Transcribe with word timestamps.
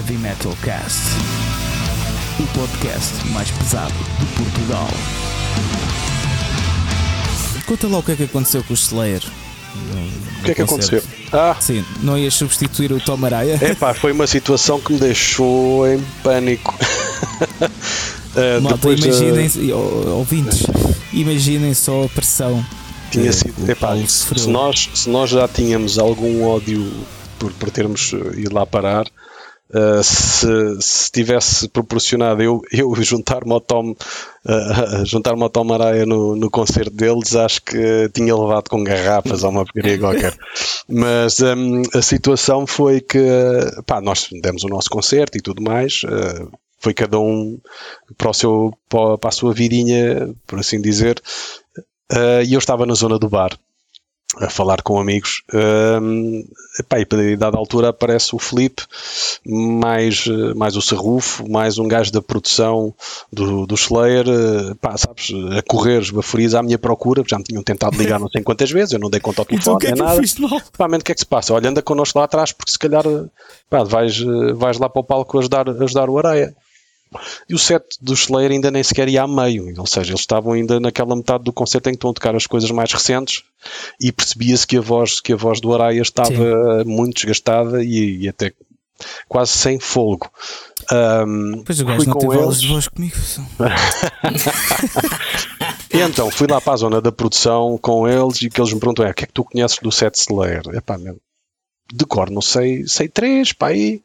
Heavy 0.00 0.16
Metal 0.16 0.56
Cast, 0.64 0.98
o 2.38 2.58
podcast 2.58 3.28
mais 3.34 3.50
pesado 3.50 3.92
de 3.92 4.26
Portugal. 4.34 4.88
Conta 7.66 7.86
lá 7.86 7.98
o 7.98 8.02
que 8.02 8.12
é 8.12 8.16
que 8.16 8.22
aconteceu 8.22 8.64
com 8.64 8.72
o 8.72 8.74
Slayer. 8.74 9.22
O 10.38 10.42
que 10.42 10.52
é 10.52 10.54
que 10.54 10.62
aconteceu? 10.62 11.02
Ah, 11.30 11.54
Sim, 11.60 11.84
não 12.02 12.16
ias 12.16 12.32
substituir 12.32 12.90
o 12.92 12.98
Tom 12.98 13.22
Araya? 13.26 13.58
epá, 13.62 13.92
foi 13.92 14.12
uma 14.12 14.26
situação 14.26 14.80
que 14.80 14.94
me 14.94 15.00
deixou 15.00 15.86
em 15.86 16.02
pânico. 16.22 16.74
Eh, 18.36 18.60
Malta, 18.60 18.76
depois, 18.76 19.04
eh, 19.04 19.28
imaginem, 19.28 19.72
ó, 19.72 20.10
ouvintes, 20.10 20.62
imaginem 21.12 21.74
só 21.74 22.04
a 22.04 22.08
pressão. 22.08 22.64
tinha 23.10 23.32
sido, 23.32 23.66
o 23.66 23.68
epá, 23.68 23.96
se 24.06 24.48
nós, 24.48 24.88
se 24.94 25.10
nós 25.10 25.30
já 25.30 25.48
tínhamos 25.48 25.98
algum 25.98 26.44
ódio 26.46 26.88
por, 27.40 27.52
por 27.54 27.70
termos 27.72 28.12
eh, 28.14 28.42
ido 28.42 28.54
lá 28.54 28.64
parar, 28.64 29.04
eh, 29.72 30.02
se, 30.02 30.48
se 30.80 31.12
tivesse 31.12 31.68
proporcionado 31.68 32.42
eu, 32.42 32.60
eu 32.72 32.92
juntar-me 33.02 33.52
ao 33.52 33.60
Tom, 33.60 33.94
eh, 34.46 35.04
juntar-me 35.06 35.42
ao 35.42 35.50
Tom 35.50 35.72
Araya 35.72 36.04
no, 36.04 36.34
no 36.34 36.50
concerto 36.50 36.90
deles, 36.90 37.36
acho 37.36 37.62
que 37.62 38.08
tinha 38.12 38.36
levado 38.36 38.68
com 38.68 38.82
garrafas 38.82 39.44
ou 39.44 39.50
uma 39.50 39.64
porcaria 39.64 39.98
qualquer. 39.98 40.36
Mas 40.88 41.40
hum, 41.40 41.82
a 41.94 42.02
situação 42.02 42.66
foi 42.66 43.00
que 43.00 43.18
pá, 43.86 44.00
nós 44.00 44.28
demos 44.42 44.64
o 44.64 44.68
nosso 44.68 44.90
concerto 44.90 45.38
e 45.38 45.40
tudo 45.40 45.62
mais. 45.62 46.02
eh, 46.04 46.46
foi 46.82 46.94
cada 46.94 47.18
um 47.18 47.58
para, 48.16 48.30
o 48.30 48.34
seu, 48.34 48.72
para, 48.88 49.28
a 49.28 49.30
sua 49.30 49.52
vidinha, 49.52 50.34
por 50.46 50.58
assim 50.58 50.80
dizer. 50.80 51.20
E 52.46 52.54
eu 52.54 52.58
estava 52.58 52.86
na 52.86 52.94
zona 52.94 53.18
do 53.18 53.28
bar 53.28 53.54
a 54.38 54.48
falar 54.48 54.82
com 54.82 55.00
amigos. 55.00 55.42
Um, 55.52 56.44
epá, 56.78 57.00
e 57.00 57.32
a 57.32 57.36
dada 57.36 57.56
altura 57.56 57.88
aparece 57.88 58.34
o 58.34 58.38
Felipe, 58.38 58.82
mais, 59.44 60.24
mais 60.54 60.76
o 60.76 60.82
Serrufo, 60.82 61.48
mais 61.50 61.78
um 61.78 61.88
gajo 61.88 62.12
da 62.12 62.22
produção 62.22 62.94
do, 63.32 63.66
do 63.66 63.74
Slayer, 63.74 64.24
pá, 64.80 64.96
sabes, 64.96 65.32
a 65.56 65.62
correr 65.62 66.00
esbaforias 66.00 66.54
à 66.54 66.62
minha 66.62 66.78
procura, 66.78 67.22
já 67.28 67.38
me 67.38 67.44
tinham 67.44 67.62
tentado 67.62 67.96
ligar 67.96 68.20
não 68.20 68.28
sei 68.28 68.42
quantas 68.42 68.70
vezes, 68.70 68.92
eu 68.92 69.00
não 69.00 69.10
dei 69.10 69.20
conta 69.20 69.42
ao 69.42 69.46
Então 69.50 69.76
telefone, 69.76 69.76
o 69.76 69.78
que 69.78 69.86
é 69.86 69.90
nem 69.90 69.98
que 69.98 70.02
nada. 70.02 70.20
fiz 70.20 70.38
mal? 70.38 70.98
O 71.00 71.02
que 71.02 71.12
é 71.12 71.14
que 71.14 71.20
se 71.20 71.26
passa? 71.26 71.54
Olha, 71.54 71.68
anda 71.68 71.82
connosco 71.82 72.18
lá 72.18 72.24
atrás, 72.24 72.52
porque 72.52 72.70
se 72.70 72.78
calhar 72.78 73.04
pá, 73.68 73.82
vais, 73.82 74.18
vais 74.54 74.78
lá 74.78 74.88
para 74.88 75.00
o 75.00 75.04
palco 75.04 75.38
ajudar, 75.38 75.68
ajudar 75.68 76.08
o 76.08 76.18
Areia. 76.18 76.54
E 77.48 77.54
o 77.54 77.58
set 77.58 77.84
do 78.00 78.14
Slayer 78.14 78.52
ainda 78.52 78.70
nem 78.70 78.82
sequer 78.82 79.08
ia 79.08 79.22
a 79.22 79.28
meio, 79.28 79.72
ou 79.78 79.86
seja, 79.86 80.10
eles 80.12 80.20
estavam 80.20 80.52
ainda 80.52 80.78
naquela 80.78 81.16
metade 81.16 81.44
do 81.44 81.52
concerto 81.52 81.88
em 81.88 81.92
que 81.92 81.96
estão 81.96 82.10
a 82.10 82.14
tocar 82.14 82.34
as 82.36 82.46
coisas 82.46 82.70
mais 82.70 82.92
recentes 82.92 83.42
e 84.00 84.12
percebia-se 84.12 84.66
que 84.66 84.76
a 84.76 84.80
voz, 84.80 85.20
que 85.20 85.32
a 85.32 85.36
voz 85.36 85.60
do 85.60 85.74
Araya 85.74 86.02
estava 86.02 86.84
muito 86.86 87.14
desgastada 87.16 87.82
e, 87.82 88.22
e 88.22 88.28
até 88.28 88.52
quase 89.28 89.52
sem 89.52 89.80
fôlego. 89.80 90.30
Ahm, 90.92 91.62
Pois 91.64 91.80
o 91.80 91.84
gajo 91.84 92.04
não 92.06 92.18
teve 92.18 92.36
eles. 92.36 92.60
de 92.60 92.68
voz 92.68 92.88
comigo. 92.88 93.16
E 95.92 95.98
então 96.00 96.30
fui 96.30 96.46
lá 96.48 96.60
para 96.60 96.74
a 96.74 96.76
zona 96.76 97.00
da 97.00 97.10
produção 97.10 97.76
com 97.76 98.06
eles 98.06 98.40
e 98.42 98.48
que 98.48 98.60
eles 98.60 98.72
me 98.72 98.78
perguntam: 98.78 99.04
é, 99.04 99.10
o 99.10 99.14
que 99.14 99.24
é 99.24 99.26
que 99.26 99.32
tu 99.32 99.42
conheces 99.42 99.76
do 99.82 99.90
set 99.90 100.14
Slayer? 100.14 100.62
Epá, 100.72 100.96
meu, 100.96 101.18
de 101.92 102.04
cor 102.06 102.30
não 102.30 102.40
sei, 102.40 102.86
sei 102.86 103.08
três, 103.08 103.52
pá, 103.52 103.68
aí. 103.68 104.00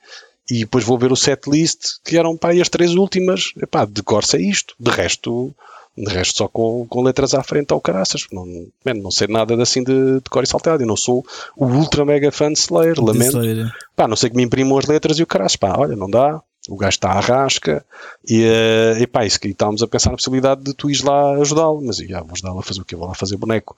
E 0.50 0.60
depois 0.60 0.84
vou 0.84 0.98
ver 0.98 1.12
o 1.12 1.16
set 1.16 1.50
list, 1.50 1.98
que 2.04 2.18
eram 2.18 2.38
aí 2.44 2.62
as 2.62 2.70
três 2.70 2.94
últimas. 2.96 3.52
Epá, 3.62 3.86
de 3.86 4.04
cor 4.04 4.24
sei 4.24 4.48
isto. 4.48 4.76
De 4.80 4.92
resto, 4.92 5.54
de 5.98 6.12
resto 6.12 6.38
só 6.38 6.48
com, 6.48 6.86
com 6.88 7.02
letras 7.02 7.34
à 7.34 7.42
frente 7.42 7.72
ao 7.72 7.82
caraças. 7.82 8.28
Não, 8.32 8.46
man, 8.46 8.94
não 8.96 9.12
sei 9.12 9.28
nada 9.28 9.62
assim 9.62 9.84
de, 9.84 10.16
de 10.16 10.30
cor 10.30 10.44
e 10.44 10.48
salteado. 10.48 10.84
Eu 10.84 10.88
não 10.88 10.98
sou 10.98 11.26
o 11.58 11.66
ultra 11.66 12.06
mega 12.06 12.32
fã 12.32 12.52
de 12.52 12.60
Slayer, 12.60 13.00
lamento. 13.00 13.38
Slayer. 13.38 13.72
Pá, 13.96 14.08
não 14.08 14.16
sei 14.16 14.30
que 14.30 14.36
me 14.36 14.44
imprimam 14.44 14.78
as 14.78 14.86
letras 14.86 15.18
e 15.18 15.24
o 15.24 15.28
caraças, 15.28 15.56
pá, 15.56 15.74
olha, 15.78 15.96
não 15.96 16.10
dá. 16.10 16.42
O 16.68 16.78
gajo 16.78 16.96
está 16.96 17.12
à 17.12 17.20
rasca 17.20 17.86
e, 18.28 18.44
eh, 18.44 18.98
e 19.00 19.08
pá, 19.08 19.24
isso 19.24 19.40
que 19.40 19.48
estávamos 19.48 19.84
a 19.84 19.88
pensar 19.88 20.10
na 20.10 20.18
possibilidade 20.18 20.64
de 20.64 20.74
tu 20.74 20.90
ires 20.90 21.04
lá 21.04 21.34
ajudá-lo, 21.34 21.80
mas 21.86 21.98
já 21.98 22.22
vou 22.22 22.32
ajudá-lo 22.34 22.60
a 22.60 22.64
fazer 22.64 22.82
o 22.82 22.86
que 22.86 22.96
eu 22.96 23.00
vou 23.00 23.08
lá 23.08 23.14
fazer 23.14 23.38
boneco. 23.38 23.78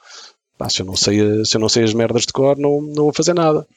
Pá, 0.57 0.69
se 0.69 0.81
eu 0.81 0.85
não 0.85 0.95
sei, 0.95 1.45
se 1.45 1.57
eu 1.57 1.61
não 1.61 1.67
sei 1.67 1.83
as 1.83 1.93
merdas 1.93 2.21
de 2.21 2.31
cor, 2.31 2.57
não, 2.57 2.81
não 2.81 3.03
vou 3.03 3.13
fazer 3.13 3.33
nada. 3.33 3.67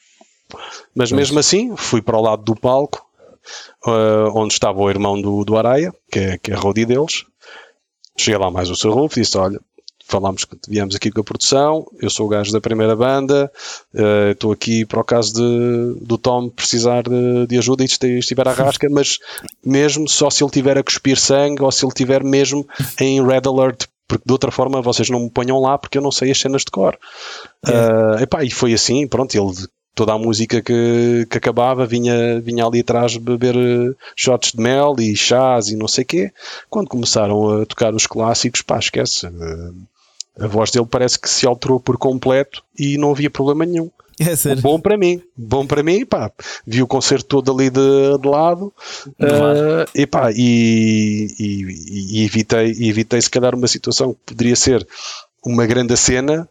Mas 0.94 1.12
mesmo 1.12 1.38
assim, 1.38 1.76
fui 1.76 2.02
para 2.02 2.16
o 2.16 2.22
lado 2.22 2.42
do 2.42 2.54
palco, 2.54 3.04
eh, 3.86 4.30
onde 4.34 4.52
estava 4.52 4.80
o 4.80 4.90
irmão 4.90 5.20
do, 5.20 5.44
do 5.44 5.56
Araia, 5.56 5.92
que 6.10 6.18
é, 6.18 6.38
que 6.38 6.52
é 6.52 6.54
roadie 6.54 6.86
deles. 6.86 7.24
Cheguei 8.16 8.38
lá 8.38 8.50
mais 8.50 8.68
o 8.70 8.76
seu 8.76 8.92
Rufo 8.92 9.18
e 9.18 9.22
disse: 9.22 9.38
Olha, 9.38 9.58
falámos 10.10 10.44
que 10.44 10.56
viemos 10.68 10.94
aqui 10.94 11.10
com 11.10 11.20
a 11.20 11.24
produção, 11.24 11.86
eu 12.02 12.10
sou 12.10 12.26
o 12.26 12.28
gajo 12.28 12.52
da 12.52 12.60
primeira 12.60 12.94
banda, 12.96 13.50
eh, 13.94 14.32
estou 14.32 14.52
aqui 14.52 14.84
para 14.84 15.00
o 15.00 15.04
caso 15.04 15.34
de, 15.34 16.04
do 16.04 16.18
Tom 16.18 16.48
precisar 16.50 17.04
de, 17.04 17.46
de 17.46 17.56
ajuda 17.56 17.84
e 17.84 17.86
estiver 18.18 18.46
à 18.48 18.52
rasca, 18.52 18.88
mas 18.90 19.18
mesmo 19.64 20.08
só 20.08 20.28
se 20.28 20.42
ele 20.42 20.50
tiver 20.50 20.76
a 20.76 20.82
cuspir 20.82 21.18
sangue 21.18 21.62
ou 21.62 21.70
se 21.70 21.84
ele 21.84 21.94
tiver 21.94 22.22
mesmo 22.24 22.66
em 23.00 23.24
red 23.24 23.42
alert, 23.46 23.86
porque 24.06 24.24
de 24.26 24.32
outra 24.32 24.50
forma 24.50 24.82
vocês 24.82 25.08
não 25.08 25.20
me 25.20 25.30
ponham 25.30 25.60
lá 25.60 25.78
porque 25.78 25.96
eu 25.96 26.02
não 26.02 26.10
sei 26.10 26.32
as 26.32 26.38
cenas 26.38 26.62
de 26.62 26.70
cor. 26.70 26.98
Eh, 27.66 28.22
epá, 28.24 28.44
e 28.44 28.50
foi 28.50 28.74
assim, 28.74 29.06
pronto, 29.06 29.34
ele 29.34 29.52
toda 29.94 30.12
a 30.14 30.18
música 30.18 30.62
que, 30.62 31.26
que 31.28 31.38
acabava 31.38 31.86
vinha, 31.86 32.40
vinha 32.40 32.64
ali 32.64 32.80
atrás 32.80 33.16
beber 33.16 33.54
eh, 33.56 33.94
shots 34.16 34.52
de 34.52 34.60
mel 34.62 34.94
e 34.98 35.14
chás 35.16 35.68
e 35.68 35.76
não 35.76 35.88
sei 35.88 36.04
quê. 36.04 36.32
Quando 36.68 36.88
começaram 36.88 37.60
a 37.62 37.66
tocar 37.66 37.94
os 37.94 38.06
clássicos, 38.06 38.62
pá, 38.62 38.78
esquece. 38.78 39.26
eh, 39.26 39.70
a 40.44 40.46
voz 40.46 40.70
dele 40.70 40.86
parece 40.90 41.18
que 41.18 41.28
se 41.28 41.46
alterou 41.46 41.78
por 41.80 41.98
completo 41.98 42.62
e 42.78 42.96
não 42.96 43.10
havia 43.10 43.30
problema 43.30 43.64
nenhum. 43.66 43.90
É 44.22 44.36
sério. 44.36 44.60
Bom 44.60 44.78
para 44.78 44.98
mim, 44.98 45.22
bom 45.34 45.66
para 45.66 45.82
mim, 45.82 46.04
pá. 46.04 46.30
Vi 46.66 46.82
o 46.82 46.86
concerto 46.86 47.24
todo 47.26 47.50
ali 47.52 47.70
de, 47.70 48.18
de 48.20 48.28
lado 48.28 48.70
eh, 49.18 49.86
e, 49.94 50.06
pá, 50.06 50.30
e, 50.30 51.26
e- 51.38 52.18
e 52.20 52.24
evitei, 52.26 52.70
e 52.78 52.90
evitei 52.90 53.18
se 53.22 53.30
calhar 53.30 53.54
uma 53.54 53.66
situação 53.66 54.12
que 54.12 54.18
poderia 54.34 54.54
ser 54.56 54.86
uma 55.42 55.64
grande 55.64 55.96
cena 55.96 56.46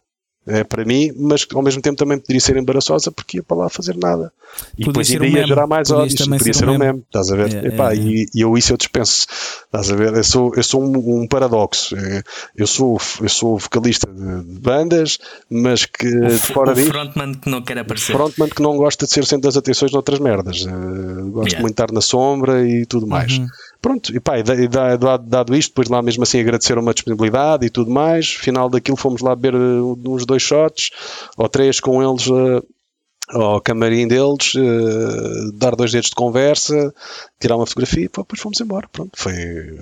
eh, 0.46 0.64
para 0.64 0.84
mim, 0.84 1.12
mas 1.16 1.44
que 1.44 1.54
ao 1.56 1.62
mesmo 1.62 1.80
tempo 1.82 1.96
também 1.96 2.18
poderia 2.18 2.40
ser 2.40 2.56
embaraçosa 2.56 3.10
porque 3.10 3.38
ia 3.38 3.42
para 3.42 3.56
lá 3.56 3.68
fazer 3.68 3.96
nada. 3.96 4.32
E 4.76 4.84
Podia 4.84 4.92
depois 4.92 5.10
ainda 5.12 5.22
um 5.22 5.26
ia 5.26 5.32
meme. 5.34 5.46
gerar 5.48 5.66
mais 5.68 5.90
ódios, 5.92 6.14
podia 6.26 6.38
ser 6.40 6.54
ser 6.54 6.64
um 6.68 6.72
meme. 6.72 6.84
meme, 6.86 7.02
estás 7.06 7.30
a 7.30 7.36
ver? 7.36 7.54
É, 7.54 7.68
Epá, 7.68 7.92
é, 7.92 7.96
é. 7.96 8.00
E, 8.00 8.26
e 8.34 8.40
eu 8.40 8.56
isso 8.58 8.72
eu 8.72 8.76
dispenso, 8.76 9.26
estás 9.66 9.92
a 9.92 9.94
ver? 9.96 10.12
Eu 10.14 10.24
sou, 10.24 10.52
eu 10.56 10.62
sou 10.64 10.82
um, 10.82 11.22
um 11.22 11.26
paradoxo. 11.28 11.94
Eh, 11.96 12.22
Eu 12.56 12.66
sou, 12.66 12.98
eu 13.20 13.28
sou 13.28 13.58
vocalista 13.58 14.08
de, 14.10 14.58
bandas, 14.60 15.18
mas 15.48 15.86
que 15.86 16.08
O, 16.08 16.30
fora 16.38 16.72
o 16.72 16.74
disso 16.74 16.88
frontman 16.90 17.34
que 17.34 17.48
não 17.48 17.62
quer 17.62 17.78
aparecer. 17.78 18.12
frontman 18.12 18.48
que 18.48 18.60
não 18.62 18.76
gosta 18.76 19.06
de 19.06 19.12
ser 19.12 19.24
centro 19.24 19.46
das 19.48 19.56
atenções 19.56 19.92
noutras 19.92 20.18
merdas. 20.18 20.66
Eh, 20.66 20.70
gosto 21.30 21.50
Yeah. 21.50 21.60
muito 21.62 21.76
de 21.76 21.82
estar 21.82 21.92
na 21.92 22.00
sombra 22.00 22.66
e 22.68 22.84
tudo 22.86 23.06
mais. 23.06 23.38
Uhum. 23.38 23.46
Pronto, 23.80 24.14
e 24.14 24.20
pá, 24.20 24.38
e 24.38 24.42
da- 24.42 24.54
da- 24.66 24.96
dado, 24.96 25.26
dado 25.26 25.56
isto, 25.56 25.70
depois 25.70 25.88
lá 25.88 26.02
mesmo 26.02 26.22
assim 26.22 26.38
agradeceram 26.40 26.82
uma 26.82 26.92
disponibilidade 26.92 27.64
e 27.64 27.70
tudo 27.70 27.90
mais. 27.90 28.28
Final 28.30 28.68
daquilo 28.68 28.96
fomos 28.96 29.22
lá 29.22 29.34
beber 29.34 29.54
eh, 29.54 29.80
uns 30.06 30.26
dois 30.30 30.42
shots 30.42 30.90
ou 31.36 31.48
três 31.48 31.80
com 31.80 32.02
eles 32.02 32.26
eh, 32.28 32.62
ao 33.32 33.60
camarim 33.60 34.08
deles, 34.08 34.54
eh, 34.56 35.50
dar 35.54 35.76
dois 35.76 35.92
dedos 35.92 36.08
de 36.10 36.16
conversa, 36.16 36.92
tirar 37.38 37.56
uma 37.56 37.66
fotografia 37.66 38.04
e 38.04 38.08
depois 38.08 38.40
fomos 38.40 38.60
embora. 38.60 38.88
Pronto, 38.90 39.12
foi, 39.14 39.34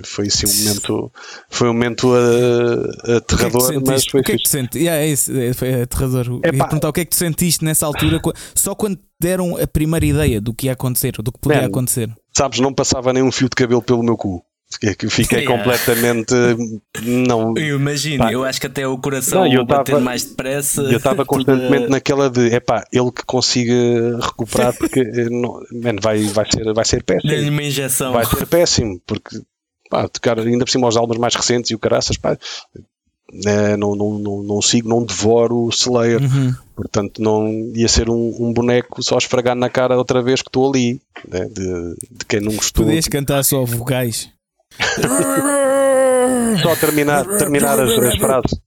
foi 0.03 0.27
assim 0.27 0.45
um 0.45 0.53
momento, 0.63 1.11
foi 1.49 1.67
um 1.69 1.73
momento 1.73 2.15
eh, 2.15 2.19
O 2.19 3.01
que 3.03 3.11
é 3.11 3.15
aterrador, 3.17 3.61
mas 3.61 4.03
sentiste? 4.03 4.11
foi 4.11 4.21
O 4.21 4.23
que 4.23 4.31
é 4.33 4.37
que 4.37 4.43
tu 4.43 4.49
sentiste? 4.49 4.77
Yeah, 4.79 5.03
é 5.03 5.07
isso, 5.07 5.31
é, 5.35 5.53
foi 5.53 5.81
aterrador. 5.81 6.39
Epá. 6.43 6.65
perguntar 6.65 6.89
o 6.89 6.93
que 6.93 7.01
é 7.01 7.05
que 7.05 7.11
tu 7.11 7.15
sentiste 7.17 7.65
nessa 7.65 7.85
altura, 7.87 8.21
só 8.53 8.75
quando 8.75 8.99
deram 9.19 9.57
a 9.57 9.65
primeira 9.65 10.05
ideia 10.05 10.39
do 10.39 10.53
que 10.53 10.67
ia 10.67 10.73
acontecer, 10.73 11.13
ou 11.17 11.23
do 11.23 11.31
que 11.31 11.39
podia 11.39 11.61
Man, 11.61 11.67
acontecer. 11.67 12.09
sabes, 12.37 12.59
não 12.59 12.71
passava 12.73 13.11
nem 13.13 13.23
um 13.23 13.31
fio 13.31 13.49
de 13.49 13.55
cabelo 13.55 13.81
pelo 13.81 14.03
meu 14.03 14.15
cu. 14.15 14.43
Fiquei, 14.71 15.09
fiquei 15.09 15.39
Yeah. 15.43 15.57
completamente. 15.57 16.33
Não. 17.03 17.55
Eu 17.57 17.77
imagino, 17.77 18.23
Pá. 18.23 18.31
eu 18.31 18.43
acho 18.43 18.61
que 18.61 18.67
até 18.67 18.87
o 18.87 18.97
coração 18.97 19.45
Não, 19.45 19.51
eu 19.53 19.65
bater 19.65 19.93
tava- 19.93 20.03
mais 20.03 20.23
depressa. 20.23 20.81
Eu 20.83 20.97
estava 20.97 21.25
constantemente 21.25 21.85
a- 21.85 21.89
naquela 21.89 22.29
de 22.29 22.47
epá, 22.53 22.85
ele 22.91 23.11
que 23.11 23.23
consiga 23.25 23.73
recuperar, 24.21 24.73
porque 24.77 24.99
eh, 24.99 25.29
não, 25.29 25.59
man, 25.71 25.95
vai, 26.01 26.21
vai, 26.25 26.45
ser, 26.51 26.73
vai 26.73 26.85
ser 26.85 27.03
péssimo. 27.03 27.49
uma 27.49 27.63
injeção. 27.63 28.13
Vai 28.13 28.25
ser 28.25 28.45
péssimo, 28.45 29.01
porque 29.07 29.41
pá, 29.89 30.07
tocar 30.07 30.39
ainda 30.39 30.63
por 30.65 30.71
cima 30.71 30.85
aos 30.87 30.95
álbuns 30.95 31.17
mais 31.17 31.33
recentes 31.33 31.71
e 31.71 31.75
o 31.75 31.79
caraças, 31.79 32.15
pá, 32.17 32.37
eh, 33.45 33.75
não, 33.75 33.95
não, 33.95 34.19
não, 34.19 34.43
não 34.43 34.61
sigo, 34.61 34.87
não 34.87 35.03
devoro 35.03 35.55
o 35.65 35.69
Slayer. 35.69 36.21
Uhum. 36.21 36.53
Portanto, 36.75 37.21
não 37.21 37.47
ia 37.75 37.87
ser 37.87 38.07
um, 38.09 38.35
um 38.39 38.53
boneco 38.53 39.01
só 39.03 39.17
esfregar 39.17 39.55
na 39.55 39.69
cara 39.69 39.97
outra 39.97 40.21
vez 40.21 40.41
que 40.43 40.47
estou 40.49 40.69
ali, 40.69 41.01
né, 41.27 41.45
de, 41.45 41.95
de 42.19 42.25
quem 42.27 42.39
não 42.39 42.53
gostou. 42.55 42.85
Podias 42.85 43.07
cantar 43.07 43.43
só 43.43 43.65
vogais. 43.65 44.29
Só 46.61 46.75
terminar, 46.75 47.25
terminar 47.25 47.79
as, 47.79 47.89
as 47.91 48.17
frases. 48.17 48.59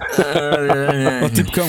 Ou 1.22 1.30
tipo 1.30 1.52
cão. 1.52 1.68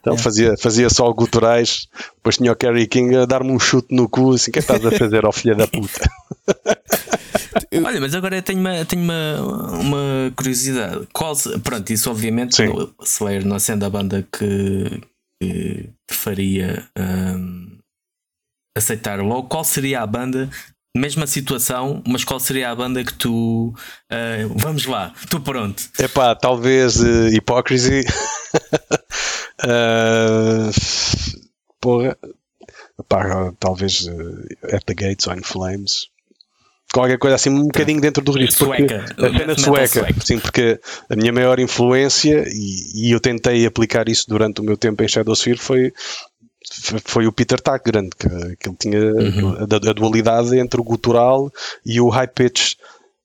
Então 0.00 0.16
fazia, 0.16 0.56
fazia 0.56 0.88
só 0.88 1.12
guturais, 1.12 1.88
depois 2.16 2.36
tinha 2.36 2.52
o 2.52 2.56
Kerry 2.56 2.86
King 2.86 3.16
a 3.16 3.24
dar-me 3.24 3.50
um 3.50 3.58
chute 3.58 3.94
no 3.94 4.08
cu, 4.08 4.34
assim, 4.34 4.50
o 4.50 4.52
que 4.52 4.58
é 4.58 4.62
que 4.62 4.72
estás 4.72 4.84
a 4.84 4.90
fazer, 4.92 5.24
ao 5.24 5.32
filho 5.32 5.56
da 5.56 5.66
puta? 5.66 6.08
Olha, 7.84 8.00
mas 8.00 8.14
agora 8.14 8.36
eu 8.36 8.42
tenho 8.42 8.60
uma, 8.60 8.84
tenho 8.84 9.02
uma, 9.02 9.40
uma 9.80 10.32
curiosidade. 10.36 11.06
Qual, 11.12 11.34
pronto, 11.62 11.90
isso 11.92 12.10
obviamente 12.10 12.56
Sim. 12.56 12.68
o 12.68 12.94
Slayer 13.02 13.44
não 13.44 13.58
sendo 13.58 13.84
a 13.84 13.90
banda 13.90 14.26
que, 14.32 15.00
que 15.40 15.90
faria 16.10 16.86
hum, 16.98 17.78
aceitar 18.76 19.20
logo, 19.20 19.48
qual 19.48 19.64
seria 19.64 20.02
a 20.02 20.06
banda, 20.06 20.48
mesma 20.96 21.26
situação, 21.26 22.02
mas 22.06 22.24
qual 22.24 22.40
seria 22.40 22.70
a 22.70 22.74
banda 22.74 23.04
que 23.04 23.14
tu. 23.14 23.74
Uh, 24.10 24.48
vamos 24.56 24.86
lá, 24.86 25.12
tu 25.30 25.40
pronto. 25.40 25.82
É 25.98 26.08
pá, 26.08 26.34
talvez 26.34 27.00
uh, 27.00 27.28
Hypocrisy. 27.28 28.00
uh, 29.64 30.70
porra. 31.80 32.16
Epá, 32.98 33.52
talvez 33.60 34.08
At 34.72 34.82
the 34.86 34.94
Gates 34.94 35.26
ou 35.26 35.34
In 35.34 35.42
Flames 35.42 36.08
qualquer 36.92 37.18
coisa 37.18 37.36
assim 37.36 37.50
um 37.50 37.64
bocadinho 37.64 38.00
dentro 38.00 38.22
do 38.24 38.32
risco. 38.32 38.64
Sueca. 38.64 39.04
A 39.18 39.38
cena 39.38 39.58
sueca, 39.58 39.86
sueca. 39.88 40.20
Sim, 40.20 40.38
porque 40.38 40.80
a 41.10 41.16
minha 41.16 41.32
maior 41.32 41.58
influência, 41.58 42.44
e, 42.48 43.08
e, 43.08 43.10
eu 43.12 43.20
tentei 43.20 43.66
aplicar 43.66 44.08
isso 44.08 44.24
durante 44.28 44.60
o 44.60 44.64
meu 44.64 44.76
tempo 44.76 45.02
em 45.02 45.08
Shadowsphere, 45.08 45.58
foi, 45.58 45.92
foi 47.04 47.26
o 47.26 47.32
Peter 47.32 47.60
grande 47.84 48.10
que, 48.16 48.28
que 48.56 48.68
ele 48.68 48.76
tinha 48.78 48.98
uhum. 48.98 49.56
a, 49.60 49.90
a, 49.90 49.92
dualidade 49.92 50.58
entre 50.58 50.80
o 50.80 50.84
gutural 50.84 51.50
e 51.84 52.00
o 52.00 52.08
high 52.08 52.26
pitch. 52.26 52.74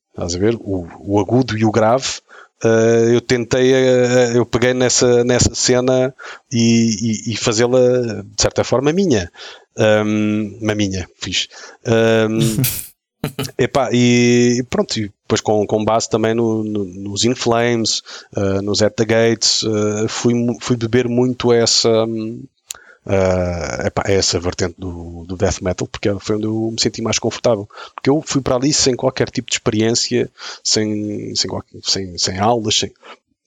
Estás 0.10 0.36
a 0.36 0.40
ver? 0.40 0.56
O, 0.56 0.88
o 1.00 1.20
agudo 1.20 1.58
e 1.58 1.66
o 1.66 1.72
grave. 1.72 2.20
Uh, 2.64 3.14
eu 3.14 3.22
tentei, 3.22 3.74
uh, 3.74 4.36
eu 4.36 4.46
peguei 4.46 4.74
nessa, 4.74 5.24
nessa 5.24 5.56
cena 5.56 6.14
e, 6.52 7.26
e, 7.28 7.34
e 7.34 7.36
fazê-la 7.38 7.80
de 8.24 8.42
certa 8.42 8.64
forma 8.64 8.94
minha. 8.94 9.32
Um, 9.78 10.60
uma 10.62 10.76
minha, 10.76 11.08
fiz. 11.20 11.48
Um, 11.88 12.62
Epá, 13.58 13.90
e 13.94 14.64
pronto, 14.70 14.98
e 14.98 15.12
depois 15.24 15.42
com, 15.42 15.66
com 15.66 15.86
base 15.86 16.10
também 16.10 16.34
no, 16.34 16.64
no, 16.64 16.86
nos 16.86 17.24
In 17.24 17.36
Flames, 17.36 18.02
uh, 18.36 18.62
nos 18.62 18.82
At 18.82 18.96
the 18.96 19.06
Gates, 19.06 19.64
fui, 20.08 20.34
fui 20.60 20.76
beber 20.76 21.08
muito 21.08 21.54
essa, 21.54 22.06
uh, 23.06 23.88
epá, 23.88 24.03
essa 24.06 24.39
vertente 24.39 24.75
do, 24.77 25.25
do 25.25 25.36
death 25.36 25.62
metal, 25.62 25.88
porque 25.88 26.09
foi 26.19 26.36
onde 26.36 26.45
eu 26.45 26.71
me 26.71 26.81
senti 26.81 27.01
mais 27.01 27.19
confortável. 27.19 27.68
Porque 27.95 28.09
eu 28.09 28.21
fui 28.25 28.42
para 28.42 28.56
ali 28.56 28.74
sem 28.74 28.95
qualquer 28.95 29.30
tipo 29.30 29.50
de 29.50 29.56
experiência, 29.56 30.30
sem, 30.63 31.33
sem, 31.36 31.50
sem, 31.83 32.18
sem 32.18 32.39
aulas, 32.39 32.75
sem, 32.75 32.92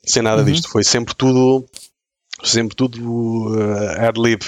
sem 0.05 0.23
nada 0.23 0.43
uhum. 0.43 0.51
disto. 0.51 0.69
Foi 0.69 0.85
sempre 0.85 1.15
tudo, 1.15 1.65
sempre 2.43 2.77
tudo 2.77 3.55
uh, 3.55 4.07
ad-lib. 4.07 4.43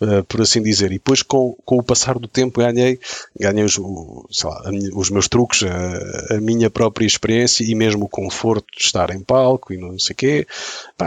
Uh, 0.00 0.24
por 0.24 0.40
assim 0.40 0.60
dizer. 0.60 0.86
E 0.86 0.94
depois, 0.94 1.22
com, 1.22 1.56
com 1.64 1.76
o 1.76 1.82
passar 1.82 2.18
do 2.18 2.26
tempo, 2.26 2.58
ganhei, 2.58 2.98
ganhei 3.38 3.62
os, 3.62 3.76
lá, 4.42 4.62
os 4.96 5.10
meus 5.10 5.28
truques, 5.28 5.62
a, 5.62 6.34
a, 6.34 6.40
minha 6.40 6.68
própria 6.68 7.06
experiência 7.06 7.62
e 7.62 7.72
mesmo 7.72 8.06
o 8.06 8.08
conforto 8.08 8.66
de 8.76 8.84
estar 8.84 9.10
em 9.10 9.20
palco 9.20 9.72
e 9.72 9.76
não 9.76 9.96
sei 10.00 10.14
o 10.14 10.16
quê. 10.16 10.46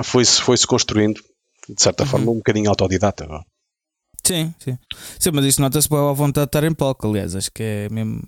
foi-se 0.01 0.41
foi 0.41 0.55
-se 0.55 0.65
construindo, 0.65 1.21
de 1.69 1.81
certa 1.81 2.03
uhum. 2.03 2.09
forma, 2.09 2.31
um 2.31 2.37
bocadinho 2.37 2.69
autodidata. 2.69 3.25
Não? 3.25 3.43
Sim, 4.25 4.53
sim. 4.59 4.77
Sim, 5.19 5.31
mas 5.33 5.45
isso 5.45 5.61
nota-se 5.61 5.87
à 5.93 6.13
vontade 6.13 6.45
de 6.45 6.49
estar 6.49 6.63
em 6.63 6.73
palco, 6.73 7.07
aliás. 7.07 7.35
Acho 7.35 7.51
que 7.51 7.63
é 7.63 7.89
mesmo 7.89 8.23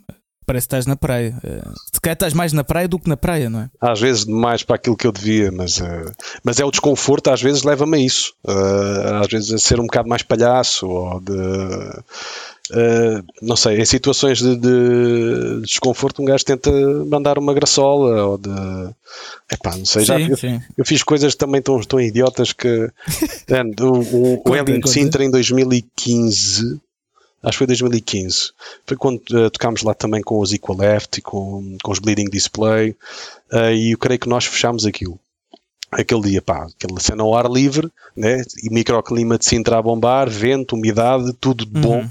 Parece 0.47 0.65
que 0.65 0.75
estás 0.75 0.85
na 0.85 0.95
praia. 0.95 1.37
Eh, 1.43 1.61
se 1.91 1.99
calhar 1.99 2.13
estás 2.13 2.33
mais 2.33 2.53
na 2.53 2.63
praia 2.63 2.87
do 2.87 2.97
que 2.97 3.09
na 3.09 3.17
praia, 3.17 3.49
não 3.49 3.59
é? 3.59 3.69
Às 3.81 3.99
vezes 3.99 4.23
mais 4.23 4.63
para 4.63 4.77
aquilo 4.77 4.95
que 4.95 5.05
eu 5.05 5.11
devia, 5.11 5.51
mas, 5.51 5.79
uh, 5.79 6.09
mas 6.41 6.57
é 6.57 6.63
o 6.63 6.71
desconforto, 6.71 7.29
às 7.29 7.41
vezes 7.41 7.63
leva-me 7.63 7.97
a 7.97 7.99
isso. 7.99 8.33
Uh, 8.45 9.15
às 9.21 9.27
vezes 9.27 9.51
a 9.51 9.57
ser 9.57 9.77
um 9.77 9.85
bocado 9.85 10.07
mais 10.07 10.23
palhaço 10.23 10.87
ou 10.87 11.19
de. 11.19 11.33
Uh, 11.33 13.23
não 13.41 13.57
sei, 13.57 13.81
em 13.81 13.85
situações 13.85 14.37
de, 14.39 14.55
de, 14.55 15.61
desconforto, 15.63 16.21
um 16.21 16.25
gajo 16.25 16.45
tenta 16.45 16.71
mandar 17.05 17.37
uma 17.37 17.53
graçola 17.53 18.23
ou 18.23 18.37
de. 18.37 18.49
Epá, 19.51 19.75
não 19.75 19.85
sei, 19.85 20.03
sim, 20.03 20.07
já 20.07 20.17
eu, 20.17 20.61
eu, 20.77 20.85
fiz 20.85 21.03
coisas 21.03 21.35
também 21.35 21.61
tão, 21.61 21.81
tão 21.81 21.99
idiotas 21.99 22.53
que. 22.53 22.89
o, 23.81 24.39
o, 24.39 24.43
o 24.81 24.87
Sintra 24.87 25.25
em 25.25 25.29
2015 25.29 26.79
acho 27.43 27.53
que 27.53 27.57
foi 27.57 27.67
2015. 27.67 28.51
Foi 28.85 28.97
quando 28.97 29.21
uh, 29.31 29.49
tocámos 29.49 29.83
lá 29.83 29.93
também 29.93 30.21
com 30.21 30.39
os 30.39 30.53
Equal 30.53 30.77
Left 30.77 31.19
e 31.19 31.21
com, 31.21 31.77
com 31.83 31.91
os 31.91 31.99
Bleeding 31.99 32.29
Display, 32.29 32.91
uh, 33.51 33.71
e 33.73 33.91
eu 33.91 33.97
creio 33.97 34.19
que 34.19 34.29
nós 34.29 34.45
fechámos 34.45 34.85
aquilo. 34.85 35.19
Aquele 35.89 36.21
dia, 36.21 36.41
pá, 36.41 36.67
aquela 36.75 36.99
cena 36.99 37.23
ao 37.23 37.33
ar 37.33 37.49
livre, 37.49 37.89
né? 38.15 38.43
e 38.61 38.69
microclima 38.69 39.37
de 39.37 39.45
Sintra 39.45 39.77
a 39.77 39.81
bombar, 39.81 40.29
vento, 40.29 40.75
umidade, 40.75 41.31
tudo 41.39 41.65
de 41.65 41.79
bom. 41.79 42.01
Uhum. 42.01 42.09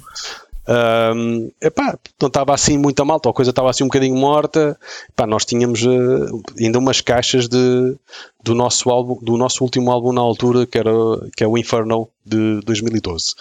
Um, 0.68 1.50
epá, 1.60 1.96
não 2.20 2.26
estava 2.26 2.52
assim 2.52 2.76
muito 2.76 3.00
a 3.00 3.04
malta, 3.04 3.30
a 3.30 3.32
coisa 3.32 3.50
estava 3.50 3.70
assim 3.70 3.84
um 3.84 3.88
bocadinho 3.88 4.16
morta. 4.16 4.78
Epá, 5.08 5.26
nós 5.26 5.44
tínhamos 5.44 5.82
uh, 5.84 6.42
ainda 6.58 6.78
umas 6.78 7.00
caixas 7.00 7.48
de, 7.48 7.96
do, 8.42 8.54
nosso 8.54 8.90
álbum, 8.90 9.18
do 9.22 9.36
nosso 9.36 9.62
último 9.62 9.90
álbum 9.90 10.12
na 10.12 10.22
altura, 10.22 10.66
que, 10.66 10.78
era, 10.78 10.90
que 11.36 11.44
é 11.44 11.46
o 11.46 11.56
Inferno 11.56 12.08
de 12.24 12.60
2012. 12.64 13.34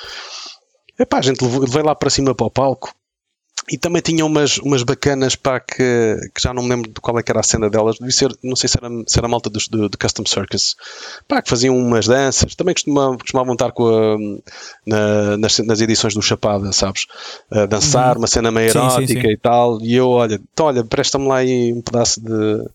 Epá, 0.99 1.19
a 1.19 1.21
gente 1.21 1.43
levei 1.43 1.83
lá 1.83 1.93
para 1.95 2.09
cima 2.09 2.33
para 2.33 2.47
o 2.47 2.51
palco 2.51 2.93
e 3.67 3.79
também 3.79 3.99
tinha 3.99 4.23
umas, 4.23 4.59
umas 4.59 4.83
bacanas 4.83 5.35
para 5.35 5.59
que, 5.59 6.19
que 6.35 6.41
já 6.41 6.53
não 6.53 6.61
me 6.61 6.69
lembro 6.69 6.91
de 6.91 7.01
qual 7.01 7.17
é 7.17 7.23
que 7.23 7.31
era 7.31 7.39
a 7.39 7.43
cena 7.43 7.67
delas. 7.67 7.95
Devia 7.95 8.11
ser, 8.11 8.31
não 8.43 8.55
sei 8.55 8.69
se 8.69 8.77
era, 8.77 8.87
se 9.07 9.17
era 9.17 9.25
a 9.25 9.29
malta 9.29 9.49
do, 9.49 9.59
do, 9.71 9.89
do 9.89 9.97
Custom 9.97 10.23
Circus. 10.25 10.75
Pá, 11.27 11.41
que 11.41 11.49
faziam 11.49 11.75
umas 11.75 12.05
danças. 12.05 12.53
Também 12.53 12.75
costumavam, 12.75 13.17
costumavam 13.17 13.53
estar 13.53 13.71
com 13.71 13.87
a, 13.87 14.17
na, 14.85 15.37
nas, 15.37 15.57
nas, 15.59 15.81
edições 15.81 16.13
do 16.13 16.21
Chapada, 16.21 16.71
sabes? 16.71 17.07
A 17.49 17.65
dançar, 17.65 18.13
uhum. 18.13 18.21
uma 18.21 18.27
cena 18.27 18.51
meio 18.51 18.69
erótica 18.69 19.01
sim, 19.01 19.07
sim, 19.07 19.21
sim. 19.21 19.31
e 19.31 19.37
tal. 19.37 19.81
E 19.81 19.95
eu, 19.95 20.09
olha, 20.09 20.39
então 20.53 20.67
olha, 20.67 20.83
presta-me 20.83 21.27
lá 21.27 21.37
aí 21.37 21.73
um 21.73 21.81
pedaço 21.81 22.21
de 22.21 22.69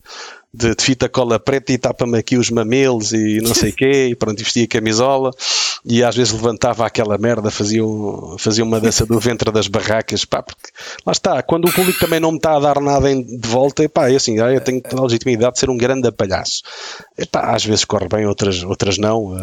de, 0.52 0.74
de 0.74 0.82
fita 0.82 1.08
cola 1.08 1.38
preta 1.38 1.72
e 1.72 1.78
tapa-me 1.78 2.18
aqui 2.18 2.36
os 2.36 2.50
mamelos 2.50 3.12
e 3.12 3.40
não 3.40 3.54
sei 3.54 3.70
o 3.70 3.74
quê, 3.74 4.08
e 4.10 4.14
pronto, 4.14 4.38
vestia 4.38 4.66
camisola 4.66 5.30
e 5.84 6.02
às 6.04 6.14
vezes 6.14 6.32
levantava 6.32 6.84
aquela 6.84 7.16
merda, 7.16 7.50
fazia, 7.50 7.82
fazia 8.38 8.64
uma 8.64 8.80
dança 8.80 9.06
do 9.06 9.18
ventre 9.18 9.50
das 9.50 9.68
barracas, 9.68 10.24
pá, 10.24 10.42
porque 10.42 10.68
lá 11.06 11.12
está, 11.12 11.42
quando 11.42 11.66
o 11.66 11.72
público 11.72 11.98
também 11.98 12.20
não 12.20 12.32
me 12.32 12.36
está 12.36 12.56
a 12.56 12.60
dar 12.60 12.80
nada 12.80 13.08
de 13.14 13.48
volta, 13.48 13.88
pá, 13.88 14.10
é 14.10 14.16
assim, 14.16 14.38
eu 14.38 14.60
tenho 14.60 14.82
toda 14.82 15.00
a 15.00 15.04
legitimidade 15.04 15.54
de 15.54 15.60
ser 15.60 15.70
um 15.70 15.76
grande 15.76 16.10
palhaço. 16.12 16.62
Epá, 17.16 17.54
às 17.54 17.64
vezes 17.64 17.84
corre 17.84 18.08
bem, 18.08 18.26
outras, 18.26 18.62
outras 18.62 18.98
não. 18.98 19.34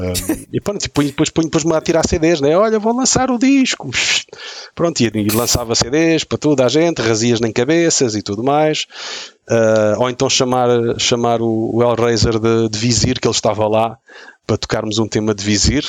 e 0.52 0.62
pronto, 0.62 0.84
e 0.84 0.88
depois, 0.88 1.32
depois 1.32 1.64
me 1.64 1.74
a 1.74 1.82
tirar 1.82 2.08
CDs, 2.08 2.42
né? 2.42 2.56
Olha, 2.58 2.80
vou 2.80 2.96
lançar 2.96 3.32
o 3.32 3.38
disco. 3.38 3.90
Pronto, 4.76 5.02
e, 5.02 5.12
e 5.14 5.28
lançava 5.30 5.74
CDs 5.76 6.24
para 6.24 6.38
toda 6.38 6.66
a 6.66 6.70
gente, 6.70 7.02
razias 7.02 7.40
nem 7.40 7.52
cabeças 7.52 8.16
e 8.16 8.22
tudo 8.22 8.44
mais. 8.44 8.86
Uh, 9.50 10.00
ou 10.00 10.10
então 10.10 10.30
chamar, 10.30 10.70
chamar 10.98 11.42
o, 11.42 11.76
o 11.76 11.82
Hellraiser 11.82 12.38
de, 12.40 12.70
de 12.70 12.78
Vizir, 12.78 13.20
que 13.20 13.28
ele 13.28 13.36
estava 13.36 13.68
lá 13.68 13.98
para 14.46 14.58
tocarmos 14.58 15.00
um 15.00 15.08
tema 15.08 15.34
de 15.34 15.44
Vizir. 15.44 15.86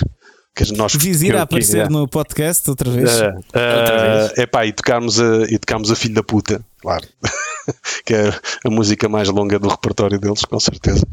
Que 0.54 0.72
nós, 0.72 0.94
Vizir 0.94 1.36
a 1.36 1.42
aparecer 1.42 1.86
é. 1.86 1.88
no 1.88 2.08
podcast 2.08 2.68
outra 2.68 2.90
vez. 2.90 3.20
Uh, 3.20 3.28
uh, 3.28 4.28
vez. 4.28 4.38
Epá, 4.38 4.66
e 4.66 4.72
tocámos 4.72 5.20
a, 5.20 5.44
e 5.44 5.58
tocámos 5.58 5.90
a 5.90 5.96
Filho 5.96 6.14
da 6.14 6.22
Puta, 6.22 6.64
claro. 6.80 7.06
que 8.04 8.14
é 8.14 8.32
a 8.64 8.70
música 8.70 9.08
mais 9.08 9.28
longa 9.28 9.58
do 9.58 9.68
repertório 9.68 10.18
deles, 10.18 10.44
com 10.44 10.58
certeza. 10.58 11.06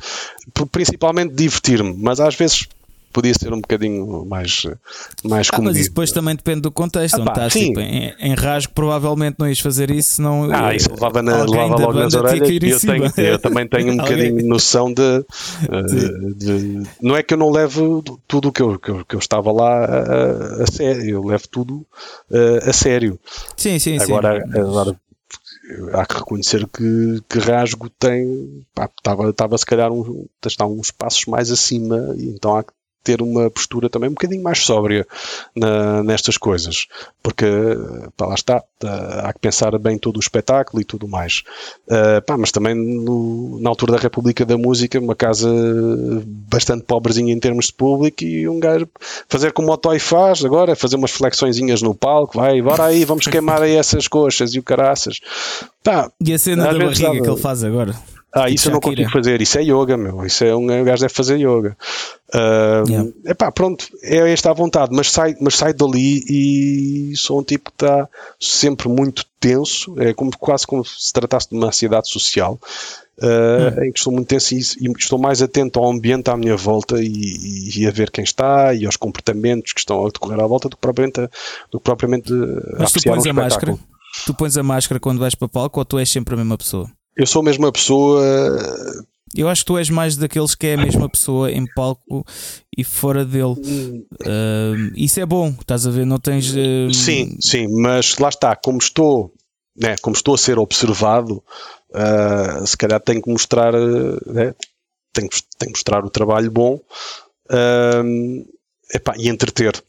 Principalmente 0.71 1.33
divertir-me, 1.33 1.93
mas 1.97 2.19
às 2.19 2.35
vezes 2.35 2.67
podia 3.15 3.33
ser 3.33 3.53
um 3.53 3.61
bocadinho 3.61 4.25
mais, 4.25 4.67
mais 5.23 5.47
ah, 5.53 5.61
Mas 5.61 5.77
isso 5.77 5.89
depois 5.89 6.11
também 6.11 6.35
depende 6.35 6.61
do 6.61 6.71
contexto. 6.71 7.21
Ah, 7.21 7.23
pá, 7.25 7.31
estás 7.31 7.53
tipo, 7.53 7.79
em, 7.79 8.13
em, 8.19 8.35
rasgo, 8.35 8.73
provavelmente 8.73 9.37
não 9.39 9.47
ias 9.47 9.59
fazer 9.61 9.89
isso, 9.89 10.21
não. 10.21 10.51
Ah, 10.51 10.75
isso 10.75 10.89
levava, 10.91 11.21
na, 11.21 11.45
levava 11.45 11.75
logo 11.77 11.93
nas 11.93 12.13
orelhas. 12.13 12.83
Eu, 12.83 13.11
tenho, 13.13 13.25
eu 13.25 13.39
também 13.39 13.65
tenho 13.65 13.93
um 13.93 13.95
bocadinho 14.03 14.45
noção 14.45 14.93
de, 14.93 15.01
uh, 15.01 16.35
de, 16.35 16.83
Não 17.01 17.15
é 17.15 17.23
que 17.23 17.33
eu 17.33 17.37
não 17.37 17.49
levo 17.49 18.03
tudo 18.27 18.49
o 18.49 18.51
que 18.51 18.61
eu, 18.61 18.77
que 18.77 18.89
eu, 18.89 19.05
que 19.05 19.15
eu 19.15 19.19
estava 19.19 19.49
lá 19.49 19.85
a, 19.85 20.63
a, 20.63 20.67
sério, 20.67 21.09
eu 21.09 21.23
levo 21.23 21.47
tudo 21.47 21.85
uh, 22.29 22.69
a 22.69 22.73
sério. 22.73 23.17
Sim, 23.55 23.79
sim, 23.79 23.97
agora, 23.97 24.41
sim. 24.41 24.59
Agora, 24.59 24.99
há 25.93 26.05
que 26.05 26.15
reconhecer 26.15 26.67
que, 26.67 27.21
que 27.29 27.39
Rasgo 27.39 27.89
tem 27.89 28.65
estava, 28.97 29.29
estava 29.29 29.57
se 29.57 29.65
calhar 29.65 29.91
um, 29.91 30.27
está 30.45 30.65
uns 30.65 30.91
passos 30.91 31.25
mais 31.25 31.49
acima 31.49 32.13
então 32.17 32.55
há 32.55 32.63
que 32.63 32.71
ter 33.05 33.21
uma 33.21 33.51
postura 33.51 33.87
também 33.87 34.09
um 34.09 34.13
bocadinho 34.13 34.41
mais 34.41 34.65
sóbria 34.65 35.05
na, 35.55 36.03
nestas 36.03 36.37
coisas, 36.37 36.87
porque 37.21 37.45
pá, 38.17 38.25
lá 38.25 38.33
está, 38.33 38.63
há 39.23 39.31
que 39.31 39.39
pensar 39.39 39.77
bem 39.77 39.97
todo 39.97 40.17
o 40.17 40.19
espetáculo 40.19 40.81
e 40.81 40.83
tudo 40.83 41.07
mais. 41.07 41.43
Uh, 41.87 42.19
pá, 42.25 42.35
mas 42.35 42.51
também 42.51 42.73
no, 42.73 43.59
na 43.61 43.69
altura 43.69 43.93
da 43.93 43.99
República 43.99 44.43
da 44.43 44.57
Música, 44.57 44.99
uma 44.99 45.15
casa 45.15 45.47
bastante 46.25 46.83
pobrezinha 46.83 47.31
em 47.31 47.39
termos 47.39 47.67
de 47.67 47.73
público 47.73 48.23
e 48.23 48.49
um 48.49 48.59
gajo 48.59 48.87
fazer 49.29 49.53
como 49.53 49.71
o 49.71 49.77
Toy 49.77 49.99
faz 49.99 50.43
agora, 50.43 50.75
fazer 50.75 50.95
umas 50.95 51.11
flexõezinhas 51.11 51.83
no 51.83 51.93
palco, 51.93 52.39
vai, 52.39 52.59
bora 52.59 52.85
aí, 52.85 53.05
vamos 53.05 53.27
queimar 53.27 53.61
aí 53.61 53.75
essas 53.75 54.07
coxas 54.07 54.55
e 54.55 54.59
o 54.59 54.63
caraças. 54.63 55.19
Pá, 55.83 56.11
e 56.19 56.33
a 56.33 56.39
cena 56.39 56.63
da 56.63 56.73
barriga 56.73 57.11
que 57.21 57.29
ele 57.29 57.37
faz 57.37 57.63
agora? 57.63 57.95
Ah, 58.35 58.49
isso 58.49 58.67
eu 58.67 58.73
não 58.73 58.79
consigo 58.81 59.09
fazer. 59.11 59.41
Isso 59.41 59.57
é 59.57 59.63
yoga, 59.63 59.95
meu. 59.95 60.25
Isso 60.25 60.43
é 60.43 60.53
um 60.53 60.65
o 60.81 60.83
gajo 60.83 61.01
deve 61.01 61.13
fazer 61.13 61.37
yoga. 61.37 61.77
Ah, 62.33 62.83
Yeah. 62.87 63.09
Epá, 63.25 63.49
pronto, 63.51 63.87
é 64.03 64.31
esta 64.33 64.51
à 64.51 64.53
vontade, 64.53 64.93
mas 64.93 65.09
sai, 65.09 65.35
mas 65.39 65.55
sai 65.55 65.73
dali 65.73 66.21
e 66.29 67.13
sou 67.15 67.39
um 67.39 67.43
tipo 67.43 67.71
que 67.71 67.75
está 67.85 68.09
sempre 68.39 68.89
muito 68.89 69.23
tenso. 69.39 69.95
É 69.99 70.13
como, 70.13 70.31
quase 70.37 70.67
como 70.67 70.83
se 70.83 71.13
tratasse 71.13 71.49
de 71.49 71.55
uma 71.55 71.67
ansiedade 71.67 72.09
social. 72.09 72.59
ah, 73.21 73.85
Em 73.85 73.91
que 73.93 73.99
estou 73.99 74.11
muito 74.11 74.27
tenso 74.27 74.53
e, 74.53 74.57
e 74.57 74.91
estou 74.99 75.17
mais 75.17 75.41
atento 75.41 75.79
ao 75.79 75.89
ambiente 75.89 76.29
à 76.29 76.35
minha 76.35 76.57
volta 76.57 77.01
e, 77.01 77.71
e- 77.77 77.87
a 77.87 77.91
ver 77.91 78.11
quem 78.11 78.23
está 78.25 78.73
e 78.73 78.85
aos 78.85 78.97
comportamentos 78.97 79.71
que 79.71 79.79
estão 79.79 80.05
a 80.05 80.09
decorrer 80.09 80.39
à 80.41 80.45
volta 80.47 80.67
do 80.67 80.75
que 80.75 80.81
propriamente, 80.81 81.21
do 81.71 81.79
que 81.79 81.83
propriamente 81.85 82.33
a 82.33 82.79
Mas 82.79 82.91
tu 82.91 82.97
apreciar 82.99 83.11
um 83.13 83.15
pões 83.15 83.27
a 83.27 83.33
máscara? 83.33 83.77
Tu 84.25 84.33
pões 84.33 84.57
a 84.57 84.63
máscara 84.63 84.99
quando 84.99 85.19
vais 85.19 85.35
para 85.35 85.47
palco 85.47 85.79
ou 85.79 85.85
tu 85.85 85.97
és 85.97 86.09
sempre 86.09 86.33
a 86.33 86.37
mesma 86.37 86.57
pessoa? 86.57 86.89
Eu 87.17 87.25
sou 87.25 87.41
mesmo 87.43 87.65
a 87.65 87.71
pessoa 87.71 88.21
Eu 89.35 89.47
acho 89.49 89.61
que 89.63 89.67
tu 89.67 89.77
és 89.77 89.89
mais 89.89 90.15
daqueles 90.17 90.55
que 90.55 90.67
é 90.67 90.73
a 90.73 90.77
mesma 90.77 91.09
pessoa 91.09 91.51
em 91.51 91.65
palco 91.65 92.25
e 92.77 92.83
fora 92.83 93.23
dele. 93.25 93.55
Ah, 94.25 94.73
isso 94.95 95.19
é 95.19 95.25
bom, 95.25 95.49
estás 95.59 95.85
a 95.87 95.91
ver? 95.91 96.05
Não 96.05 96.19
tens. 96.19 96.53
ah, 96.55 96.93
Sim, 96.93 97.37
sim, 97.39 97.67
mas 97.81 98.17
lá 98.17 98.29
está, 98.29 98.55
como 98.55 98.77
estou, 98.77 99.33
né, 99.75 99.95
como 100.01 100.15
estou 100.15 100.35
a 100.35 100.37
ser 100.37 100.57
observado, 100.59 101.43
ah, 101.93 102.65
se 102.65 102.77
calhar 102.77 102.99
tenho 103.01 103.21
que 103.21 103.29
mostrar, 103.29 103.73
ah, 103.75 103.79
né, 104.25 104.53
tenho, 105.13 105.29
que- 105.29 105.41
tenho 105.57 105.71
que 105.71 105.77
mostrar 105.79 106.03
o 106.05 106.09
trabalho 106.09 106.51
bom 106.51 106.79
epá, 108.93 109.13
e 109.17 109.27
entreter. 109.29 109.81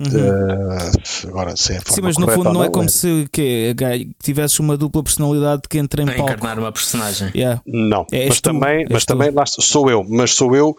Uhum. 0.00 0.70
Ah, 0.70 0.92
agora, 1.28 1.56
se 1.56 1.72
é 1.72 1.76
a 1.76 1.80
Sim, 1.80 1.84
forma 1.86 2.02
mas 2.08 2.18
no 2.18 2.28
fundo 2.28 2.48
ou 2.48 2.54
não 2.54 2.64
é 2.64 2.70
como 2.70 2.88
se 2.88 3.28
que, 3.32 3.74
que 3.76 4.10
tivesses 4.22 4.58
uma 4.58 4.76
dupla 4.76 5.02
personalidade 5.02 5.62
que 5.68 5.78
entra 5.78 6.02
em 6.02 6.06
palco. 6.06 6.22
encarnar 6.22 6.58
uma 6.58 6.72
personagem. 6.72 7.30
Yeah. 7.34 7.60
Não, 7.66 8.06
És 8.12 8.28
mas 8.28 8.40
tu, 8.40 8.42
também, 8.42 8.86
mas 8.90 9.04
tu. 9.04 9.08
também 9.08 9.30
lá 9.30 9.44
sou 9.46 9.90
eu, 9.90 10.04
mas 10.08 10.34
sou 10.34 10.54
eu, 10.56 10.76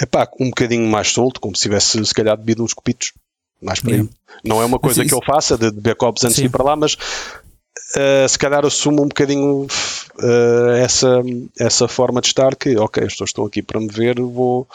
epá, 0.00 0.28
um 0.40 0.46
bocadinho 0.48 0.86
mais 0.88 1.08
solto, 1.08 1.40
como 1.40 1.56
se 1.56 1.62
tivesse 1.62 2.04
se 2.04 2.14
calhar 2.14 2.36
bebido 2.36 2.62
uns 2.62 2.74
copitos. 2.74 3.12
Mais 3.60 3.80
para. 3.80 3.90
Yeah. 3.92 4.10
Não 4.44 4.62
é 4.62 4.64
uma 4.64 4.78
coisa 4.78 5.00
isso- 5.02 5.08
que 5.08 5.14
eu 5.14 5.24
faça 5.26 5.56
de 5.58 5.70
beber 5.72 5.96
copos 5.96 6.22
antes 6.24 6.36
de 6.36 6.42
Sim. 6.42 6.46
ir 6.46 6.50
para 6.50 6.62
lá, 6.62 6.76
mas 6.76 6.94
uh, 6.94 8.28
se 8.28 8.38
calhar 8.38 8.64
assumo 8.64 9.02
um 9.02 9.08
bocadinho 9.08 9.66
uh, 9.66 10.70
essa, 10.78 11.20
essa 11.58 11.88
forma 11.88 12.20
de 12.20 12.28
estar 12.28 12.54
que, 12.54 12.76
ok, 12.76 13.02
pessoas 13.04 13.30
estão 13.30 13.44
aqui 13.46 13.60
para 13.62 13.80
me 13.80 13.88
ver, 13.88 14.20
vou, 14.20 14.68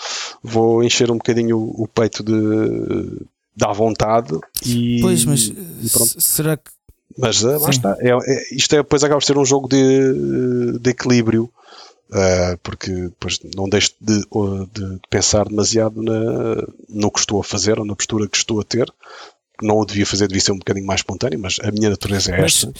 vou 0.44 0.84
encher 0.84 1.10
um 1.12 1.18
bocadinho 1.18 1.58
o, 1.58 1.84
o 1.84 1.88
peito 1.88 2.22
de, 2.24 2.34
à 3.62 3.72
vontade 3.74 4.38
e, 4.66 5.00
Pois, 5.02 5.26
mas 5.26 5.42
e 5.82 5.90
será 6.22 6.58
que. 6.58 6.72
Mas 7.18 7.44
uh, 7.44 7.60
lá 7.60 7.72
Sim. 7.72 7.78
está. 7.78 7.96
É, 8.00 8.10
é- 8.10 8.56
isto 8.56 8.74
é, 8.74 8.78
depois 8.78 9.04
acaba 9.04 9.20
por 9.20 9.26
ser 9.26 9.38
um 9.38 9.46
jogo 9.46 9.68
de, 9.68 10.80
de 10.80 10.90
equilíbrio. 10.90 11.44
uh, 12.10 12.58
porque 12.64 12.92
depois 12.92 13.40
não 13.56 13.68
deixo 13.70 13.92
de, 14.02 14.20
de 14.20 15.00
pensar 15.10 15.48
demasiado 15.48 16.02
na, 16.02 16.66
no 16.90 17.12
que 17.12 17.20
estou 17.20 17.40
a 17.40 17.44
fazer 17.44 17.78
ou 17.80 17.86
na 17.86 17.96
postura 17.96 18.28
que 18.28 18.38
estou 18.38 18.60
a 18.60 18.64
ter. 18.64 18.92
Não 19.62 19.78
o 19.78 19.86
devia 19.86 20.06
fazer, 20.06 20.28
devia 20.28 20.42
ser 20.42 20.52
um 20.54 20.58
bocadinho 20.58 20.86
mais 20.88 21.00
espontâneo, 21.02 21.40
mas 21.40 21.58
a 21.62 21.72
minha 21.72 21.90
natureza 21.92 22.32
é 22.34 22.42
Mas, 22.42 22.56
esta. 22.56 22.74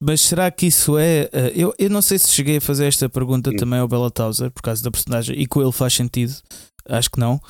mas 0.00 0.20
será 0.20 0.50
que 0.50 0.66
isso 0.66 0.98
é. 0.98 1.28
eh, 1.32 1.52
eu, 1.54 1.72
eu 1.78 1.88
não 1.88 2.02
sei 2.02 2.18
se 2.18 2.30
cheguei 2.32 2.56
a 2.56 2.60
fazer 2.60 2.86
esta 2.86 3.08
pergunta 3.08 3.50
Hum. 3.50 3.56
também 3.56 3.78
ao 3.78 3.86
Bela 3.88 4.10
Tauser 4.10 4.50
por 4.50 4.60
causa 4.62 4.82
da 4.82 4.90
personagem 4.90 5.40
e 5.40 5.46
com 5.46 5.62
ele 5.62 5.72
faz 5.72 5.94
sentido. 5.94 6.34
Acho 6.88 7.08
que 7.10 7.20
não. 7.20 7.40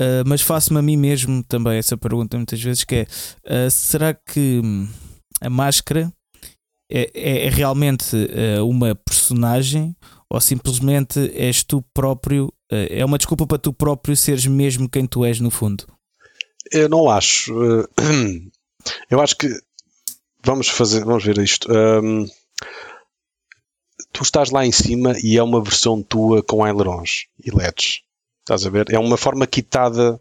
Eh, 0.00 0.22
mas 0.26 0.40
faço-me 0.40 0.78
a 0.78 0.82
mim 0.82 0.96
mesmo 0.96 1.42
também 1.44 1.78
essa 1.78 1.96
pergunta 1.96 2.36
muitas 2.36 2.60
vezes 2.60 2.82
que 2.84 2.94
é 2.96 3.06
eh, 3.44 3.70
será 3.70 4.12
que 4.14 4.60
hum, 4.64 4.88
a 5.40 5.48
máscara 5.48 6.12
é, 6.90 7.10
é- 7.14 7.46
é 7.46 7.48
realmente 7.48 8.16
eh, 8.30 8.60
uma 8.60 8.94
personagem 8.94 9.94
ou 10.28 10.40
simplesmente 10.40 11.18
és 11.34 11.62
tu 11.62 11.82
próprio 11.94 12.52
é 12.70 13.04
uma 13.04 13.18
desculpa 13.18 13.46
para 13.46 13.58
tu 13.58 13.72
próprio 13.72 14.16
seres 14.16 14.46
mesmo 14.46 14.88
quem 14.90 15.06
tu 15.06 15.24
és 15.24 15.38
no 15.38 15.50
fundo 15.50 15.86
Eu 16.72 16.88
não 16.88 17.08
acho. 17.08 17.52
uh, 17.54 17.86
Eu 19.08 19.20
acho 19.20 19.36
que 19.36 19.48
vamos 20.44 20.68
fazer, 20.68 21.04
vamos 21.04 21.24
ver 21.24 21.38
isto. 21.38 21.68
Um, 21.70 22.26
tu 24.12 24.22
estás 24.22 24.50
lá 24.50 24.66
em 24.66 24.72
cima 24.72 25.14
e 25.22 25.36
é 25.36 25.42
uma 25.42 25.62
versão 25.62 26.02
tua 26.02 26.42
com 26.42 26.64
ailerons 26.64 27.26
e 27.44 27.50
LEDs. 27.50 28.00
Estás 28.44 28.66
a 28.66 28.70
ver? 28.70 28.86
É 28.92 28.98
uma 28.98 29.16
forma 29.16 29.46
quitada 29.46 30.20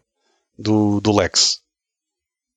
do, 0.57 0.99
do 1.01 1.15
Lex. 1.15 1.59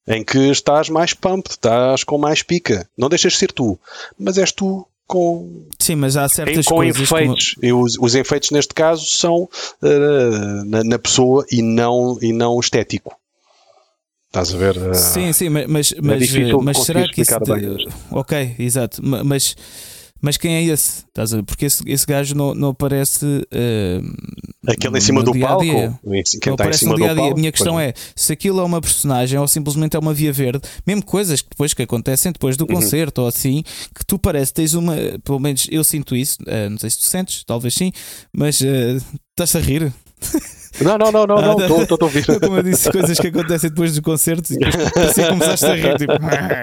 Em 0.08 0.23
que 0.25 0.38
estás 0.50 0.88
mais 0.88 1.12
pumped, 1.12 1.50
estás 1.50 2.04
com 2.04 2.16
mais 2.16 2.40
pica. 2.42 2.88
Não 2.96 3.08
deixas 3.08 3.32
de 3.32 3.38
ser 3.40 3.50
tu, 3.52 3.78
mas 4.18 4.38
és 4.38 4.52
tu 4.52 4.87
com 5.08 5.66
sim 5.78 5.94
mas 5.94 6.16
há 6.16 6.25
em, 6.25 6.28
certas 6.28 6.66
com 6.66 6.76
coisas 6.76 7.08
como- 7.08 7.20
efeitos. 7.20 7.54
E 7.62 7.73
os, 7.73 7.96
os 7.99 8.14
efeitos 8.14 8.50
neste 8.52 8.73
caso 8.75 9.04
são 9.06 9.44
uh, 9.82 10.64
na, 10.64 10.85
na 10.85 10.99
pessoa 10.99 11.44
e 11.50 11.61
não, 11.62 12.16
e 12.23 12.32
não 12.32 12.58
estético. 12.61 13.16
Estás 14.28 14.54
a 14.54 14.58
ver? 14.58 14.76
Uh, 14.76 14.94
Sim, 14.94 15.32
sim, 15.32 15.49
ma- 15.49 15.66
mas, 15.68 15.94
mas, 16.02 16.18
difícil 16.20 16.61
mas 16.61 16.76
conseguir 16.76 16.99
será 17.00 17.12
que 17.12 17.20
isso. 17.23 17.38
de- 17.40 17.88
Ok, 18.12 18.56
exato. 18.58 19.04
Ma- 19.04 19.25
Mas, 19.25 19.56
mas 20.20 20.37
quem 20.37 20.54
é 20.54 20.62
esse? 20.64 21.04
Estás 21.08 21.32
a 21.32 21.37
ver? 21.37 21.42
Porque 21.44 21.64
esse, 21.66 21.82
esse 21.88 22.06
gajo 22.06 22.35
não, 22.35 22.54
não 22.54 22.68
aparece. 22.68 23.25
eh, 23.50 24.00
Aquele 24.68 24.99
em 24.99 25.00
cima 25.00 25.23
do 25.23 25.38
palco. 25.38 25.62
dia. 25.62 25.99
Quem 26.02 26.12
não 26.12 26.20
está 26.23 26.49
em 26.50 26.52
aparece 26.54 26.78
cima 26.80 26.92
no 26.92 26.96
dia 26.99 27.06
a 27.11 27.14
do 27.14 27.14
dia. 27.14 27.23
palco. 27.23 27.37
A 27.37 27.40
minha 27.40 27.52
questão 27.52 27.75
pois 27.75 27.88
é 27.88 27.94
se 28.16 28.32
aquilo 28.32 28.61
é 28.61 28.64
uma 28.64 28.80
personagem 28.80 29.38
ou 29.38 29.46
simplesmente 29.46 29.96
é 29.96 29.99
uma 29.99 30.12
via 30.14 30.32
verde, 30.32 30.61
mesmo 30.87 31.04
coisas 31.04 31.40
que 31.40 31.49
depois 31.50 31.73
que 31.75 31.82
acontecem 31.82 32.32
depois 32.32 32.56
do 32.56 32.62
Uhum. 32.68 32.75
concerto 32.75 33.23
ou 33.23 33.28
assim, 33.28 33.62
que 33.94 34.04
tu 34.06 34.18
parece 34.18 34.52
tens 34.52 34.75
uma. 34.75 34.94
Pelo 35.23 35.38
menos 35.38 35.66
eu 35.70 35.85
sinto 35.85 36.16
isso, 36.16 36.38
eh, 36.46 36.68
não 36.68 36.78
sei 36.78 36.90
se 36.90 36.99
tu 36.99 37.04
sentes, 37.04 37.44
talvez 37.44 37.75
sim, 37.75 37.92
mas 38.32 38.61
eh, 38.62 38.99
estás 39.30 39.54
a 39.54 39.61
rir. 39.61 39.92
Não, 40.80 40.99
não, 40.99 41.11
não, 41.11 41.26
não, 41.26 41.38
Ah, 41.38 41.68
não, 41.68 41.82
estou 41.82 41.96
a 42.00 42.04
ouvir. 42.04 42.26
Como 42.26 42.56
eu 42.58 42.62
disse, 42.62 42.90
coisas 42.92 43.18
que 43.18 43.28
acontecem 43.28 43.70
depois 43.70 43.92
dos 43.92 44.00
concertos 44.00 44.50
e 44.50 44.58
depois 44.58 45.14
que 45.14 45.26
começaste 45.26 45.64
a 45.64 45.75
rir. 45.75 45.96
Tipo, 45.96 46.12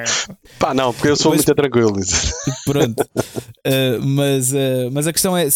Pá, 0.60 0.74
não, 0.74 0.94
porque 0.94 1.10
eu 1.10 1.16
sou 1.16 1.32
Mas- 1.32 1.40
muito 1.46 1.56
tranquilo. 1.56 1.94
Pronto. 2.66 3.02
Uh, 3.66 4.02
mas, 4.06 4.52
uh, 4.54 4.90
mas 4.92 5.08
a 5.08 5.14
questão 5.14 5.36
é. 5.36 5.48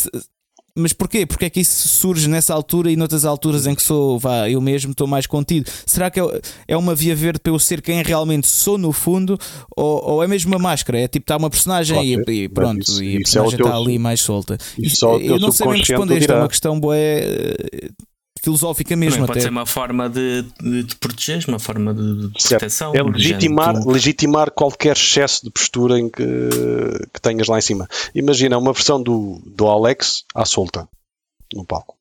Mas 0.77 0.93
porquê? 0.93 1.25
Porque 1.25 1.45
é 1.45 1.49
que 1.49 1.59
isso 1.59 1.87
surge 1.87 2.29
nessa 2.29 2.53
altura 2.53 2.91
e 2.91 2.95
noutras 2.95 3.25
alturas 3.25 3.65
em 3.65 3.73
que 3.73 3.81
sou, 3.81 4.19
vá, 4.19 4.49
eu 4.49 4.61
mesmo 4.61 4.91
estou 4.91 5.07
mais 5.07 5.25
contido? 5.25 5.69
Será 5.85 6.09
que 6.11 6.19
é, 6.19 6.41
é 6.67 6.77
uma 6.77 6.93
via 6.93 7.15
verde 7.15 7.39
para 7.39 7.51
eu 7.51 7.57
ser 7.59 7.81
quem 7.81 8.01
realmente 8.03 8.47
sou 8.47 8.77
no 8.77 8.91
fundo? 8.91 9.37
Ou, 9.75 10.03
ou 10.11 10.23
é 10.23 10.27
mesmo 10.27 10.51
uma 10.53 10.59
máscara? 10.59 10.99
É 10.99 11.07
tipo, 11.07 11.23
está 11.23 11.35
uma 11.37 11.49
personagem 11.49 11.97
e, 12.29 12.31
e 12.43 12.49
pronto, 12.49 12.81
isso- 12.81 13.03
e 13.03 13.07
a 13.07 13.15
é 13.15 13.17
personagem 13.17 13.57
teu- 13.57 13.65
está 13.65 13.77
ali 13.77 13.97
mais 13.99 14.21
solta. 14.21 14.57
isso 14.77 15.05
eu 15.19 15.39
não 15.39 15.51
sei 15.51 15.67
bem 15.67 15.79
responder, 15.79 16.17
isto 16.19 16.31
é 16.31 16.35
uma 16.35 16.47
questão 16.49 16.79
boa, 16.79 16.95
filosófica 18.41 18.95
mesmo 18.95 19.13
Também 19.15 19.27
pode 19.27 19.39
até. 19.39 19.45
ser 19.45 19.51
uma 19.51 19.65
forma 19.65 20.09
de, 20.09 20.43
de 20.61 20.83
te 20.85 20.95
proteger, 20.97 21.43
uma 21.47 21.59
forma 21.59 21.93
de, 21.93 22.27
de 22.29 22.47
proteção. 22.49 22.93
É 22.95 23.01
legitimar, 23.03 23.87
legitimar 23.87 24.51
qualquer 24.51 24.95
excesso 24.95 25.43
de 25.45 25.51
postura 25.51 25.99
em 25.99 26.09
que, 26.09 26.23
que 27.13 27.21
tenhas 27.21 27.47
lá 27.47 27.57
em 27.57 27.61
cima. 27.61 27.87
Imagina 28.15 28.57
uma 28.57 28.73
versão 28.73 29.01
do, 29.01 29.41
do 29.45 29.67
Alex 29.67 30.23
à 30.35 30.45
solta 30.45 30.87
no 31.53 31.65
palco. 31.65 31.95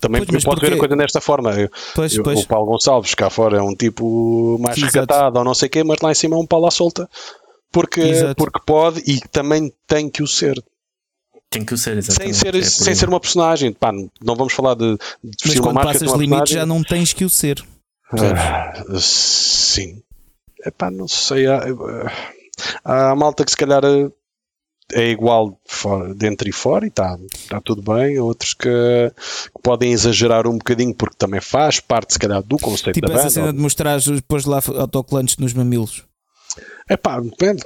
Também 0.00 0.24
Pois, 0.26 0.44
pode 0.44 0.60
ver 0.60 0.74
a 0.74 0.78
coisa 0.78 0.94
desta 0.94 1.20
forma. 1.20 1.52
Eu- 1.54 1.70
Pois, 1.94 2.14
eu- 2.14 2.22
pois. 2.22 2.40
O 2.40 2.46
Paulo 2.46 2.66
Gonçalves 2.66 3.14
cá 3.14 3.30
fora 3.30 3.56
é 3.58 3.62
um 3.62 3.74
tipo 3.74 4.58
mais 4.60 4.76
Exato. 4.76 4.92
recatado 4.94 5.38
ou 5.38 5.44
não 5.44 5.54
sei 5.54 5.68
o 5.68 5.70
quê, 5.70 5.82
mas 5.82 6.00
lá 6.02 6.10
em 6.12 6.14
cima 6.14 6.36
é 6.36 6.38
um 6.38 6.46
Paulo 6.46 6.66
à 6.66 6.70
solta. 6.70 7.08
Porque, 7.72 8.00
Exato. 8.00 8.34
porque 8.36 8.60
pode 8.64 9.02
e 9.06 9.20
também 9.32 9.72
tem 9.86 10.08
que 10.10 10.22
o 10.22 10.26
ser. 10.26 10.62
Tem 11.50 11.64
que 11.64 11.74
o 11.74 11.78
ser, 11.78 11.90
Sem 12.02 12.28
exatamente. 12.30 12.36
ser, 12.36 12.54
É 12.56 12.62
sem 12.62 12.94
ser 12.94 13.08
uma 13.08 13.20
personagem. 13.20 13.72
Pá, 13.72 13.92
não 13.92 14.34
vamos 14.36 14.52
falar 14.52 14.74
de, 14.74 14.96
de 15.22 15.36
Mas 15.46 15.60
quando 15.60 15.74
passas 15.76 16.02
limites 16.02 16.28
personagem. 16.28 16.54
já 16.56 16.66
não 16.66 16.82
tens 16.82 17.12
que 17.12 17.24
o 17.24 17.30
ser. 17.30 17.64
Ah, 18.12 18.72
sim. 18.98 20.02
Epá, 20.64 20.90
não 20.90 21.06
sei. 21.08 21.46
Há, 21.46 21.62
há 22.84 23.14
malta 23.14 23.44
que 23.44 23.50
se 23.50 23.56
calhar 23.56 23.82
é 24.92 25.08
igual 25.10 25.58
dentro 26.16 26.48
e 26.48 26.52
fora 26.52 26.84
e 26.84 26.88
está 26.88 27.16
tá 27.48 27.60
tudo 27.60 27.82
bem. 27.82 28.18
Outros 28.18 28.52
que, 28.54 28.68
que 28.68 29.62
podem 29.62 29.92
exagerar 29.92 30.46
um 30.46 30.58
bocadinho 30.58 30.94
porque 30.94 31.16
também 31.16 31.40
faz 31.40 31.80
parte, 31.80 32.12
se 32.12 32.18
calhar, 32.18 32.42
do 32.42 32.58
conceito 32.58 32.94
Tipo 32.94 33.06
da 33.08 33.14
essa 33.14 33.22
banda. 33.22 33.30
cena 33.34 33.52
de 33.52 33.58
mostrar 33.58 34.00
depois 34.00 34.44
lá 34.44 34.60
autocolantes 34.78 35.36
nos 35.38 35.52
mamilos. 35.52 36.04
Epá, 36.88 37.20
depende. 37.20 37.62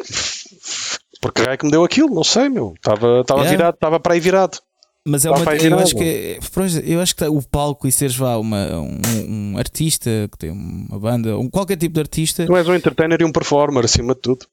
Porque 1.21 1.43
é 1.43 1.57
que 1.57 1.65
me 1.67 1.71
deu 1.71 1.85
aquilo? 1.85 2.15
Não 2.15 2.25
sei, 2.25 2.49
meu. 2.49 2.73
Estava 2.77 3.21
estava 3.21 3.41
Yeah. 3.41 3.51
virado, 3.57 3.75
estava 3.75 4.01
para 4.01 4.15
aí 4.15 4.21
virado. 4.21 4.59
Mas 5.07 5.25
é 5.25 5.31
uma, 5.31 5.39
eu 5.55 5.59
virado. 5.59 5.83
acho 5.83 5.95
que 5.97 6.05
é- 6.05 6.39
eu 6.85 7.01
acho 7.01 7.17
que 7.17 7.25
o 7.25 7.43
palco 7.43 7.87
e 7.89 7.93
seres 7.93 8.15
vá 8.17 8.37
uma, 8.37 8.67
um, 8.79 8.99
um 9.55 9.59
artista 9.59 10.11
que 10.31 10.39
tem 10.39 10.51
uma 10.51 10.99
banda, 10.99 11.39
um, 11.39 11.49
qualquer 11.49 11.77
tipo 11.77 11.95
de 11.95 12.01
artista. 12.01 12.45
Tu 12.47 12.55
és 12.57 12.69
um 12.69 12.75
entertainer 12.75 13.21
e 13.21 13.25
um 13.25 13.33
performer, 13.33 13.85
acima 13.85 14.15
de 14.15 14.21
tudo. 14.21 14.47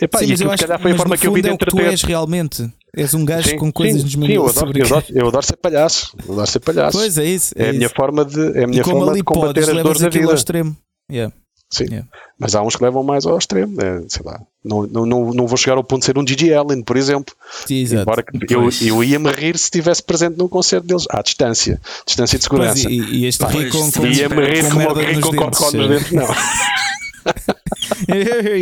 Epá, 0.00 0.18
Sim, 0.20 0.24
e 0.26 0.28
eu 0.30 0.34
aquilo, 0.34 0.48
se 0.48 0.54
acho 0.54 0.62
calhar, 0.64 0.80
foi 0.80 0.92
a 0.92 0.96
forma 0.96 1.16
que 1.18 1.26
eu 1.26 1.32
vi 1.32 1.42
de 1.42 1.48
é 1.48 1.52
que 1.56 1.58
tu 1.66 1.76
entreter. 1.76 1.90
és 1.92 2.02
realmente. 2.02 2.70
És 2.96 3.12
um 3.12 3.24
gajo 3.26 3.48
Sim, 3.50 3.58
com 3.58 3.70
coisas 3.72 3.96
sim, 4.00 4.04
nos 4.04 4.12
sim, 4.12 4.18
eu, 4.18 4.22
mamilos. 4.22 4.50
adoro, 4.56 4.66
sobre 4.66 4.80
eu, 4.82 4.86
adoro, 4.86 5.04
eu 5.10 5.28
adoro 5.28 5.46
ser 5.46 5.56
palhaço. 5.56 6.16
Eu 6.26 6.32
adoro 6.32 6.46
ser 6.46 6.60
palhaço. 6.60 6.96
Pois 6.98 7.18
é 7.18 7.24
isso. 7.26 7.54
É, 7.56 7.68
a 7.68 7.72
minha 7.74 7.86
isso. 7.86 7.94
forma 7.94 8.24
de, 8.24 8.58
é 8.58 8.64
a 8.64 8.66
minha 8.66 8.82
como 8.82 8.96
forma 8.96 9.10
ali 9.12 9.20
de 9.20 9.24
combater 9.24 9.60
podes, 9.60 9.68
as 9.68 9.82
dores 9.82 10.00
da 10.00 10.08
vida. 10.08 10.26
ao 10.28 10.34
extremo. 10.34 10.76
Yeah. 11.12 11.34
Sim. 11.68 11.84
Yeah. 11.86 12.08
Mas 12.38 12.54
há 12.54 12.62
uns 12.62 12.76
que 12.76 12.82
levam 12.84 13.02
mais 13.02 13.26
ao 13.26 13.36
extremo, 13.36 13.76
né? 13.76 14.04
sei 14.08 14.22
lá. 14.24 14.40
Não, 14.64 14.86
não, 14.86 15.04
não, 15.06 15.32
não 15.32 15.46
vou 15.46 15.56
chegar 15.56 15.76
ao 15.76 15.84
ponto 15.84 16.00
de 16.00 16.06
ser 16.06 16.16
um 16.18 16.26
Gigi 16.26 16.52
Allen, 16.54 16.82
por 16.82 16.96
exemplo. 16.96 17.34
Sim, 17.66 17.80
exato. 17.80 18.02
Embora 18.02 18.24
eu, 18.48 18.62
Pois. 18.62 18.82
eu 18.82 19.02
ia-me 19.02 19.30
rir 19.30 19.58
se 19.58 19.64
estivesse 19.64 20.02
presente 20.02 20.36
num 20.38 20.48
concerto 20.48 20.86
deles, 20.86 21.04
à 21.10 21.22
distância. 21.22 21.80
Distância 22.06 22.38
de 22.38 22.48
Pois, 22.48 22.72
segurança. 22.78 22.90
e, 22.90 23.20
e 23.20 23.26
este 23.26 23.40
Pois, 23.44 23.54
rir 23.54 23.70
com, 23.70 23.90
com, 23.92 24.06
Ia-me 24.06 24.44
rir 24.46 24.62
com 24.64 24.70
com, 24.70 24.76
merda 24.76 25.02
rir 25.02 25.14
nos 25.16 25.24
com 25.24 25.30
dentes. 25.32 25.58
cocó 25.58 25.70
nos 25.76 25.88
dentes, 25.88 26.12
não. 26.12 26.26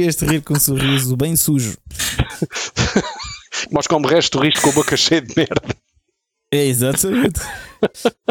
este 0.07 0.25
rir 0.25 0.43
com 0.43 0.55
um 0.55 0.61
sorriso 0.61 1.17
bem 1.17 1.37
sujo. 1.37 1.77
Mas 3.71 3.87
como 3.87 4.07
resto, 4.07 4.39
riste 4.41 4.61
com 4.61 4.71
a 4.71 4.73
boca 4.73 4.97
cheia 4.97 5.21
de 5.21 5.35
merda. 5.37 5.63
É, 6.57 6.67
exatamente. 6.67 7.41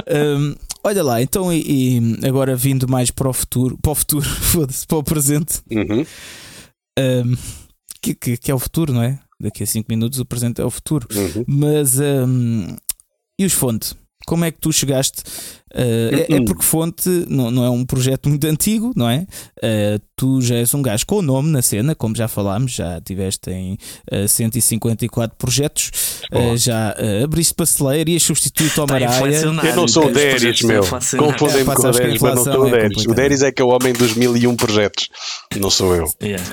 Hum, 0.09 0.55
olha 0.83 1.03
lá, 1.03 1.21
então, 1.21 1.53
e, 1.53 1.99
e 1.99 2.27
agora 2.27 2.55
vindo 2.55 2.87
mais 2.87 3.11
para 3.11 3.29
o 3.29 3.33
futuro, 3.33 3.77
para 3.79 3.91
o 3.91 3.95
futuro, 3.95 4.25
foda-se, 4.41 4.87
para 4.87 4.97
o 4.97 5.03
presente, 5.03 5.61
Uhum. 5.69 6.03
hum, 6.99 7.35
que, 8.01 8.15
que, 8.15 8.35
que 8.37 8.49
é 8.51 8.55
o 8.55 8.57
futuro, 8.57 8.91
não 8.91 9.03
é? 9.03 9.19
Daqui 9.39 9.61
a 9.61 9.67
5 9.67 9.85
minutos 9.87 10.17
o 10.19 10.25
presente 10.25 10.59
é 10.59 10.65
o 10.65 10.71
futuro. 10.71 11.07
Uhum. 11.13 11.43
Mas 11.47 11.99
hum, 11.99 12.75
e 13.37 13.45
os 13.45 13.53
fonte? 13.53 13.93
Como 14.25 14.45
é 14.45 14.51
que 14.51 14.59
tu 14.59 14.71
chegaste? 14.71 15.21
Uh, 15.75 16.15
é, 16.29 16.35
é 16.35 16.37
Uhum. 16.37 16.45
porque 16.45 16.61
Fonte 16.63 17.09
não, 17.27 17.49
não 17.49 17.63
é 17.65 17.69
um 17.69 17.83
projeto 17.83 18.29
muito 18.29 18.45
antigo, 18.45 18.91
não 18.95 19.09
é? 19.09 19.25
Uh, 19.57 19.99
tu 20.15 20.39
já 20.39 20.55
és 20.55 20.71
um 20.75 20.83
gajo 20.83 21.03
com 21.07 21.19
nome 21.21 21.49
na 21.49 21.63
cena, 21.63 21.95
como 21.95 22.15
já 22.15 22.27
falámos, 22.27 22.73
já 22.73 23.01
tiveste 23.01 23.49
em 23.49 23.73
uh, 24.11 24.27
154 24.27 25.35
projetos, 25.35 25.89
uh, 26.31 26.55
já 26.55 26.95
uh, 26.95 27.23
abriste 27.23 27.55
pasteleira, 27.55 28.07
ias 28.11 28.21
substituir 28.21 28.67
o 28.67 28.69
Está 28.69 28.83
Araia. 28.83 29.05
inflacionário. 29.15 29.69
Eu 29.71 29.75
não 29.75 29.87
sou 29.87 30.05
o 30.05 30.11
Deris, 30.11 30.61
meu. 30.61 30.83
Confundem-me 30.83 31.71
É, 31.71 31.75
com 31.75 31.87
o 31.87 31.91
Deris, 31.91 32.21
mas 32.21 32.35
não 32.35 32.43
sou 32.43 32.63
o 32.63 32.67
é 32.67 32.71
Deris. 32.71 32.91
o 32.91 32.93
complicada. 32.93 33.15
Deris 33.21 33.41
é 33.41 33.51
que 33.51 33.61
é 33.61 33.65
o 33.65 33.69
homem 33.69 33.93
dos 33.93 34.13
mil 34.13 34.37
e 34.37 34.45
um 34.45 34.55
projetos. 34.55 35.09
Não 35.59 35.71
sou 35.71 35.95
eu. 35.95 36.07
Yeah. 36.21 36.43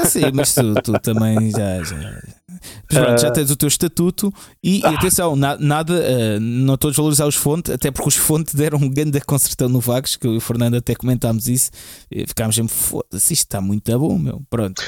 Ah, 0.00 0.06
sim, 0.06 0.22
mas 0.32 0.54
tu, 0.54 0.74
tu 0.82 0.92
também 1.00 1.50
já. 1.50 1.82
já... 1.82 2.22
Pronto, 2.90 3.20
já 3.20 3.30
tens 3.30 3.50
o 3.50 3.56
teu 3.56 3.68
estatuto 3.68 4.32
e, 4.62 4.80
e 4.80 4.86
atenção, 4.86 5.36
na- 5.36 5.56
nada, 5.56 5.94
ah, 5.94 6.40
não 6.40 6.74
estou 6.74 6.88
a 6.88 6.90
desvalorizar 6.90 7.26
os 7.28 7.34
fontes, 7.36 7.72
até 7.72 7.90
porque 7.90 8.08
os 8.08 8.16
fontes 8.16 8.54
deram 8.54 8.78
um 8.78 8.88
grande 8.88 9.20
concertão 9.20 9.68
no 9.68 9.80
Vagos, 9.80 10.16
que 10.16 10.26
eu 10.26 10.34
e 10.34 10.36
o 10.36 10.40
Fernando 10.40 10.74
até 10.76 10.94
comentámos 10.94 11.48
isso, 11.48 11.70
e 12.10 12.26
ficámos 12.26 12.56
sempre, 12.56 12.74
foda-se, 12.74 13.32
isto 13.34 13.44
está 13.46 13.60
muito 13.60 13.96
bom, 13.98 14.18
meu. 14.18 14.42
Pronto. 14.50 14.82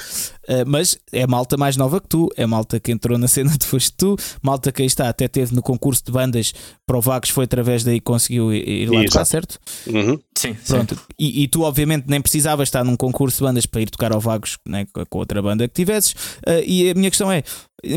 Ah, 0.49 0.65
mas 0.67 0.99
é 1.13 1.27
malta 1.27 1.57
mais 1.57 1.77
nova 1.77 2.01
que 2.01 2.09
tu, 2.09 2.29
é 2.37 2.45
malta 2.47 2.81
que 2.81 2.91
entrou 2.93 3.17
na 3.19 3.29
cena 3.29 3.51
depois 3.59 3.85
de 3.85 3.93
tu, 3.93 4.17
malta 4.43 4.73
que 4.73 4.83
aí 4.83 4.87
está, 4.89 5.09
até 5.09 5.29
teve 5.29 5.55
no 5.55 5.63
concurso 5.63 6.03
de 6.05 6.13
bandas 6.13 6.53
para 6.87 6.99
o 6.99 7.01
Vagos, 7.01 7.31
foi 7.31 7.45
através 7.45 7.85
daí 7.85 8.01
que 8.01 8.05
conseguiu 8.05 8.53
ir 8.53 8.87
lá 8.91 9.01
tocar, 9.11 9.25
certo? 9.25 9.59
Uhum. 9.87 10.19
Sim, 10.43 10.55
sim. 10.55 10.75
Pronto, 10.75 10.99
e, 11.19 11.43
e 11.45 11.49
tu 11.49 11.63
obviamente 11.63 12.07
nem 12.09 12.21
precisavas 12.21 12.69
estar 12.69 12.83
num 12.85 12.97
concurso 12.97 13.39
de 13.39 13.45
bandas 13.45 13.65
para 13.67 13.81
ir 13.81 13.89
tocar 13.91 14.13
ao 14.13 14.21
Vagos 14.21 14.59
né, 14.67 14.87
com 15.09 15.19
outra 15.19 15.41
banda 15.41 15.69
que 15.69 15.75
tivesses. 15.75 16.15
Ah, 16.45 16.61
e 16.67 16.91
a 16.91 16.95
minha 16.95 17.11
questão 17.11 17.31
é: 17.31 17.45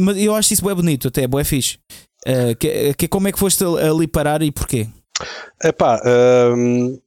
mas 0.01 0.17
eu 0.17 0.35
acho 0.35 0.53
isso 0.53 0.63
bem 0.63 0.75
bonito, 0.75 1.07
até 1.07 1.23
é 1.23 1.43
fixe. 1.43 1.79
Ah, 2.25 2.53
que, 2.59 2.93
que, 2.93 3.07
como 3.07 3.27
é 3.27 3.31
que 3.31 3.39
foste 3.39 3.63
ali 3.63 4.07
parar 4.07 4.41
e 4.43 4.51
porquê? 4.51 4.87
Epá, 5.63 5.99
hum, 6.55 6.99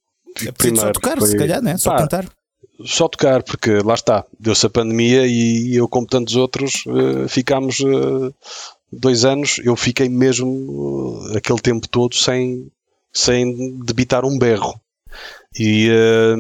É 0.45 0.50
preciso 0.50 0.80
só 0.80 0.90
tocar, 0.92 1.18
foi- 1.18 1.28
se 1.28 1.37
calhar, 1.37 1.62
né? 1.62 1.76
só 1.78 1.90
Pá, 1.90 1.99
cantar. 1.99 2.28
Só 2.85 3.09
tocar, 3.09 3.42
porque 3.42 3.78
lá 3.85 3.95
está, 3.95 4.25
deu-se 4.38 4.64
a 4.66 4.71
pandemia 4.71 5.26
e 5.26 5.75
eu, 5.75 5.88
como 5.88 6.07
tantos 6.07 6.37
outros, 6.37 6.85
eh, 6.87 7.26
ficámos 7.28 7.80
eh, 7.80 8.33
dois 8.92 9.25
anos. 9.25 9.59
Eu 9.64 9.75
fiquei 9.75 10.09
mesmo 10.09 11.21
eh, 11.33 11.38
aquele 11.38 11.59
tempo 11.59 11.88
todo 11.88 12.14
sem, 12.14 12.71
sem 13.12 13.76
debitar 13.80 14.25
um 14.25 14.38
berro. 14.38 14.80
E 15.57 15.88
eh, 15.90 16.37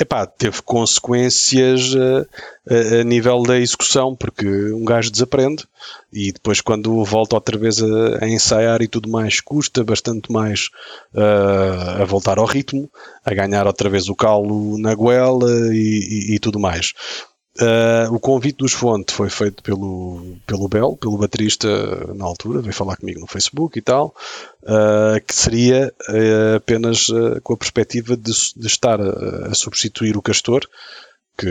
epá, 0.00 0.26
teve 0.26 0.62
consequências 0.62 1.92
eh, 1.94 2.96
a, 2.98 3.00
a 3.00 3.04
nível 3.04 3.42
da 3.42 3.58
execução, 3.58 4.16
porque 4.16 4.46
um 4.72 4.84
gajo 4.84 5.10
desaprende 5.10 5.64
e 6.12 6.32
depois, 6.32 6.60
quando 6.60 7.04
volta 7.04 7.34
outra 7.36 7.58
vez 7.58 7.82
a, 7.82 8.24
a 8.24 8.28
ensaiar 8.28 8.82
e 8.82 8.88
tudo 8.88 9.08
mais, 9.10 9.40
custa 9.40 9.84
bastante 9.84 10.30
mais 10.32 10.68
eh, 11.14 12.02
a 12.02 12.04
voltar 12.04 12.38
ao 12.38 12.46
ritmo, 12.46 12.90
a 13.24 13.32
ganhar 13.34 13.66
outra 13.66 13.88
vez 13.88 14.08
o 14.08 14.14
calo 14.16 14.78
na 14.78 14.94
goela 14.94 15.50
e, 15.74 16.30
e- 16.32 16.34
e 16.34 16.38
tudo 16.38 16.58
mais. 16.58 16.92
Uh, 17.60 18.14
o 18.14 18.18
convite 18.18 18.56
dos 18.56 18.72
Fonte 18.72 19.12
foi 19.12 19.28
feito 19.28 19.62
pelo, 19.62 20.36
pelo 20.46 20.68
Bel, 20.68 20.96
pelo 20.96 21.18
baterista 21.18 21.68
na 22.14 22.24
altura, 22.24 22.62
veio 22.62 22.72
falar 22.72 22.96
comigo 22.96 23.20
no 23.20 23.26
Facebook 23.26 23.78
e 23.78 23.82
tal, 23.82 24.14
uh, 24.62 25.20
que 25.26 25.34
seria 25.34 25.92
uh, 26.08 26.56
apenas 26.56 27.08
com 27.42 27.52
a 27.52 27.56
perspectiva 27.56 28.16
de, 28.16 28.32
de 28.56 28.66
estar 28.66 28.98
a, 28.98 29.48
a 29.50 29.54
substituir 29.54 30.16
o 30.16 30.22
Castor, 30.22 30.66
que, 31.36 31.46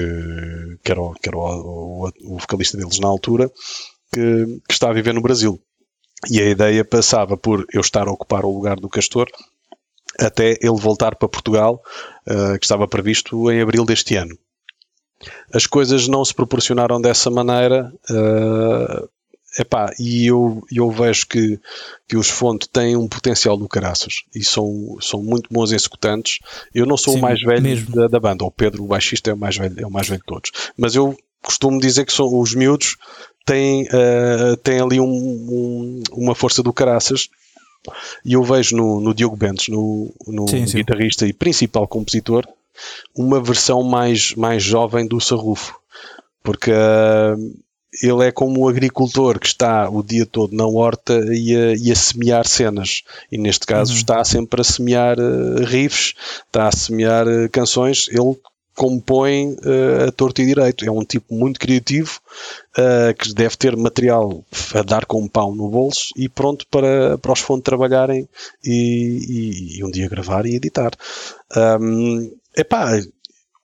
que 0.84 0.91
era, 0.91 0.99
o, 1.02 1.13
que 1.13 1.30
era 1.30 1.38
o, 1.38 2.08
o- 2.08 2.34
o 2.34 2.38
vocalista 2.39 2.78
deles 2.78 2.97
na 2.99 3.08
altura, 3.08 3.52
que, 4.12 4.60
que 4.67 4.73
está 4.73 4.89
a 4.89 4.93
viver 4.93 5.13
no 5.13 5.21
Brasil. 5.21 5.60
E 6.32 6.41
a 6.41 6.49
ideia 6.49 6.84
passava 6.84 7.38
por 7.38 7.63
eu 7.71 7.82
estar 7.82 8.08
a 8.08 8.12
ocupar 8.12 8.43
o 8.43 8.52
lugar 8.54 8.80
do 8.80 8.89
Castor 8.89 9.28
até 10.19 10.58
ele 10.62 10.80
voltar 10.80 11.15
para 11.15 11.28
Portugal, 11.30 11.82
que 12.60 12.65
estava 12.65 12.88
previsto 12.88 13.49
em 13.52 13.62
abril 13.62 13.86
deste 13.86 14.15
ano 14.15 14.38
as 15.53 15.65
coisas 15.67 16.07
não 16.07 16.23
se 16.25 16.34
proporcionaram 16.34 16.99
dessa 17.01 17.29
maneira. 17.29 17.91
eh, 18.10 19.07
epá, 19.60 19.93
e 19.99 20.27
eu, 20.27 20.63
eu 20.71 20.89
vejo 20.89 21.27
que, 21.27 21.60
que 22.07 22.15
os 22.15 22.29
Fonte 22.29 22.69
têm 22.69 22.95
um 22.95 23.07
potencial 23.07 23.57
do 23.57 23.67
caraças 23.67 24.21
e 24.34 24.43
são, 24.43 24.97
são 25.01 25.21
muito 25.21 25.49
bons 25.51 25.71
executantes. 25.73 26.39
Eu 26.73 26.86
não 26.86 26.95
sou 26.97 27.13
Sim, 27.13 27.19
o 27.19 27.21
mais 27.21 27.41
velho 27.41 27.86
da, 27.88 28.07
da 28.07 28.19
banda, 28.19 28.45
o 28.45 28.51
Pedro, 28.51 28.84
o 28.84 28.88
baixista, 28.88 29.29
é 29.29 29.34
o 29.34 29.38
mais 29.38 29.57
velho, 29.57 29.75
é 29.77 29.86
o 29.86 29.91
mais 29.91 30.07
velho 30.07 30.21
de 30.21 30.25
todos. 30.25 30.51
Mas 30.77 30.95
eu 30.95 31.17
costumo 31.43 31.79
dizer 31.81 32.05
que 32.05 32.13
são 32.13 32.39
os 32.39 32.53
miúdos 32.55 32.95
têm, 33.45 33.88
eh, 33.91 34.55
têm 34.63 34.79
ali 34.79 34.99
um- 35.01 35.05
um- 35.05 36.03
uma 36.13 36.34
força 36.36 36.63
do 36.63 36.71
caraças. 36.71 37.27
E 38.23 38.34
eu 38.34 38.43
vejo 38.43 38.75
no, 38.77 39.01
no 39.01 39.13
Diogo 39.13 39.36
Bentes, 39.36 39.67
no, 39.67 40.13
no 40.27 40.47
Sim, 40.47 40.67
sim. 40.67 40.77
guitarrista 40.77 41.25
e 41.27 41.34
principal 41.34 41.88
compositor, 41.88 42.47
uma 43.15 43.41
versão 43.41 43.84
mais, 43.84 44.34
mais 44.36 44.63
jovem 44.63 45.08
do 45.08 45.20
Sarrufo. 45.20 45.80
Porque 46.44 46.72
ah, 46.72 47.36
ele 48.02 48.26
é 48.26 48.32
como 48.32 48.62
o 48.62 48.70
agricultor 48.70 49.38
que 49.39 49.48
está 49.48 49.89
o 49.89 50.02
dia 50.02 50.26
todo 50.26 50.56
na 50.56 50.65
horta 50.65 51.13
e 51.34 51.56
a, 51.56 51.76
e 51.76 51.91
a 51.91 51.96
semear 51.96 52.48
cenas. 52.48 53.04
E 53.32 53.38
neste 53.38 53.65
caso 53.65 53.91
Uhum. 53.91 53.98
está 53.98 54.24
sempre 54.24 54.62
a 54.62 54.63
semear 54.63 55.17
ah, 55.20 55.65
riffs, 55.65 56.13
está 56.48 56.67
a 56.67 56.72
semear 56.72 57.28
ah, 57.28 57.50
canções. 57.50 58.08
Ele 58.10 58.36
compõe 58.74 59.58
ah, 59.65 60.06
a 60.08 60.12
torto 60.13 60.41
e 60.41 60.46
direito. 60.46 60.86
É 60.86 60.89
um 60.91 61.04
tipo 61.04 61.36
muito 61.36 61.60
criativo 61.60 62.20
ah, 62.78 63.13
que 63.13 63.34
deve 63.34 63.58
ter 63.58 63.76
material 63.76 64.44
a 64.74 64.82
dar 64.82 65.06
com 65.06 65.22
um 65.22 65.28
pau 65.28 65.54
no 65.54 65.67
bolso 65.70 66.06
e 66.15 66.30
pronto 66.30 66.65
para, 66.72 67.17
para 67.17 67.34
os 67.34 67.41
fontes 67.41 67.65
trabalharem 67.65 68.28
e, 68.63 69.76
e- 69.76 69.80
e 69.80 69.84
um 69.84 69.91
dia 69.91 70.08
gravar 70.08 70.46
e 70.46 70.56
editar. 70.56 70.91
Um, 71.80 72.32
epá, 72.55 72.99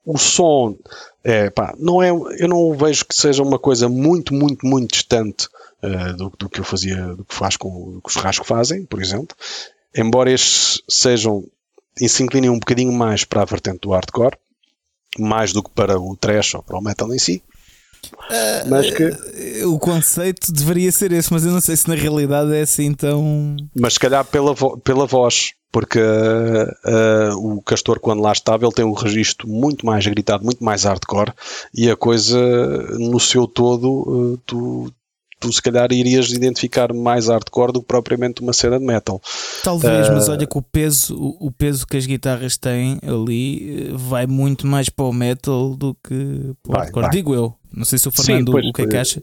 o 0.05 0.17
som 0.17 0.75
é, 1.23 1.49
pá, 1.49 1.73
não 1.77 2.01
é, 2.01 2.09
eu 2.09 2.47
não 2.47 2.73
vejo 2.73 3.05
que 3.05 3.15
seja 3.15 3.43
uma 3.43 3.59
coisa 3.59 3.89
muito, 3.89 4.33
muito, 4.33 4.65
muito 4.65 4.91
distante 4.93 5.47
uh, 5.83 6.15
do, 6.15 6.29
do 6.37 6.49
que 6.49 6.59
eu 6.59 6.63
fazia, 6.63 7.07
do 7.15 7.25
que 7.25 7.35
faz 7.35 7.57
com 7.57 7.91
do 7.93 8.01
que 8.01 8.09
os 8.09 8.15
Rasco 8.15 8.45
fazem, 8.45 8.85
por 8.85 9.01
exemplo. 9.01 9.35
Embora 9.95 10.31
estes 10.31 10.81
sejam 10.89 11.43
e 11.99 12.07
se 12.07 12.23
inclinem 12.23 12.49
um 12.49 12.59
bocadinho 12.59 12.93
mais 12.93 13.23
para 13.25 13.41
a 13.41 13.45
vertente 13.45 13.79
do 13.81 13.89
hardcore, 13.91 14.37
mais 15.19 15.51
do 15.51 15.63
que 15.63 15.71
para 15.71 15.99
o 15.99 16.15
trash 16.15 16.53
ou 16.55 16.63
para 16.63 16.77
o 16.77 16.81
metal 16.81 17.13
em 17.13 17.19
si. 17.19 17.41
Mas 18.67 18.91
que, 18.91 19.63
O 19.65 19.79
conceito 19.79 20.51
deveria 20.51 20.91
ser 20.91 21.11
esse, 21.11 21.33
mas 21.33 21.43
eu 21.45 21.51
não 21.51 21.59
sei 21.59 21.75
se 21.75 21.87
na 21.89 21.95
realidade 21.95 22.53
é 22.55 22.61
assim 22.61 22.93
tão. 22.93 23.55
mas 23.75 23.93
se 23.93 23.99
calhar 23.99 24.23
pela, 24.23 24.53
vo- 24.53 24.77
pela 24.77 25.07
voz, 25.07 25.53
porque 25.71 25.99
uh, 25.99 27.33
uh, 27.35 27.55
o 27.57 27.61
Castor, 27.61 27.99
quando 27.99 28.21
lá 28.21 28.31
estava, 28.31 28.65
ele 28.65 28.73
tem 28.73 28.85
um 28.85 28.93
registro 28.93 29.47
muito 29.47 29.85
mais 29.85 30.05
gritado, 30.07 30.43
muito 30.43 30.63
mais 30.63 30.83
hardcore, 30.83 31.33
e 31.73 31.89
a 31.89 31.95
coisa 31.95 32.39
no 32.97 33.19
seu 33.19 33.45
todo, 33.47 33.89
uh, 34.33 34.37
tu, 34.45 34.91
tu 35.39 35.51
se 35.53 35.61
calhar 35.61 35.91
irias 35.91 36.31
identificar 36.31 36.91
mais 36.93 37.27
hardcore 37.27 37.71
do 37.73 37.81
que 37.81 37.85
propriamente 37.87 38.41
uma 38.41 38.53
cena 38.53 38.79
de 38.79 38.85
metal. 38.85 39.21
Talvez, 39.63 40.07
Ah. 40.09 40.13
mas 40.13 40.29
olha 40.29 40.47
que 40.47 40.57
o 40.57 40.61
peso, 40.63 41.15
o, 41.15 41.47
o 41.47 41.51
peso 41.51 41.85
que 41.85 41.97
as 41.97 42.05
guitarras 42.05 42.57
têm 42.57 42.99
ali 43.05 43.89
eh, 43.89 43.91
vai 43.93 44.25
muito 44.25 44.65
mais 44.65 44.89
para 44.89 45.05
o 45.05 45.13
metal 45.13 45.75
do 45.75 45.93
que 45.95 46.55
para 46.63 46.69
o 46.69 46.71
Vai, 46.71 46.81
hardcore. 46.81 47.01
vai. 47.03 47.11
Digo 47.11 47.35
eu. 47.35 47.53
Não 47.77 47.85
sei 47.85 47.99
se 47.99 48.07
o 48.07 48.11
Fernando 48.11 48.51
pois, 48.51 48.65
o 48.65 48.73
que 48.73 48.81
é 48.81 48.87
que 48.87 48.95
eh, 48.95 48.99
acha. 48.99 49.21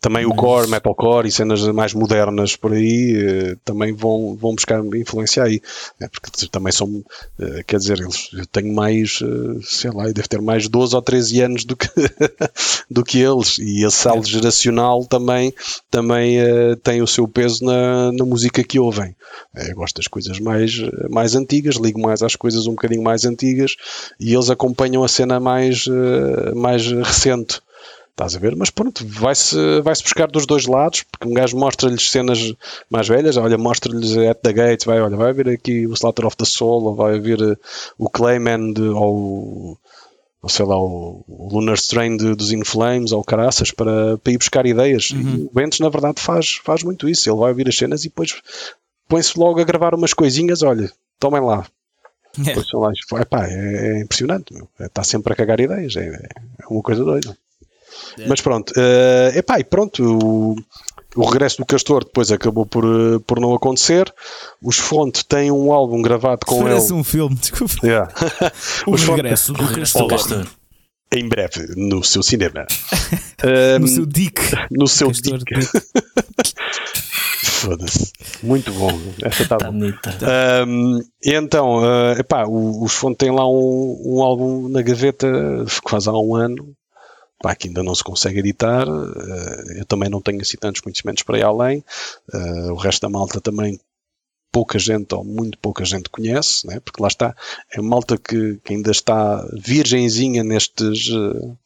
Também 0.00 0.26
o 0.26 0.30
Mas- 0.30 0.38
core, 0.38 0.68
metalcore 0.68 1.28
e 1.28 1.30
cenas 1.30 1.62
mais 1.68 1.94
modernas 1.94 2.56
por 2.56 2.72
aí 2.72 3.14
eh, 3.16 3.56
também 3.64 3.92
vão, 3.92 4.34
vão 4.34 4.56
buscar 4.56 4.84
influência 4.96 5.44
aí. 5.44 5.62
né? 6.00 6.08
Porque 6.10 6.48
também 6.48 6.72
são, 6.72 7.04
eh, 7.38 7.62
quer 7.64 7.78
dizer, 7.78 8.00
eles, 8.00 8.28
eu 8.32 8.44
tenho 8.46 8.74
mais, 8.74 9.20
sei 9.62 9.92
lá, 9.92 10.08
eu 10.08 10.12
devo 10.12 10.28
ter 10.28 10.42
mais 10.42 10.66
12 10.66 10.96
ou 10.96 11.00
13 11.00 11.42
anos 11.42 11.64
do 11.64 11.76
que, 11.76 11.86
do 12.90 13.04
que 13.04 13.20
eles. 13.20 13.58
E 13.58 13.86
esse 13.86 13.98
saldo 13.98 14.26
geracional 14.26 15.04
também, 15.04 15.54
também 15.88 16.38
tem 16.82 17.02
o 17.02 17.06
seu 17.06 17.28
peso 17.28 17.64
na, 17.64 18.10
na 18.10 18.24
música 18.24 18.64
que 18.64 18.80
ouvem. 18.80 19.14
Eu 19.54 19.76
gosto 19.76 19.98
das 19.98 20.08
coisas 20.08 20.40
mais, 20.40 20.72
mais 21.08 21.36
antigas, 21.36 21.76
ligo 21.76 22.00
mais 22.00 22.20
às 22.20 22.34
coisas 22.34 22.66
um 22.66 22.72
bocadinho 22.72 23.02
mais 23.02 23.24
antigas 23.24 23.76
e 24.18 24.34
eles 24.34 24.50
acompanham 24.50 25.04
a 25.04 25.08
cena 25.08 25.38
mais, 25.38 25.84
mais 26.56 26.90
recente. 26.90 27.60
Estás 28.12 28.36
a 28.36 28.38
ver? 28.38 28.54
Mas 28.54 28.68
pronto, 28.68 29.06
vai-se 29.06 29.56
vai 29.80 29.94
-se 29.94 30.02
buscar 30.02 30.30
dos 30.30 30.44
dois 30.44 30.66
lados, 30.66 31.02
porque 31.02 31.26
um 31.26 31.32
gajo 31.32 31.56
mostra-lhes 31.56 32.10
cenas 32.10 32.54
mais 32.90 33.08
velhas, 33.08 33.38
olha, 33.38 33.56
mostra-lhes 33.56 34.16
At 34.18 34.40
the 34.42 34.52
Gate, 34.52 34.84
vai, 34.84 35.00
olha, 35.00 35.16
vai 35.16 35.32
ver 35.32 35.48
aqui 35.48 35.86
o 35.86 35.94
Slaughter 35.94 36.26
of 36.26 36.36
the 36.36 36.44
Soul, 36.44 36.84
ou 36.84 36.94
vai 36.94 37.18
ver 37.18 37.40
eh, 37.40 37.56
o 37.96 38.10
Clayman, 38.10 38.74
de, 38.74 38.82
ou, 38.82 39.78
ou 40.42 40.48
sei 40.48 40.66
lá, 40.66 40.78
o, 40.78 41.24
Lunar 41.50 41.76
Strain 41.76 42.18
de, 42.18 42.34
dos 42.34 42.52
In 42.52 42.64
Flames, 42.64 43.12
ou 43.12 43.24
Caraças, 43.24 43.70
para, 43.70 44.18
para 44.18 44.32
ir 44.32 44.36
buscar 44.36 44.66
ideias. 44.66 45.08
E 45.10 45.46
o 45.46 45.50
Bentes, 45.50 45.80
na 45.80 45.88
verdade, 45.88 46.20
faz, 46.20 46.60
faz 46.62 46.82
muito 46.82 47.08
isso. 47.08 47.30
Ele 47.30 47.38
vai 47.38 47.48
ouvir 47.50 47.66
as 47.66 47.76
cenas 47.76 48.04
e 48.04 48.08
depois 48.08 48.34
põe-se 49.08 49.38
logo 49.38 49.58
a 49.58 49.64
gravar 49.64 49.94
umas 49.94 50.12
coisinhas, 50.12 50.62
olha, 50.62 50.92
tomem 51.18 51.40
lá. 51.40 51.66
É. 52.46 52.54
Lá, 52.78 53.20
epá, 53.20 53.46
é, 53.46 53.98
é 53.98 54.00
impressionante, 54.00 54.54
meu. 54.54 54.66
está 54.80 55.04
sempre 55.04 55.34
a 55.34 55.36
cagar 55.36 55.60
ideias, 55.60 55.96
é, 55.96 56.06
é 56.06 56.66
uma 56.66 56.80
coisa 56.80 57.04
doida. 57.04 57.36
É. 58.18 58.26
Mas 58.26 58.40
pronto, 58.40 58.72
eh, 58.76 59.32
epá, 59.36 59.58
e 59.60 59.64
pronto, 59.64 60.02
o, 60.02 60.56
o 61.16 61.24
regresso 61.24 61.58
do 61.58 61.66
Castor 61.66 62.04
depois 62.04 62.30
acabou 62.32 62.64
por, 62.66 62.84
eh, 62.84 63.18
por 63.26 63.38
não 63.40 63.54
acontecer. 63.54 64.12
Os 64.62 64.76
Fonte 64.78 65.24
têm 65.24 65.50
um 65.50 65.72
álbum 65.72 66.00
gravado 66.02 66.44
com 66.46 66.62
Parece 66.62 66.92
ele. 66.92 67.00
um 67.00 67.04
filme, 67.04 67.34
desculpa. 67.40 67.74
Yeah. 67.84 68.12
O 68.86 68.92
Os 68.94 69.02
Fonte- 69.02 69.16
regresso 69.22 69.52
do 69.52 69.62
Regresso 69.64 69.98
do 69.98 70.06
Castor. 70.08 70.38
Castor. 70.38 70.54
em 71.14 71.28
breve, 71.28 71.74
no 71.76 72.02
seu 72.04 72.22
cinema. 72.22 72.66
Eh, 73.44 73.76
No 73.80 73.88
seu 73.88 74.06
dick. 74.06 74.40
no 74.70 74.86
seu 74.86 75.08
Castor 75.08 75.38
dick. 75.38 75.52
Dick. 75.58 75.82
Foda-se. 77.44 78.12
Muito 78.42 78.72
bom. 78.72 78.90
Esta 79.22 79.42
está 79.42 79.56
Tá 79.56 79.70
bonita. 79.70 80.16
Um, 80.66 80.98
e 81.24 81.32
então, 81.34 81.78
uh, 81.78 82.12
epá, 82.18 82.44
o- 82.44 82.82
os 82.84 82.92
Fonte 82.92 83.18
têm 83.18 83.30
lá 83.30 83.44
um, 83.48 84.00
um 84.04 84.22
álbum 84.22 84.68
na 84.68 84.82
gaveta 84.82 85.28
quase 85.82 86.08
há 86.08 86.12
um 86.12 86.34
ano, 86.36 86.72
pá, 87.42 87.54
que 87.54 87.68
ainda 87.68 87.82
não 87.82 87.94
se 87.94 88.04
consegue 88.04 88.38
editar. 88.38 88.88
Uh, 88.88 89.78
eu 89.78 89.84
também 89.84 90.08
não 90.08 90.20
tenho 90.20 90.40
assim 90.40 90.56
tantos 90.56 90.80
conhecimentos 90.80 91.22
para 91.22 91.38
ir 91.38 91.44
além. 91.44 91.84
Uh, 92.32 92.72
o 92.72 92.76
resto 92.76 93.02
da 93.02 93.08
malta 93.08 93.40
também 93.40 93.78
pouca 94.52 94.78
gente 94.78 95.14
ou 95.14 95.24
muito 95.24 95.58
pouca 95.58 95.82
gente 95.82 96.10
conhece, 96.10 96.66
né? 96.66 96.78
porque 96.80 97.02
lá 97.02 97.08
está, 97.08 97.34
é 97.72 97.80
malta 97.80 98.18
que, 98.18 98.60
que 98.62 98.74
ainda 98.74 98.90
está 98.90 99.42
virgenzinha 99.54 100.44
nestes, 100.44 101.08
uh, 101.08 101.56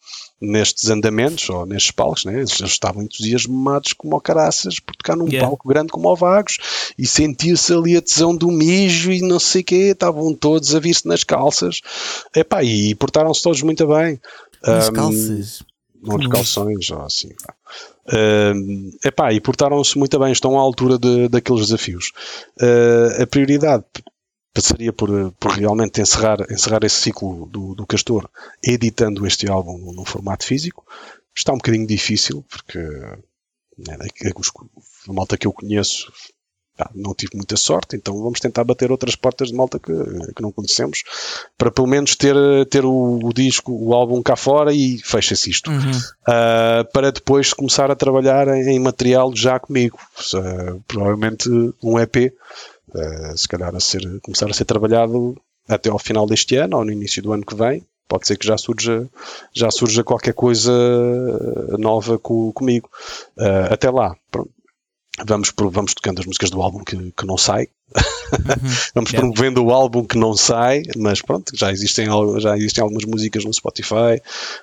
nestes 0.40 0.88
andamentos 0.88 1.50
ou 1.50 1.66
nestes 1.66 1.90
palcos, 1.90 2.24
né? 2.24 2.34
eles 2.34 2.60
eles 2.60 2.70
estavam 2.70 3.02
entusiasmados 3.02 3.92
como 3.92 4.14
ao 4.14 4.20
caraças 4.20 4.78
por 4.78 4.94
tocar 4.94 5.16
num 5.16 5.26
Yeah. 5.26 5.48
palco 5.48 5.68
grande 5.68 5.90
como 5.90 6.08
ao 6.08 6.14
Vagos 6.14 6.58
e 6.96 7.04
sentir-se 7.04 7.74
ali 7.74 7.96
a 7.96 8.02
tesão 8.02 8.36
do 8.36 8.52
mijo 8.52 9.10
e 9.10 9.20
não 9.20 9.40
sei 9.40 9.62
o 9.62 9.64
quê, 9.64 9.90
estavam 9.90 10.32
todos 10.32 10.72
a 10.72 10.78
vir-se 10.78 11.08
nas 11.08 11.24
calças 11.24 11.80
Epá, 12.34 12.62
e 12.62 12.94
portaram-se 12.94 13.42
todos 13.42 13.62
muito 13.62 13.84
bem. 13.88 14.20
Nas 14.66 14.88
Um, 14.88 14.92
calças. 14.92 15.62
uns 16.02 16.08
Como? 16.08 16.28
calções 16.28 16.90
ou 16.90 17.02
assim. 17.02 17.30
pá. 17.44 17.54
Um, 18.54 18.90
epá, 19.04 19.32
e 19.32 19.40
portaram-se 19.40 19.98
muito 19.98 20.18
bem, 20.18 20.30
estão 20.32 20.56
à 20.58 20.60
altura 20.60 20.98
de- 20.98 21.28
daqueles 21.28 21.66
desafios. 21.66 22.12
Uh, 22.60 23.22
a 23.22 23.26
prioridade 23.26 23.84
passaria 24.54 24.92
por, 24.92 25.32
por 25.32 25.50
realmente 25.52 26.00
encerrar, 26.00 26.38
encerrar 26.50 26.84
esse 26.84 26.96
ciclo 26.96 27.46
do, 27.46 27.74
do 27.74 27.86
Castor 27.86 28.28
editando 28.64 29.26
este 29.26 29.48
álbum 29.50 29.76
no, 29.78 29.92
no 29.92 30.04
formato 30.04 30.44
físico. 30.46 30.84
Está 31.36 31.52
um 31.52 31.56
bocadinho 31.56 31.86
difícil, 31.86 32.44
porque 32.48 32.78
né, 32.78 33.98
é 34.22 34.28
a 34.30 35.12
malta 35.12 35.36
que 35.36 35.46
eu 35.46 35.52
conheço 35.52 36.10
pá, 36.76 36.90
não 36.94 37.14
tive 37.14 37.36
muita 37.36 37.56
sorte, 37.56 37.96
então 37.96 38.22
vamos 38.22 38.38
tentar 38.38 38.64
bater 38.64 38.90
outras 38.90 39.16
portas 39.16 39.48
de 39.48 39.54
malta 39.54 39.78
que, 39.78 39.92
que 40.34 40.42
não 40.42 40.52
conhecemos 40.52 41.02
para 41.56 41.70
pelo 41.70 41.86
menos 41.86 42.14
ter, 42.14 42.34
ter 42.70 42.84
o, 42.84 43.18
o 43.22 43.32
disco, 43.32 43.72
o 43.72 43.94
álbum 43.94 44.22
cá 44.22 44.36
fora 44.36 44.72
e 44.72 44.98
fecha-se 44.98 45.50
isto. 45.50 45.70
Uhum. 45.70 45.90
Uh, 45.90 46.84
para 46.92 47.10
depois 47.10 47.52
começar 47.52 47.90
a 47.90 47.96
trabalhar 47.96 48.48
em, 48.48 48.76
em 48.76 48.78
material 48.78 49.34
já 49.34 49.58
comigo. 49.58 49.98
Uh, 50.34 50.80
provavelmente 50.86 51.48
um 51.82 51.98
EP, 51.98 52.32
uh, 52.94 53.36
se 53.36 53.48
calhar 53.48 53.74
a 53.74 53.80
ser, 53.80 54.02
começar 54.20 54.48
a 54.50 54.52
ser 54.54 54.64
trabalhado 54.64 55.36
até 55.68 55.90
ao 55.90 55.98
final 55.98 56.26
deste 56.26 56.56
ano 56.56 56.76
ou 56.76 56.84
no 56.84 56.92
início 56.92 57.22
do 57.22 57.32
ano 57.32 57.44
que 57.44 57.54
vem. 57.54 57.84
Pode 58.08 58.24
ser 58.24 58.36
que 58.36 58.46
já 58.46 58.56
surja, 58.56 59.08
já 59.52 59.68
surja 59.68 60.04
qualquer 60.04 60.32
coisa 60.32 60.70
nova 61.76 62.16
co- 62.20 62.52
comigo. 62.52 62.88
Até 63.68 63.90
lá, 63.90 64.14
pronto. 64.30 64.50
Vamos, 65.24 65.52
vamos 65.56 65.94
tocando 65.94 66.20
as 66.20 66.26
músicas 66.26 66.50
do 66.50 66.60
álbum 66.60 66.84
que, 66.84 67.12
que 67.12 67.26
não 67.26 67.38
sai. 67.38 67.68
Vamos 68.94 69.12
Yeah. 69.12 69.20
promovendo 69.20 69.64
o 69.64 69.70
álbum 69.70 70.04
que 70.04 70.18
não 70.18 70.34
sai, 70.36 70.82
mas 70.96 71.22
pronto, 71.22 71.52
já 71.56 71.70
existem, 71.70 72.06
já 72.40 72.56
existem 72.56 72.82
algumas 72.82 73.04
músicas 73.04 73.44
no 73.44 73.52
Spotify, 73.54 74.20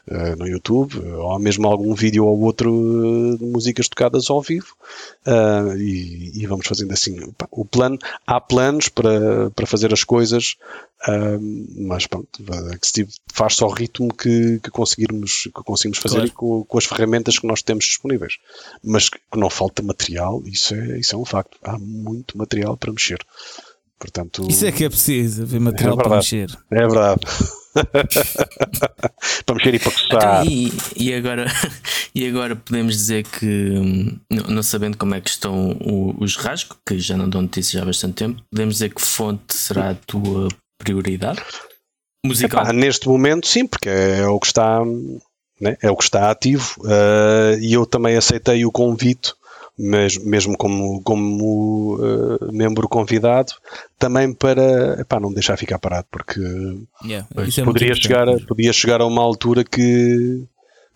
eh, 0.07 0.35
no 0.35 0.45
YouTube, 0.45 0.95
eh, 1.01 1.15
ou 1.15 1.39
mesmo 1.39 1.65
algum 1.67 1.93
vídeo 1.95 2.25
ou 2.25 2.41
outro 2.41 2.69
eh, 2.69 3.37
de 3.37 3.45
músicas 3.45 3.87
tocadas 3.87 4.29
ao 4.29 4.41
vivo. 4.41 4.75
E, 5.77 6.31
e 6.41 6.45
vamos 6.47 6.67
fazendo 6.67 6.91
assim. 6.91 7.17
O 7.49 7.63
plano, 7.63 7.97
há 8.27 8.41
planos 8.41 8.89
para, 8.89 9.49
para 9.51 9.65
fazer 9.65 9.93
as 9.93 10.03
coisas, 10.03 10.57
mas 11.77 12.05
pronto, 12.05 12.27
que 12.81 12.87
se 12.87 13.07
faz 13.33 13.55
só 13.55 13.67
o 13.67 13.73
ritmo 13.73 14.13
que, 14.13 14.59
que 14.59 14.69
conseguirmos, 14.69 15.43
que 15.43 15.63
conseguimos 15.63 15.97
fazer 15.99 16.17
Claro. 16.17 16.31
com, 16.33 16.63
com 16.65 16.77
as 16.77 16.85
ferramentas 16.85 17.39
que 17.39 17.47
nós 17.47 17.61
temos 17.61 17.85
disponíveis. 17.85 18.37
Mas 18.83 19.09
que 19.09 19.19
não 19.35 19.49
falta 19.49 19.81
material, 19.81 20.41
isso 20.45 20.75
é, 20.75 20.99
isso 20.99 21.15
é 21.15 21.17
um 21.17 21.25
facto. 21.25 21.57
Há 21.63 21.77
muito 21.79 22.37
material 22.37 22.75
para 22.75 22.91
mexer. 22.91 23.12
Portanto, 23.99 24.45
Isso 24.49 24.65
é 24.65 24.71
que 24.71 24.83
é 24.83 24.89
preciso, 24.89 25.43
haver 25.43 25.59
material 25.61 25.95
para 25.95 26.09
verdade. 26.09 26.35
mexer. 26.35 26.57
é 26.71 26.87
verdade. 26.87 27.21
para 29.45 29.55
mexer 29.55 29.75
e 29.75 29.79
para 29.79 29.91
coçar. 29.91 30.45
Então, 30.45 30.51
e, 30.51 30.71
e 30.97 31.13
agora, 31.13 31.45
e 32.13 32.27
agora 32.27 32.55
podemos 32.55 32.95
dizer 32.95 33.23
que, 33.23 33.45
hum, 33.45 34.19
não, 34.29 34.43
não 34.55 34.63
sabendo 34.63 34.97
como 34.97 35.15
é 35.15 35.21
que 35.21 35.29
estão 35.29 35.71
o- 35.81 36.15
os 36.19 36.35
rasgos, 36.35 36.77
que 36.85 36.99
já 36.99 37.15
não 37.17 37.29
dão 37.29 37.41
notícias 37.43 37.81
há 37.81 37.85
bastante 37.85 38.15
tempo, 38.15 38.41
podemos 38.51 38.75
dizer 38.75 38.93
que 38.93 39.01
fonte 39.01 39.55
será 39.55 39.91
a 39.91 39.95
tua 39.95 40.49
prioridade? 40.77 41.41
Musical. 42.25 42.63
Epá, 42.63 42.73
neste 42.73 43.07
momento, 43.07 43.47
sim, 43.47 43.65
porque 43.67 43.89
é 43.89 44.25
o 44.27 44.39
que 44.39 44.47
está, 44.47 44.79
né, 45.59 45.77
é 45.81 45.91
o 45.91 45.95
que 45.97 46.03
está 46.03 46.29
ativo. 46.31 46.75
eh, 46.87 47.57
e 47.61 47.73
eu 47.73 47.85
também 47.85 48.15
aceitei 48.15 48.65
o 48.65 48.71
convite, 48.71 49.33
mas, 49.77 50.17
mesmo 50.17 50.55
como, 50.57 51.01
como 51.03 51.97
eh, 51.99 52.51
membro 52.51 52.87
convidado, 52.87 53.53
também 53.97 54.33
para 54.33 55.01
epá, 55.01 55.19
não 55.19 55.33
deixar 55.33 55.57
ficar 55.57 55.79
parado, 55.79 56.07
porque 56.11 56.39
Yeah, 57.03 57.27
é 57.35 57.63
poderia, 57.63 57.95
chegar, 57.95 58.27
a- 58.27 58.31
importante. 58.31 58.47
podia 58.47 58.73
chegar 58.73 59.01
a 59.01 59.05
uma 59.05 59.21
altura 59.21 59.63
que 59.63 60.43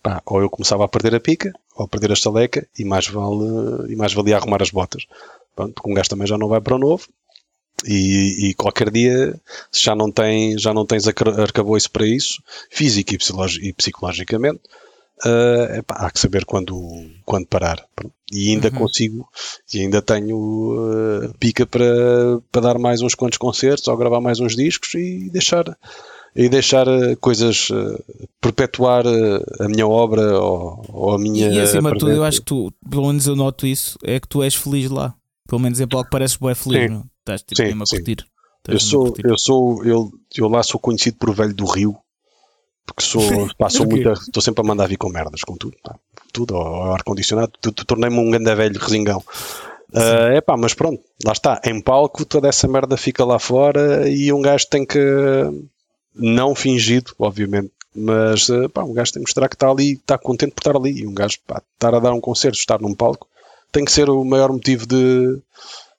pá, 0.02 0.22
ou 0.26 0.40
eu 0.40 0.48
começava 0.50 0.84
a 0.84 0.88
perder 0.88 1.14
a 1.14 1.20
pica, 1.20 1.52
ou 1.74 1.84
a 1.84 1.88
perder 1.88 2.10
a 2.10 2.14
estaleca, 2.14 2.66
e 2.78 2.84
mais, 2.84 3.08
vale, 3.08 3.92
e 3.92 3.96
mais 3.96 4.12
valia 4.14 4.36
arrumar 4.36 4.62
as 4.62 4.70
botas. 4.70 5.06
Pronto, 5.56 5.74
porque 5.74 5.90
um 5.90 5.94
gajo 5.94 6.08
também 6.10 6.26
já 6.26 6.38
não 6.38 6.48
vai 6.48 6.60
para 6.60 6.76
o 6.76 6.78
novo. 6.78 7.06
E, 7.84 8.48
e 8.48 8.54
qualquer 8.54 8.90
dia, 8.90 9.38
se 9.70 9.84
já 9.84 9.94
não, 9.94 10.10
tem, 10.10 10.58
já 10.58 10.74
não 10.74 10.84
tens 10.84 11.06
arca- 11.06 11.40
arcabouço 11.42 11.88
para 11.90 12.06
isso, 12.06 12.42
físico 12.70 13.14
e 13.14 13.72
psicologicamente, 13.72 14.60
ah, 15.24 15.76
epá, 15.78 15.94
há 15.96 16.10
que 16.10 16.18
saber 16.20 16.44
quando, 16.44 16.76
quando 17.24 17.46
parar. 17.46 17.84
E 18.32 18.50
ainda 18.50 18.68
Uhum. 18.68 18.74
consigo, 18.74 19.28
e 19.72 19.80
ainda 19.80 20.02
tenho 20.02 20.76
ah, 20.78 21.34
pica 21.38 21.66
para, 21.66 21.84
para 22.52 22.60
dar 22.62 22.78
mais 22.78 23.00
uns 23.02 23.14
quantos 23.14 23.38
concertos 23.38 23.88
ou 23.88 23.96
gravar 23.96 24.20
mais 24.20 24.38
uns 24.40 24.54
discos 24.54 24.94
e 24.94 25.30
deixar, 25.30 25.64
e 26.36 26.48
deixar 26.48 26.88
ah, 26.88 27.16
coisas, 27.20 27.68
perpetuar 28.40 29.04
a 29.60 29.68
minha 29.68 29.86
obra 29.86 30.38
ou, 30.38 30.84
ou 30.88 31.14
a 31.14 31.18
minha. 31.18 31.48
E 31.50 31.60
acima 31.60 31.92
de 31.92 31.98
tudo, 31.98 32.12
eu 32.12 32.24
acho 32.24 32.40
que 32.40 32.46
tu, 32.46 32.72
pelo 32.90 33.06
menos 33.06 33.26
eu 33.26 33.34
noto 33.36 33.66
isso, 33.66 33.98
é 34.04 34.18
que 34.20 34.28
tu 34.28 34.42
és 34.42 34.54
feliz 34.54 34.90
lá. 34.90 35.14
Pelo 35.48 35.60
menos 35.60 35.80
em 35.80 35.88
palco 35.88 36.10
pareces 36.10 36.36
bem 36.36 36.54
feliz, 36.54 36.82
Sim. 36.82 36.88
não? 36.88 37.04
Estás 37.20 37.42
tipo, 37.42 37.56
Sim, 37.56 37.68
mesmo 37.68 37.82
a 37.82 37.86
curtir. 37.86 38.26
Eu 38.68 38.76
a 38.76 38.80
sou, 38.80 39.04
curtir. 39.06 39.22
eu 39.26 39.38
sou, 39.38 39.84
eu, 39.84 40.12
eu 40.36 40.48
lá 40.48 40.62
sou 40.62 40.78
conhecido 40.78 41.16
por 41.16 41.34
velho 41.34 41.54
do 41.54 41.64
Rio, 41.64 41.96
porque 42.94 43.02
sou, 43.02 43.48
pá, 43.56 43.68
sou 43.68 43.86
Porquê? 43.86 44.04
muito, 44.04 44.20
estou 44.20 44.42
sempre 44.42 44.64
a 44.64 44.66
mandar 44.66 44.88
vir 44.88 44.96
com 44.96 45.08
merdas, 45.08 45.42
com 45.42 45.56
tudo, 45.56 45.76
pá, 45.82 45.94
tudo, 46.32 46.56
ao 46.56 46.94
ar-condicionado, 46.94 47.52
tornei-me 47.86 48.18
um 48.18 48.30
ganda 48.30 48.54
velho 48.54 48.78
resingão. 48.78 49.22
é 49.94 50.36
epá, 50.38 50.56
mas 50.56 50.74
pronto, 50.74 51.02
lá 51.24 51.32
está, 51.32 51.60
em 51.64 51.80
palco 51.80 52.24
toda 52.24 52.48
essa 52.48 52.66
merda 52.66 52.96
fica 52.96 53.24
lá 53.24 53.38
fora 53.38 54.08
e 54.08 54.32
um 54.32 54.42
gajo 54.42 54.66
tem 54.68 54.84
que, 54.84 54.98
não 56.14 56.54
fingido, 56.54 57.14
obviamente, 57.18 57.72
Mas 57.94 58.48
uh, 58.48 58.68
pá, 58.68 58.84
um 58.84 58.92
gajo 58.92 59.12
tem 59.12 59.22
que 59.22 59.28
mostrar 59.28 59.48
que 59.48 59.56
está 59.56 59.68
ali, 59.68 59.92
está 59.94 60.16
contente 60.18 60.52
por 60.52 60.60
estar 60.60 60.76
ali. 60.76 61.00
E 61.00 61.06
um 61.06 61.14
gajo 61.14 61.38
pá, 61.46 61.62
estar 61.74 61.94
a 61.94 61.98
dar 61.98 62.12
um 62.12 62.20
concerto, 62.20 62.58
estar 62.58 62.80
num 62.80 62.94
palco, 62.94 63.26
tem 63.72 63.84
que 63.84 63.92
ser 63.92 64.08
o 64.08 64.24
maior 64.24 64.52
motivo 64.52 64.86
de, 64.86 65.40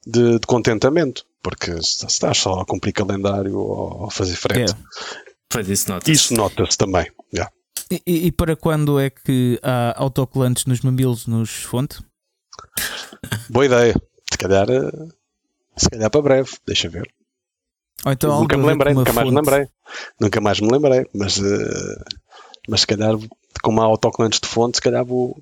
de, 0.05 0.39
de 0.39 0.47
contentamento. 0.47 1.25
Porque 1.41 1.71
se, 1.81 1.99
se 1.99 2.05
estás 2.05 2.37
só 2.37 2.59
a 2.59 2.65
cumprir 2.65 2.93
calendário 2.93 3.57
ou 3.57 4.05
a 4.05 4.11
fazer 4.11 4.35
frente, 4.35 4.73
Pois 5.51 5.67
isso 5.67 5.89
nota-se. 5.89 6.11
isso 6.11 6.33
nota-se 6.35 6.77
também. 6.77 7.07
Yeah. 7.33 7.51
E, 7.91 8.27
e- 8.27 8.31
para 8.31 8.55
quando 8.55 8.99
é 8.99 9.09
que 9.09 9.59
há 9.63 9.93
autocolantes 9.99 10.65
nos 10.65 10.81
mamilos 10.81 11.25
nos 11.25 11.49
fonte? 11.63 11.99
Boa 13.49 13.65
ideia. 13.65 13.95
Se 14.31 14.37
calhar, 14.37 14.69
eh, 14.69 14.91
se 15.75 15.89
calhar 15.89 16.09
para 16.11 16.21
breve, 16.21 16.51
deixa 16.67 16.87
ver. 16.87 17.09
Ou 18.05 18.11
então 18.11 18.39
nunca 18.41 18.57
me 18.57 18.65
lembrei, 18.65 18.93
nunca 18.93 19.11
mais 19.11 19.27
me 19.27 19.35
fonte? 19.35 19.49
lembrei. 19.49 19.67
Nunca 20.21 20.41
mais 20.41 20.59
me 20.59 20.71
lembrei, 20.71 21.05
mas, 21.15 21.39
eh, 21.39 22.03
mas 22.67 22.81
se 22.81 22.87
calhar, 22.87 23.15
como 23.63 23.81
há 23.81 23.85
autocolantes 23.85 24.39
de 24.39 24.47
fonte, 24.47 24.77
se 24.77 24.81
calhar 24.81 25.03
vou, 25.03 25.41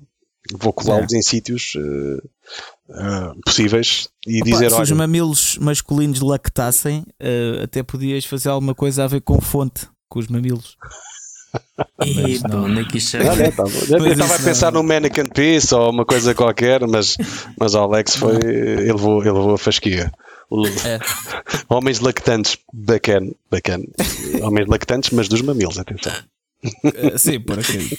vou 0.52 0.72
colá-los 0.72 1.12
em 1.12 1.20
sítios 1.20 1.74
eh, 1.76 2.28
eh, 2.90 3.32
possíveis 3.44 4.08
e 4.26 4.40
Opa, 4.40 4.50
dizer: 4.50 4.70
se 4.70 4.80
os 4.80 4.90
mamilos 4.92 5.58
masculinos 5.58 6.20
lactassem, 6.20 7.04
até 7.62 7.82
podias 7.82 8.24
fazer 8.24 8.48
alguma 8.48 8.74
coisa 8.74 9.04
a 9.04 9.06
ver 9.06 9.20
com 9.20 9.38
fonte, 9.40 9.86
com 10.08 10.18
os 10.18 10.28
mamilos. 10.28 10.76
E 12.04 12.38
não. 12.46 12.64
onde 12.64 12.80
é 12.82 12.84
que 12.84 12.98
isto 12.98 13.16
Olha, 13.16 13.34
chega? 13.34 13.50
bom. 13.52 13.70
Eu 13.88 14.00
Mas 14.00 14.12
estava 14.12 14.34
a 14.34 14.38
pensar 14.38 14.70
não- 14.70 14.82
no 14.82 14.88
Mannequin 14.88 15.24
Piece 15.24 15.74
ou 15.74 15.90
uma 15.90 16.04
coisa 16.04 16.34
qualquer, 16.34 16.86
mas, 16.86 17.16
mas 17.58 17.74
o 17.74 17.78
Alex 17.78 18.16
foi. 18.16 18.34
Ele 18.36 18.92
levou, 18.92 19.22
ele 19.22 19.32
levou 19.32 19.54
a 19.54 19.58
fasquia. 19.58 20.12
É. 20.84 20.98
Homens 21.74 22.00
lactantes, 22.00 22.58
bacana, 22.70 23.30
bacana. 23.50 23.84
Homens 24.42 24.68
lactantes, 24.68 25.08
mas 25.10 25.26
dos 25.26 25.40
mamilos, 25.40 25.78
atenção. 25.78 26.12
Eh, 26.84 27.16
sim, 27.16 27.40
por 27.40 27.58
aqui. 27.58 27.98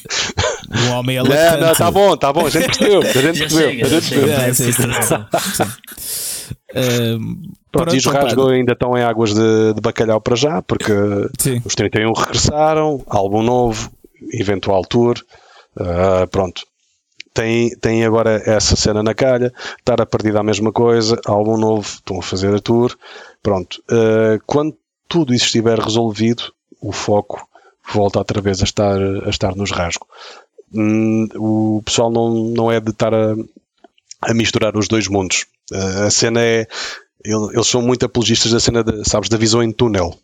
Um 0.72 0.92
homem 0.92 1.18
é 1.18 1.24
Não, 1.24 1.30
lactante. 1.30 1.62
não, 1.64 1.76
tá 1.76 1.90
bom, 1.92 2.18
tá 2.18 2.32
bom, 2.32 2.46
a 2.46 2.50
gente 2.52 2.66
percebeu, 2.68 3.02
a 3.02 3.06
gente 3.12 3.40
percebeu. 3.40 3.72
Ehm, 6.74 7.52
Pronto, 7.72 7.94
e 7.94 7.98
os 7.98 8.06
rasgos 8.06 8.52
ainda 8.52 8.74
estão 8.74 8.98
em 8.98 9.04
águas 9.04 9.34
de, 9.34 9.74
de 9.74 9.82
bacalhau 9.82 10.20
para 10.20 10.36
já, 10.36 10.62
porque 10.62 10.94
Sim. 11.38 11.62
os 11.64 11.76
31 11.76 12.12
regressaram, 12.14 13.04
álbum 13.08 13.44
novo, 13.44 13.92
eventual 14.34 14.84
tour, 14.84 15.18
ah, 15.78 16.28
pronto. 16.30 16.64
Tem, 17.34 17.70
tem 17.78 18.04
agora 18.04 18.42
essa 18.46 18.76
cena 18.76 19.04
na 19.04 19.14
calha, 19.14 19.54
estar 19.78 20.02
a 20.02 20.06
partir 20.06 20.34
da 20.34 20.44
mesma 20.44 20.72
coisa, 20.72 21.20
álbum 21.26 21.58
novo, 21.58 21.88
estão 21.88 22.20
a 22.20 22.24
fazer 22.24 22.54
a 22.54 22.60
tour, 22.60 22.96
pronto. 23.42 23.82
Ah, 23.90 24.40
quando 24.46 24.76
tudo 25.08 25.34
isso 25.34 25.46
estiver 25.46 25.80
resolvido, 25.80 26.52
o 26.82 26.92
foco 26.92 27.48
volta 27.94 28.20
outra 28.20 28.42
vez 28.42 28.62
a 28.62 28.64
estar, 28.64 29.00
a 29.26 29.30
estar 29.30 29.56
nos 29.56 29.72
rasgos. 29.72 30.08
Hum, 30.74 31.28
o 31.36 31.82
pessoal 31.84 32.12
não, 32.12 32.34
não 32.34 32.72
é 32.72 32.80
de 32.80 32.92
estar 32.92 33.14
a, 33.14 33.36
a 34.22 34.34
misturar 34.34 34.78
os 34.78 34.88
dois 34.88 35.08
mundos. 35.08 35.46
Ah, 35.74 36.06
a 36.06 36.10
cena 36.12 36.42
é. 36.42 36.68
ele- 37.24 37.50
Eles 37.54 37.68
são 37.68 37.82
muito 37.82 38.06
apologistas 38.06 38.52
da 38.52 38.60
cena, 38.60 38.84
de, 38.84 39.08
sabes, 39.08 39.30
da 39.30 39.38
visão 39.38 39.62
em 39.62 39.72
túnel. 39.72 40.18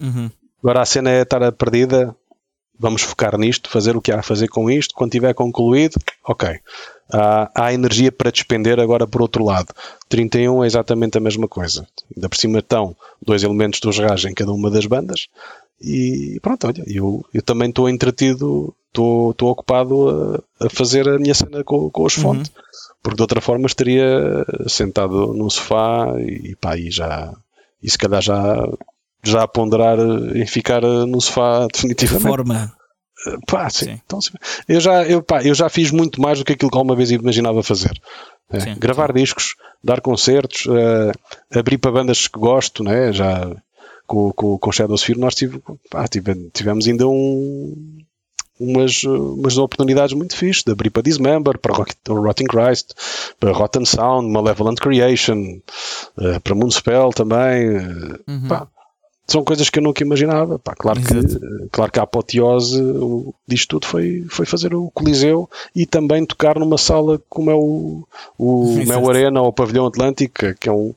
Uhum. 0.00 0.30
Agora 0.62 0.80
a 0.82 0.86
cena 0.86 1.10
é 1.10 1.22
estar 1.22 1.42
a 1.42 1.52
perdida. 1.52 2.14
Vamos 2.78 3.02
focar 3.02 3.38
nisto, 3.38 3.70
fazer 3.70 3.96
o 3.96 4.00
que 4.00 4.10
há 4.10 4.18
a 4.18 4.22
fazer 4.22 4.48
com 4.48 4.68
isto. 4.68 4.94
Quando 4.94 5.12
tiver 5.12 5.32
concluído, 5.34 5.94
ok. 6.26 6.58
Há, 7.12 7.50
há 7.54 7.72
energia 7.72 8.10
para 8.10 8.32
despender 8.32 8.80
agora 8.80 9.06
por 9.06 9.22
outro 9.22 9.44
lado. 9.44 9.68
31 10.08 10.64
é 10.64 10.66
exatamente 10.66 11.16
a 11.16 11.20
mesma 11.20 11.46
coisa. 11.46 11.86
Ainda 12.16 12.28
por 12.28 12.36
cima 12.36 12.58
estão 12.58 12.96
dois 13.22 13.42
elementos 13.44 13.78
do 13.78 13.90
rasgos 13.90 14.24
em 14.24 14.34
cada 14.34 14.52
uma 14.52 14.70
das 14.70 14.86
bandas. 14.86 15.28
E 15.80 16.38
pronto, 16.42 16.66
olha, 16.66 16.82
eu, 16.86 17.24
eu 17.32 17.42
também 17.42 17.68
estou 17.68 17.88
entretido, 17.88 18.74
estou 18.88 19.34
ocupado 19.42 20.42
a, 20.58 20.66
a 20.66 20.70
fazer 20.70 21.08
a 21.08 21.18
minha 21.18 21.34
cena 21.34 21.62
com, 21.62 21.88
com 21.90 22.04
os 22.04 22.14
fontes. 22.14 22.50
Porque 23.04 23.16
de 23.16 23.22
outra 23.22 23.40
forma 23.40 23.66
estaria 23.66 24.04
sentado 24.66 25.32
num 25.34 25.48
sofá 25.50 26.06
e 26.18 26.56
pá, 26.56 26.76
e 26.76 26.90
já. 26.90 27.32
E 27.80 27.88
se 27.88 27.96
calhar 27.98 28.20
já 28.22 28.66
já 29.22 29.42
a 29.44 29.48
ponderar 29.48 29.98
em 30.34 30.46
ficar 30.46 30.80
no 30.82 31.20
sofá 31.20 31.66
definitivamente. 31.72 32.26
Forma. 32.26 32.72
Pá, 33.46 33.70
sim. 33.70 33.84
Sim. 33.86 34.00
Então, 34.04 34.18
eu, 34.68 34.80
já, 34.80 35.02
eu, 35.04 35.22
pá, 35.22 35.42
eu 35.42 35.54
já 35.54 35.68
fiz 35.68 35.90
muito 35.90 36.20
mais 36.20 36.38
do 36.38 36.44
que 36.44 36.52
aquilo 36.54 36.70
que 36.70 36.76
alguma 36.76 36.96
vez 36.96 37.10
imaginava 37.10 37.62
fazer. 37.62 37.92
É, 38.50 38.60
Sim. 38.60 38.74
gravar 38.78 39.12
discos, 39.12 39.54
dar 39.82 40.00
concertos, 40.02 40.66
eh, 40.68 41.58
abrir 41.58 41.78
para 41.78 41.90
bandas 41.92 42.28
que 42.28 42.38
gosto, 42.38 42.84
né? 42.84 43.10
já 43.12 43.50
com, 44.06 44.30
com, 44.32 44.58
com 44.58 44.70
Shadow 44.72 44.96
Sphere 44.98 45.18
nós 45.18 45.34
tive, 45.34 45.62
pá, 45.90 46.06
tive- 46.06 46.50
tivemos 46.52 46.86
ainda 46.86 47.08
um, 47.08 47.98
umas, 48.60 49.02
umas 49.04 49.58
oportunidades 49.58 50.14
muito 50.14 50.36
fixes 50.36 50.62
de 50.64 50.72
abrir 50.72 50.90
para 50.90 51.02
Dismember, 51.02 51.58
para 51.58 51.74
Rotting 52.08 52.46
Christ, 52.46 52.92
para 53.40 53.52
Rotten 53.52 53.84
Sound, 53.84 54.28
Malevolent 54.30 54.78
Creation, 54.78 55.58
eh, 56.20 56.38
para 56.38 56.54
Moonspell 56.54 57.10
também. 57.12 57.76
eh, 57.76 58.18
Uhum. 58.28 58.48
pá, 58.48 58.68
são 59.26 59.42
coisas 59.42 59.70
que 59.70 59.78
eu 59.78 59.82
nunca 59.82 60.04
imaginava. 60.04 60.58
Pá, 60.58 60.74
claro, 60.74 61.00
que, 61.00 61.68
claro 61.72 61.90
que 61.90 61.98
a 61.98 62.02
apoteose 62.02 62.80
o- 62.82 63.34
disto 63.48 63.70
tudo 63.70 63.86
foi, 63.86 64.24
foi 64.28 64.44
fazer 64.44 64.74
o 64.74 64.90
Coliseu 64.90 65.48
e 65.74 65.86
também 65.86 66.26
tocar 66.26 66.58
numa 66.58 66.76
sala 66.76 67.18
como 67.28 67.50
é 67.50 67.54
o, 67.54 68.06
o. 68.38 68.66
Mel 68.86 69.08
Arena 69.08 69.40
ou 69.40 69.48
o 69.48 69.52
Pavilhão 69.52 69.86
Atlântico, 69.86 70.54
que 70.60 70.68
é 70.68 70.72
um. 70.72 70.94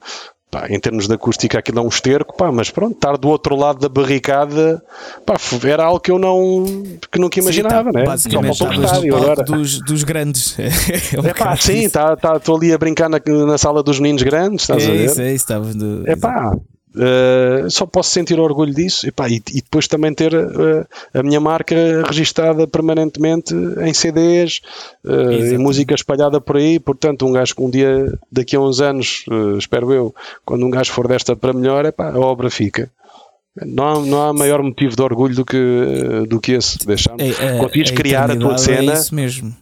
Pá, 0.59 0.67
em 0.69 0.79
termos 0.79 1.07
de 1.07 1.13
acústica, 1.13 1.59
aquilo 1.59 1.79
é 1.79 1.81
um 1.81 1.87
esterco, 1.87 2.35
pá, 2.35 2.51
mas 2.51 2.69
pronto, 2.69 2.93
estar 2.95 3.17
do 3.17 3.27
outro 3.29 3.55
lado 3.55 3.79
da 3.79 3.89
barricada 3.89 4.81
pá, 5.25 5.35
era 5.63 5.85
algo 5.85 5.99
que 5.99 6.11
eu 6.11 6.19
não 6.19 6.63
que 7.11 7.19
nunca 7.19 7.39
imaginava, 7.39 7.89
Sim, 7.89 7.93
tá, 7.93 7.99
né? 7.99 8.05
Basicamente, 8.05 8.57
Só 8.57 8.71
estavas 8.71 9.03
no 9.03 9.15
agora. 9.15 9.43
dos, 9.43 9.79
dos 9.81 10.03
grandes. 10.03 10.55
É, 11.13 11.19
um 11.19 11.25
É 11.25 11.33
pá, 11.33 11.39
bocado 11.45 11.63
sim, 11.63 11.83
estou 11.83 12.15
tá, 12.17 12.39
tá, 12.39 12.53
ali 12.53 12.73
a 12.73 12.77
brincar 12.77 13.09
na, 13.09 13.19
na 13.45 13.57
sala 13.57 13.83
dos 13.83 13.99
meninos 13.99 14.23
grandes, 14.23 14.63
estás 14.63 14.85
a 14.85 14.89
É 14.89 14.91
ver? 14.91 15.05
isso, 15.05 15.21
é 15.21 15.25
isso. 15.27 15.35
Estavas 15.35 15.75
no. 15.75 16.07
É 16.07 16.15
pá, 16.15 16.51
eh, 16.99 17.67
só 17.69 17.85
posso 17.85 18.09
sentir 18.09 18.39
orgulho 18.39 18.73
disso 18.73 19.07
e, 19.07 19.11
pá, 19.11 19.29
e, 19.29 19.35
e 19.35 19.61
depois 19.61 19.87
também 19.87 20.13
ter 20.13 20.33
eh, 20.33 20.85
a 21.13 21.23
minha 21.23 21.39
marca 21.39 21.75
registada 22.05 22.67
permanentemente 22.67 23.53
em 23.53 23.93
CDs, 23.93 24.61
em 25.05 25.11
Exatamente. 25.11 25.57
música 25.57 25.95
espalhada 25.95 26.41
por 26.41 26.57
aí. 26.57 26.79
Portanto, 26.79 27.25
um 27.25 27.31
gajo 27.31 27.55
que 27.55 27.61
um 27.61 27.69
dia, 27.69 28.11
daqui 28.31 28.55
a 28.55 28.59
uns 28.59 28.81
anos, 28.81 29.25
eh, 29.29 29.57
espero 29.57 29.93
eu, 29.93 30.13
quando 30.45 30.65
um 30.65 30.69
gajo 30.69 30.91
for 30.91 31.07
desta 31.07 31.35
para 31.35 31.53
melhor, 31.53 31.85
é 31.85 31.91
pá, 31.91 32.09
a 32.11 32.19
obra 32.19 32.49
fica. 32.49 32.89
Não 33.65 33.87
há, 33.87 34.05
não 34.05 34.21
há 34.21 34.33
maior 34.33 34.61
motivo 34.61 34.95
de 34.95 35.01
orgulho 35.01 35.35
do 35.35 35.45
que, 35.45 35.57
do 36.27 36.39
que 36.39 36.53
esse. 36.53 36.77
Deixar 36.85 37.15
É, 37.19 37.29
é, 37.29 37.57
conseguires 37.57 37.91
a 37.91 37.95
criar 37.95 38.31
a 38.31 38.35
tua 38.35 38.53
eternidade 38.53 38.61
cena. 38.61 38.91
É 38.91 38.95
isso 38.95 39.15
mesmo. 39.15 39.55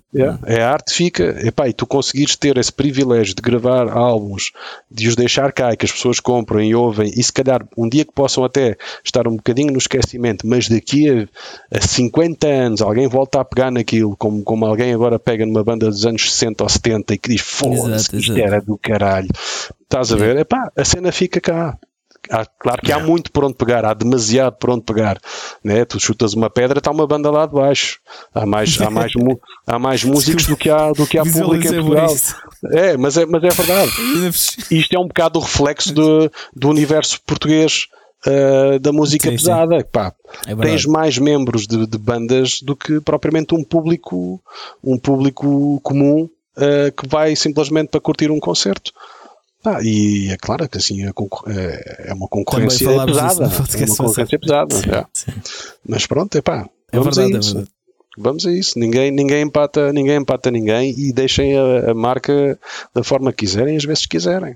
É 0.46 0.62
a 0.62 0.72
arte 0.72 0.94
fica, 0.94 1.24
epá, 1.46 1.68
e 1.68 1.74
tu 1.74 1.86
conseguires 1.86 2.38
ter 2.38 2.58
esse 2.58 2.72
privilégio 2.72 3.36
de 3.36 3.42
gravar 3.42 3.90
álbuns, 3.90 4.52
de 4.90 5.10
os 5.10 5.16
deixar 5.16 5.52
cá 5.52 5.74
e 5.74 5.78
que 5.78 5.86
as 5.86 5.92
pessoas 5.92 6.22
comprem 6.22 6.70
e 6.70 6.76
ouvem, 6.76 7.12
e 7.14 7.22
se 7.22 7.34
calhar 7.34 7.68
um 7.78 7.90
dia 7.90 8.06
que 8.06 8.14
possam 8.14 8.44
até 8.46 8.78
estar 9.04 9.28
um 9.28 9.36
bocadinho 9.36 9.74
no 9.74 9.78
esquecimento, 9.78 10.48
mas 10.48 10.70
daqui 10.70 11.10
a, 11.10 11.78
a 11.78 11.82
50 11.82 12.48
anos 12.48 12.82
alguém 12.82 13.10
volta 13.10 13.42
a 13.42 13.46
pegar 13.46 13.70
naquilo, 13.72 14.16
como, 14.16 14.42
como 14.44 14.66
alguém 14.66 14.94
agora 14.94 15.20
pega 15.20 15.46
numa 15.46 15.64
banda 15.64 15.88
dos 15.88 16.06
anos 16.06 16.32
60 16.32 16.64
ou 16.64 16.70
70 16.70 17.14
e 17.14 17.18
que 17.18 17.30
diz 17.30 17.42
foda-se, 17.42 18.16
isto 18.16 18.38
era 18.38 18.62
do 18.62 18.78
caralho. 18.78 19.30
Estás 19.82 20.14
a 20.14 20.16
ver? 20.16 20.38
Epá, 20.38 20.72
a 20.76 20.86
cena 20.86 21.12
fica 21.12 21.42
cá. 21.42 21.78
Há- 22.30 22.46
claro 22.46 22.82
que 22.82 22.92
há 22.92 23.00
muito 23.00 23.32
por 23.32 23.46
onde 23.46 23.56
pegar, 23.56 23.86
há 23.86 23.94
demasiado 23.94 24.54
por 24.58 24.70
onde 24.70 24.84
pegar. 24.84 25.20
Né? 25.64 25.86
Tu 25.86 26.00
chutas 26.00 26.34
uma 26.34 26.50
pedra, 26.50 26.80
está 26.80 26.92
uma 26.92 27.08
banda 27.08 27.30
lá 27.32 27.46
de 27.46 27.54
baixo. 27.54 28.00
Há 28.34 28.46
mais, 28.46 28.80
há 28.80 28.90
mais, 28.90 29.12
há 29.68 29.80
mais 29.80 30.04
músicos 30.04 30.48
do 30.48 30.58
que 30.58 30.70
há, 30.70 30.92
do 30.92 31.06
que 31.08 31.18
há 31.18 31.24
público 31.24 31.68
em 31.68 31.74
Portugal. 31.74 32.16
É, 32.72 32.98
mas 32.98 33.18
é, 33.18 33.26
mas 33.26 33.44
é 33.44 33.50
verdade. 33.50 33.92
Isto 34.72 34.96
é 34.96 35.00
um 35.00 35.08
bocado 35.08 35.40
o 35.40 35.42
reflexo 35.42 35.94
do, 35.94 36.32
do 36.56 36.70
universo 36.70 37.20
português 37.26 37.88
ah, 38.26 38.80
da 38.80 38.92
música 38.92 39.30
Sim, 39.30 39.38
sim. 39.38 39.44
pesada. 39.44 39.84
Pá, 39.92 40.14
É 40.48 40.56
tens 40.56 40.86
mais 40.86 41.18
membros 41.18 41.68
de, 41.68 41.86
de 41.86 41.98
bandas 41.98 42.60
do 42.62 42.76
que 42.76 43.00
propriamente 43.00 43.54
um 43.54 43.64
público, 43.64 44.42
um 44.84 44.98
público 44.98 45.80
comum 45.84 46.28
ah, 46.58 46.92
que 46.96 47.08
vai 47.08 47.36
simplesmente 47.36 47.90
para 47.90 48.02
curtir 48.02 48.32
um 48.32 48.40
concerto. 48.40 48.92
Ah, 49.66 49.80
e 49.82 50.30
é 50.30 50.38
claro 50.38 50.70
que 50.70 50.78
assim 50.78 51.04
a 51.06 51.14
concor- 51.14 51.50
é 51.50 52.10
é 52.10 52.14
uma 52.14 52.28
concorrência 52.28 52.88
pesada. 53.06 53.46
É 53.46 53.86
uma 53.86 53.96
concorrência 53.96 54.40
pesada. 54.40 54.82
já. 54.86 55.08
Mas 55.88 56.06
pronto, 56.06 56.36
epá, 56.38 56.70
É 56.92 56.98
vamos 57.00 57.16
verdade, 57.16 57.34
a 57.34 57.38
é 57.38 57.40
isso. 57.40 57.54
verdade. 57.56 57.72
Vamos 58.18 58.46
a 58.46 58.52
isso. 58.54 58.80
Ninguém, 58.80 59.12
ninguém, 59.12 59.42
empata, 59.42 59.92
ninguém 59.92 60.18
empata 60.18 60.50
ninguém 60.52 60.94
e 60.98 61.12
deixem 61.12 61.58
a, 61.58 61.92
a 61.92 61.94
marca 61.94 62.58
da 62.94 63.04
forma 63.04 63.32
que 63.34 63.40
quiserem, 63.46 63.76
às 63.76 63.84
vezes 63.84 64.06
quiserem. 64.06 64.56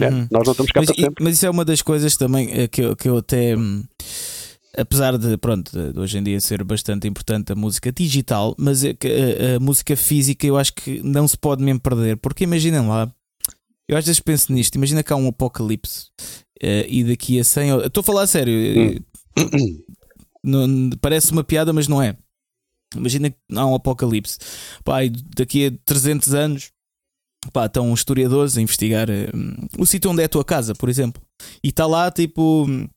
É, 0.00 0.08
Uhum. 0.08 0.28
nós 0.30 0.44
não 0.44 0.52
estamos 0.52 0.72
cá 0.72 0.80
Mas, 0.80 0.86
para 0.90 0.96
e- 1.00 1.04
sempre. 1.04 1.24
mas 1.24 1.34
isso 1.34 1.46
é 1.46 1.50
uma 1.50 1.64
das 1.64 1.80
coisas 1.80 2.16
também 2.16 2.48
eh, 2.52 2.68
que 2.68 2.82
eu, 2.82 2.94
que 2.96 3.08
eu 3.08 3.16
até. 3.18 3.56
hum, 3.56 3.82
Apesar 4.78 5.16
de, 5.16 5.38
pronto, 5.38 5.70
de 5.72 5.98
hoje 5.98 6.18
em 6.18 6.22
dia 6.22 6.38
ser 6.38 6.62
bastante 6.62 7.08
importante 7.08 7.50
a 7.50 7.54
música 7.54 7.90
digital, 7.90 8.54
mas 8.58 8.84
é 8.84 8.92
que 8.92 9.08
a, 9.08 9.56
a 9.56 9.60
música 9.60 9.96
física 9.96 10.46
eu 10.46 10.58
acho 10.58 10.74
que 10.74 11.00
não 11.02 11.26
se 11.26 11.34
pode 11.38 11.64
mesmo 11.64 11.80
perder, 11.80 12.18
porque 12.18 12.44
imaginem 12.44 12.86
lá, 12.86 13.10
eu 13.88 13.96
às 13.96 14.04
vezes 14.06 14.20
penso 14.20 14.52
nisto, 14.52 14.74
imagina 14.76 15.02
que 15.02 15.12
há 15.12 15.16
um 15.16 15.28
apocalipse 15.28 16.06
eh, 16.62 16.86
e 16.88 17.04
daqui 17.04 17.38
a 17.40 17.44
100. 17.44 17.72
ou- 17.72 17.80
Estou 17.86 18.00
a 18.00 18.04
falar 18.04 18.26
sério, 18.26 18.52
eh, 18.54 18.98
não- 20.42 20.90
parece 21.00 21.32
uma 21.32 21.44
piada, 21.44 21.72
mas 21.72 21.88
não 21.88 22.00
é. 22.02 22.16
Imagina 22.94 23.30
que 23.30 23.36
há 23.54 23.66
um 23.66 23.74
apocalipse. 23.74 24.38
E 25.04 25.10
daqui 25.36 25.66
a 25.66 25.72
300 25.84 26.34
anos 26.34 26.70
pá, 27.52 27.66
estão 27.66 27.92
historiadores 27.92 28.56
a 28.56 28.62
investigar 28.62 29.08
hum, 29.10 29.54
o 29.78 29.84
sítio 29.86 30.10
onde 30.10 30.22
é 30.22 30.24
a 30.24 30.28
tua 30.28 30.44
casa, 30.44 30.74
por 30.74 30.88
exemplo. 30.88 31.22
E 31.62 31.68
está 31.68 31.86
lá 31.86 32.10
tipo 32.10 32.64
hum, 32.66 32.88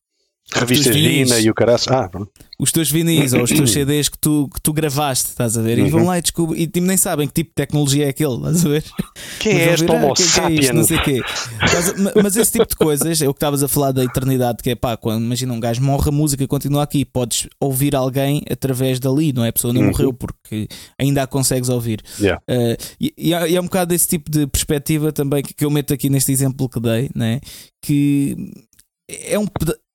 Revistas. 0.53 0.95
Gina 0.95 1.39
e 1.39 1.49
o 1.49 1.53
caraço. 1.53 1.91
Ah, 1.93 2.09
pronto. 2.09 2.31
os 2.59 2.71
teus 2.71 2.91
vinis 2.91 3.31
ou 3.33 3.43
os 3.43 3.49
teus 3.51 3.71
CDs 3.71 4.09
que 4.09 4.17
tu, 4.17 4.49
que 4.53 4.59
tu 4.61 4.73
gravaste, 4.73 5.29
estás 5.29 5.57
a 5.57 5.61
ver? 5.61 5.77
E 5.79 5.89
vão 5.89 6.01
Uhum. 6.01 6.07
lá 6.07 6.17
e 6.17 6.21
descobrem, 6.21 6.61
e 6.63 6.67
tipo, 6.67 6.85
nem 6.87 6.97
sabem 6.97 7.27
que 7.27 7.33
tipo 7.33 7.51
de 7.51 7.55
tecnologia 7.55 8.05
é 8.05 8.09
aquele, 8.09 8.35
estás 8.35 8.65
a 8.65 8.69
ver? 8.69 8.83
Quem 9.39 9.53
Mas 9.53 9.61
é 9.61 9.65
vão 9.65 9.73
este 9.75 9.85
ver, 9.85 9.91
ah, 9.91 9.95
Homo 10.05 10.13
que- 10.13 10.23
que 10.23 10.39
é 10.39 10.51
isto, 10.51 10.73
não 10.73 10.83
sei 10.83 10.97
quê. 10.99 11.21
Mas, 11.61 11.99
ma- 11.99 12.11
mas 12.23 12.35
esse 12.35 12.51
tipo 12.51 12.67
de 12.67 12.75
coisas, 12.75 13.21
é 13.21 13.27
o 13.29 13.33
que 13.33 13.37
estavas 13.37 13.63
a 13.63 13.67
falar 13.67 13.91
da 13.91 14.03
eternidade, 14.03 14.57
que 14.63 14.69
é 14.71 14.75
pá, 14.75 14.97
quando 14.97 15.23
imagina 15.23 15.53
um 15.53 15.59
gajo 15.59 15.81
morre, 15.81 16.09
a 16.09 16.11
música 16.11 16.45
continua 16.47 16.83
aqui, 16.83 17.05
podes 17.05 17.47
ouvir 17.59 17.95
alguém 17.95 18.41
através 18.51 18.99
dali, 18.99 19.31
não 19.31 19.45
é? 19.45 19.49
A 19.49 19.53
pessoa 19.53 19.73
não 19.73 19.81
Uhum. 19.81 19.87
morreu 19.87 20.11
porque 20.13 20.67
ainda 20.97 21.23
a 21.23 21.27
consegues 21.27 21.69
ouvir. 21.69 22.01
Yeah. 22.19 22.41
Uh, 22.49 22.75
e, 22.99 23.13
e 23.17 23.33
há- 23.33 23.61
um 23.61 23.65
bocado 23.65 23.89
desse 23.89 24.07
tipo 24.07 24.29
de 24.29 24.45
perspectiva 24.47 25.11
também 25.13 25.41
que, 25.43 25.53
que 25.53 25.63
eu 25.63 25.69
meto 25.69 25.93
aqui 25.93 26.09
neste 26.09 26.31
exemplo 26.31 26.67
que 26.67 26.79
dei, 26.79 27.09
né? 27.15 27.39
que 27.81 28.35
é 29.09 29.39
um, 29.39 29.47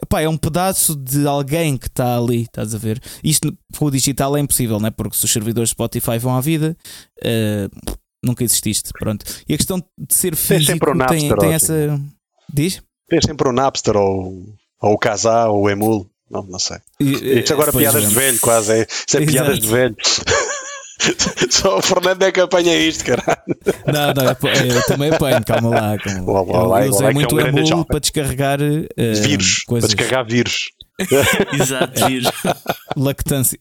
pá, 0.08 0.20
é 0.20 0.28
um 0.28 0.36
pedaço 0.36 0.96
de 0.96 1.26
alguém 1.26 1.76
que 1.76 1.86
está 1.86 2.16
ali, 2.18 2.42
estás 2.42 2.74
a 2.74 2.78
ver? 2.78 3.00
Isto 3.22 3.56
com 3.78 3.86
o 3.86 3.90
digital 3.90 4.36
é 4.36 4.40
impossível, 4.40 4.80
né? 4.80 4.90
porque 4.90 5.16
se 5.16 5.24
os 5.24 5.32
servidores 5.32 5.70
Spotify 5.70 6.18
vão 6.18 6.36
à 6.36 6.40
vida, 6.40 6.76
uh, 7.24 7.96
nunca 8.24 8.42
exististe. 8.42 8.90
Pronto. 8.98 9.24
E 9.48 9.54
a 9.54 9.56
questão 9.56 9.78
de 9.78 10.14
ser 10.14 10.34
físico 10.34 10.72
sempre 10.72 10.90
o 10.90 10.92
tem, 10.92 10.98
Napster, 10.98 11.20
tem 11.20 11.32
ótimo. 11.36 11.52
essa. 11.52 12.00
Diz? 12.52 12.82
Tens 13.08 13.24
sempre 13.24 13.48
o 13.48 13.52
Napster 13.52 13.96
ou, 13.96 14.44
ou 14.80 14.92
o 14.92 14.98
Casar 14.98 15.48
ou 15.48 15.62
o 15.62 15.70
Emul. 15.70 16.10
Não, 16.30 16.42
não 16.42 16.58
sei. 16.58 16.78
Isto 16.98 17.52
agora 17.52 17.70
é 17.70 17.72
piadas 17.72 18.04
é. 18.04 18.08
de 18.08 18.14
velho, 18.14 18.40
quase. 18.40 18.72
É, 18.72 18.86
isto 18.88 19.18
é 19.18 19.22
Exato. 19.22 19.32
piadas 19.32 19.60
de 19.60 19.68
velho. 19.68 19.96
Só 21.50 21.78
o 21.78 21.82
Fernando 21.82 22.22
é 22.22 22.30
que 22.32 22.40
apanha 22.40 22.76
isto, 22.76 23.04
caralho. 23.04 23.42
Não, 23.86 24.14
não, 24.14 24.24
eu, 24.30 24.74
eu 24.76 24.86
também 24.86 25.10
apanho, 25.10 25.44
calma 25.44 25.68
lá. 25.70 25.98
Calma 25.98 26.32
lá. 26.32 26.40
Lá, 26.42 26.52
lá, 26.62 26.66
lá, 26.68 26.80
eu, 26.80 26.86
eu 26.86 26.90
lá, 26.90 26.96
usei 26.96 26.98
que 26.98 27.04
é 27.10 27.12
muito 27.14 27.34
um 27.34 27.38
o 27.38 27.42
grande 27.42 27.72
Emul 27.72 27.84
para 27.84 27.98
descarregar 27.98 28.60
uh, 28.60 29.22
Vírus. 29.22 29.62
coisas, 29.64 29.90
Para 29.94 29.96
descarregar 29.96 30.26
vírus. 30.26 30.68
Exato, 31.52 32.06
vírus. 32.06 32.30
lactância. 32.96 33.58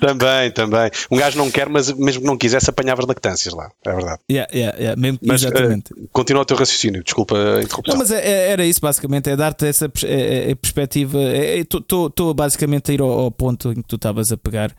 Também, 0.00 0.50
também. 0.50 0.90
Um 1.10 1.16
gajo 1.16 1.38
não 1.38 1.50
quer, 1.50 1.68
mas 1.68 1.92
mesmo 1.92 2.22
que 2.22 2.26
não 2.26 2.36
quisesse, 2.36 2.68
apanhava 2.68 3.02
as 3.02 3.06
lactâncias 3.06 3.54
lá. 3.54 3.70
É 3.86 3.92
verdade. 3.94 4.18
Yeah, 4.30 4.50
yeah, 4.52 4.76
yeah, 4.78 5.00
mesmo- 5.00 5.18
Mas, 5.22 5.42
exatamente. 5.42 5.92
eh, 5.96 6.02
continua 6.12 6.42
o 6.42 6.44
teu 6.44 6.56
raciocínio. 6.56 7.02
Desculpa 7.04 7.36
a 7.36 7.62
interrupção. 7.62 7.94
Não, 7.94 7.98
mas 7.98 8.10
é- 8.10 8.26
é- 8.26 8.50
era 8.50 8.66
isso 8.66 8.80
basicamente, 8.80 9.30
é 9.30 9.36
dar-te 9.36 9.66
essa 9.66 9.86
é- 10.04 10.08
é- 10.08 10.50
é 10.50 10.54
perspectiva. 10.56 11.18
Estou 11.56 12.34
basicamente 12.34 12.90
a 12.90 12.94
ir 12.94 13.00
ao, 13.00 13.10
ao 13.10 13.30
ponto 13.30 13.70
em 13.70 13.76
que 13.76 13.84
tu 13.88 13.94
estavas 13.96 14.32
a 14.32 14.36
pegar, 14.36 14.72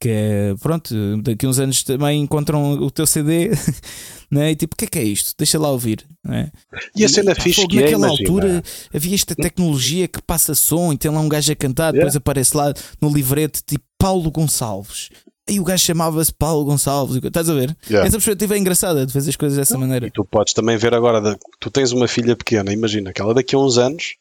que 0.00 0.08
é 0.08 0.54
pronto, 0.60 0.94
daqui 1.22 1.46
uns 1.46 1.58
anos 1.58 1.82
também 1.82 2.22
encontram 2.22 2.72
o 2.72 2.90
teu 2.90 3.06
CD 3.06 3.50
né? 4.30 4.52
e 4.52 4.56
tipo, 4.56 4.74
o 4.74 4.76
que 4.76 4.84
é 4.84 4.88
que 4.88 4.98
é 4.98 5.02
isto? 5.02 5.34
Deixa 5.36 5.58
lá 5.58 5.70
ouvir. 5.70 6.06
Né? 6.24 6.50
E 6.94 7.04
a 7.04 7.08
cena 7.08 7.34
pá, 7.34 7.42
fixe 7.42 7.62
fogo, 7.62 7.68
que 7.68 7.78
é, 7.78 7.82
naquela 7.82 8.06
imagina. 8.06 8.28
altura 8.28 8.62
havia 8.94 9.14
esta 9.14 9.34
tecnologia 9.34 10.06
que 10.06 10.22
passa 10.22 10.54
som 10.54 10.92
e 10.92 10.98
tem 10.98 11.10
lá 11.10 11.20
um 11.20 11.28
gajo 11.28 11.50
a 11.50 11.56
cantar, 11.56 11.92
depois 11.92 12.14
aparece 12.14 12.56
lá 12.56 12.72
no 13.00 13.12
livrete 13.12 13.60
tipo 13.66 13.84
Paulo 13.98 14.30
Gonçalves. 14.30 15.08
Aí 15.48 15.58
o 15.58 15.64
gajo 15.64 15.82
chamava-se 15.82 16.32
Paulo 16.32 16.64
Gonçalves. 16.64 17.16
Estás 17.24 17.48
a 17.48 17.54
ver? 17.54 17.74
Yeah. 17.88 18.06
Essa 18.06 18.18
perspectiva 18.18 18.54
é 18.54 18.58
engraçada 18.58 19.06
de 19.06 19.12
fazer 19.12 19.30
as 19.30 19.36
coisas 19.36 19.56
dessa 19.56 19.78
maneira. 19.78 20.06
E 20.06 20.10
tu 20.10 20.22
podes 20.24 20.52
também 20.52 20.76
ver 20.76 20.94
agora, 20.94 21.38
tu 21.58 21.70
tens 21.70 21.90
uma 21.90 22.06
filha 22.06 22.36
pequena, 22.36 22.70
imagina 22.70 23.12
que 23.12 23.22
ela 23.22 23.32
daqui 23.32 23.54
a 23.54 23.58
uns 23.58 23.78
anos, 23.78 24.14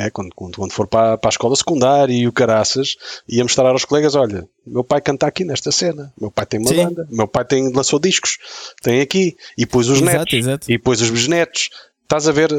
é, 0.00 0.10
quando, 0.10 0.34
quando, 0.34 0.56
quando 0.56 0.72
for 0.72 0.86
para, 0.86 1.18
para 1.18 1.28
a 1.28 1.32
escola 1.32 1.54
secundária 1.54 2.12
e 2.12 2.26
o 2.26 2.32
caraças, 2.32 2.96
ia 3.28 3.42
mostrar 3.42 3.68
aos 3.68 3.84
colegas: 3.84 4.14
olha, 4.14 4.48
meu 4.66 4.82
pai 4.82 5.00
canta 5.00 5.26
aqui 5.26 5.44
nesta 5.44 5.70
cena, 5.70 6.12
meu 6.20 6.30
pai 6.30 6.46
tem 6.46 6.60
uma 6.60 6.68
Sim. 6.70 6.84
banda, 6.84 7.06
meu 7.10 7.28
pai 7.28 7.44
tem, 7.44 7.72
lançou 7.72 7.98
discos, 7.98 8.38
tem 8.82 9.00
aqui, 9.00 9.36
e 9.56 9.62
depois 9.62 9.88
os 9.88 10.00
Exato, 10.00 10.18
netos, 10.18 10.34
exato. 10.34 10.70
e 10.70 10.76
depois 10.76 11.00
os 11.00 11.10
bisnetos. 11.10 11.70
Estás 12.02 12.26
a 12.26 12.32
ver, 12.32 12.50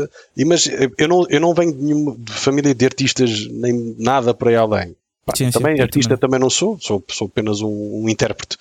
mas 0.48 0.70
eu 0.98 1.08
não, 1.10 1.26
eu 1.30 1.42
não 1.42 1.54
venho 1.54 1.74
de 1.74 1.84
nenhuma 1.84 2.18
família 2.28 2.74
de 2.74 2.86
artistas 2.86 3.48
nem 3.52 3.96
nada 4.00 4.34
para 4.34 4.50
aí 4.50 4.56
além. 4.56 4.96
Pá, 5.26 5.34
Sim, 5.36 5.52
sim, 5.52 5.52
também 5.52 5.78
eu 5.78 5.84
artista 5.84 6.16
também. 6.16 6.22
também 6.22 6.40
não 6.40 6.50
sou, 6.50 6.80
sou, 6.80 7.04
sou 7.10 7.28
apenas 7.28 7.62
um, 7.62 8.04
um 8.04 8.08
intérprete. 8.08 8.58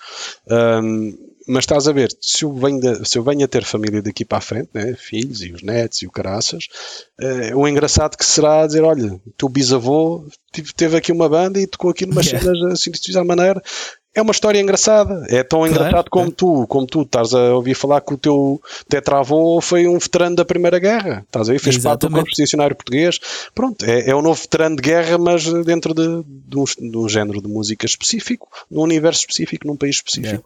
Ahm, 0.49 1.13
mas 1.47 1.63
estás 1.63 1.87
a 1.87 1.91
ver, 1.91 2.09
se 2.21 2.43
eu, 2.45 2.53
venho 2.53 2.79
de- 2.79 3.07
se 3.07 3.17
eu 3.17 3.23
venho 3.23 3.43
a 3.43 3.47
ter 3.47 3.63
família 3.63 4.01
daqui 4.01 4.23
para 4.25 4.37
a 4.37 4.41
frente, 4.41 4.69
né, 4.73 4.93
filhos 4.95 5.41
e 5.41 5.51
os 5.51 5.61
netos 5.61 6.01
e 6.01 6.07
o 6.07 6.11
caraças, 6.11 6.67
eh, 7.19 7.55
o 7.55 7.67
engraçado 7.67 8.17
que 8.17 8.25
será 8.25 8.65
dizer: 8.67 8.83
olha, 8.83 9.19
teu 9.37 9.49
bisavô 9.49 10.25
teve 10.75 10.97
aqui 10.97 11.11
uma 11.11 11.27
banda 11.29 11.59
e 11.59 11.67
tocou 11.67 11.89
aqui 11.91 12.05
numas 12.05 12.25
Yeah. 12.27 12.51
cenas 12.51 12.73
assim, 12.73 12.91
de 12.91 13.17
à 13.17 13.23
maneira. 13.23 13.61
É 14.13 14.21
uma 14.21 14.31
história 14.31 14.59
engraçada. 14.59 15.25
É 15.29 15.41
tão 15.41 15.59
Claro, 15.59 15.73
engraçado 15.73 16.09
como 16.09 16.25
claro. 16.25 16.35
tu, 16.35 16.67
como 16.67 16.85
tu 16.85 17.01
estás 17.03 17.33
a 17.33 17.55
ouvir 17.55 17.73
falar 17.75 18.01
que 18.01 18.13
o 18.13 18.17
teu 18.17 18.61
tetravô 18.89 19.61
foi 19.61 19.87
um 19.87 19.97
veterano 19.97 20.35
da 20.35 20.43
Primeira 20.43 20.79
Guerra. 20.79 21.23
Estás 21.25 21.49
aí, 21.49 21.57
fez 21.57 21.77
parte 21.77 22.01
do 22.01 22.11
corpo 22.11 22.27
expedicionário 22.27 22.75
português. 22.75 23.19
Pronto, 23.55 23.85
é, 23.85 24.09
é 24.09 24.15
um 24.15 24.21
novo 24.21 24.39
veterano 24.41 24.75
de 24.75 24.81
guerra, 24.81 25.17
mas 25.17 25.45
dentro 25.63 25.93
de, 25.93 26.23
de, 26.25 26.57
um, 26.57 26.65
de 26.65 26.97
um 26.97 27.07
género 27.07 27.41
de 27.41 27.47
música 27.47 27.85
específico, 27.85 28.49
num 28.69 28.81
universo 28.81 29.21
específico, 29.21 29.65
num 29.65 29.77
país 29.77 29.95
específico. 29.95 30.43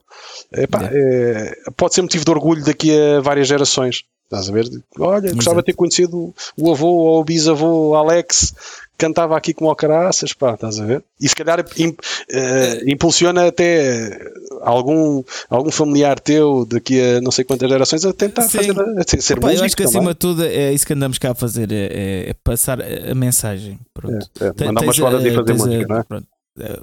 Epá, 0.54 0.88
é, 0.94 1.56
pode 1.76 1.96
ser 1.96 2.04
motivo 2.04 2.24
de 2.24 2.32
orgulho 2.32 2.64
daqui 2.64 2.96
a 2.96 3.20
várias 3.20 3.48
gerações. 3.48 4.04
Estás 4.26 4.50
a 4.50 4.52
ver? 4.52 4.66
Olha, 5.00 5.34
gostava 5.34 5.60
de 5.62 5.68
ter 5.68 5.74
conhecido 5.74 6.34
o 6.58 6.72
avô 6.72 6.88
ou 6.88 7.22
o 7.22 7.24
bisavô 7.24 7.96
Alex 7.96 8.56
cantava 8.98 9.36
aqui 9.38 9.54
com 9.54 9.66
o 9.66 9.76
caraças, 9.76 10.34
pá, 10.34 10.54
estás 10.54 10.80
a 10.80 10.86
ver? 10.86 11.04
E 11.20 11.28
se 11.30 11.36
calhar 11.36 11.64
im- 11.78 11.96
eh, 12.32 12.82
impulsiona 12.88 13.48
até 13.48 14.18
algum, 14.62 15.24
algum 15.50 15.72
familiar 15.72 16.20
teu 16.20 16.66
daqui 16.66 17.00
a 17.02 17.22
não 17.22 17.32
sei 17.32 17.44
quantas 17.46 17.70
gerações 17.70 18.06
a 18.06 18.14
tentar 18.14 18.44
Sim. 18.44 18.58
fazer 18.58 18.72
a, 18.80 19.04
ser, 19.08 19.22
ser 19.22 19.38
eu 19.38 19.42
músico 19.42 19.66
acho 19.66 19.76
que 19.76 19.84
também. 19.84 19.98
acima 20.00 20.14
de 20.14 20.20
tudo 20.20 20.44
é 20.46 20.72
isso 20.74 20.86
que 20.86 20.94
andamos 20.94 21.18
cá 21.18 21.32
a 21.32 21.36
fazer, 21.36 21.72
é, 21.72 21.76
é- 21.86 22.30
é 22.30 22.34
passar 22.44 22.80
a 22.82 23.16
mensagem. 23.16 23.80
Pronto. 23.94 24.30
É, 24.40 24.48
é, 24.48 24.54
Te- 24.54 24.66
mandar 24.66 24.82
umas 24.84 24.96
tens 24.96 25.04
rodas 25.06 25.24
a- 25.24 25.28
e 25.28 25.34
fazer 25.36 25.54
música, 25.54 25.86
não 25.88 25.98
é? 26.00 26.04
pronto, 26.04 26.28
eh, 26.60 26.80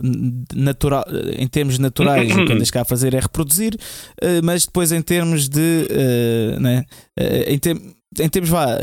natural, 0.55 1.05
em 1.39 1.49
termos 1.49 1.79
naturais, 1.79 2.31
o 2.37 2.45
que 2.47 2.53
andas 2.53 2.71
cá 2.71 2.83
a 2.83 2.85
fazer 2.85 3.15
é 3.15 3.21
reproduzir, 3.21 3.75
eh, 4.21 4.41
mas 4.43 4.67
depois 4.67 4.93
em 4.93 5.01
termos 5.03 5.49
de. 5.49 5.87
eh, 5.91 6.57
né, 6.61 6.85
eh, 7.19 7.53
em, 7.53 7.59
tem- 7.59 7.95
em 8.21 8.29
termos. 8.29 8.51
Vá, 8.51 8.79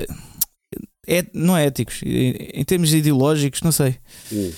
é, 1.09 1.25
não 1.33 1.57
é 1.57 1.65
éticos, 1.65 2.01
em, 2.03 2.35
em 2.53 2.63
termos 2.63 2.93
ideológicos, 2.93 3.61
não 3.61 3.71
sei. 3.71 3.95
Hum. 4.31 4.51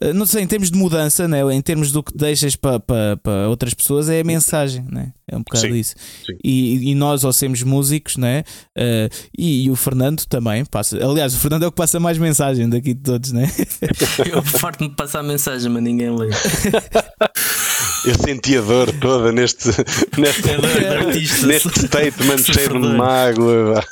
Eh, 0.00 0.12
Não 0.12 0.26
sei, 0.26 0.42
em 0.42 0.46
termos 0.46 0.70
de 0.70 0.78
mudança, 0.78 1.28
né? 1.28 1.40
em 1.54 1.62
termos 1.62 1.92
do 1.92 2.02
que 2.02 2.16
deixas 2.16 2.56
para 2.56 2.80
pa, 2.80 3.16
pa 3.22 3.46
outras 3.48 3.72
pessoas, 3.74 4.08
é 4.08 4.20
a 4.20 4.24
mensagem, 4.24 4.84
né? 4.90 5.12
é 5.28 5.36
um 5.36 5.42
bocado 5.42 5.66
Sim, 5.66 5.74
isso. 5.74 5.94
sim. 6.26 6.36
E, 6.42 6.90
e 6.90 6.94
nós, 6.94 7.24
ao 7.24 7.32
sermos 7.32 7.62
músicos, 7.62 8.16
né? 8.16 8.44
Eh, 8.76 9.08
e, 9.36 9.64
e 9.64 9.70
o 9.70 9.76
Fernando 9.76 10.24
também 10.26 10.64
passa. 10.64 10.96
Aliás, 10.96 11.34
o 11.34 11.38
Fernando 11.38 11.62
é 11.64 11.66
o 11.68 11.70
que 11.70 11.76
passa 11.76 11.98
mais 12.00 12.18
mensagem 12.18 12.68
daqui 12.68 12.92
de 12.92 13.00
todos, 13.02 13.32
né? 13.32 13.50
Eu 14.30 14.42
farto-me 14.42 14.90
passar 14.90 15.20
a 15.20 15.22
mensagem, 15.22 15.70
mas 15.70 15.82
ninguém 15.82 16.14
lê. 16.14 16.28
Eu 18.04 18.14
senti 18.22 18.58
a 18.58 18.60
dor 18.60 18.92
toda 19.00 19.32
neste, 19.32 19.68
neste, 20.18 20.50
É 20.50 21.46
neste 21.46 21.86
statement 21.86 22.38
cheiro 22.44 22.80
de 22.82 22.88
mágoa. 22.88 23.82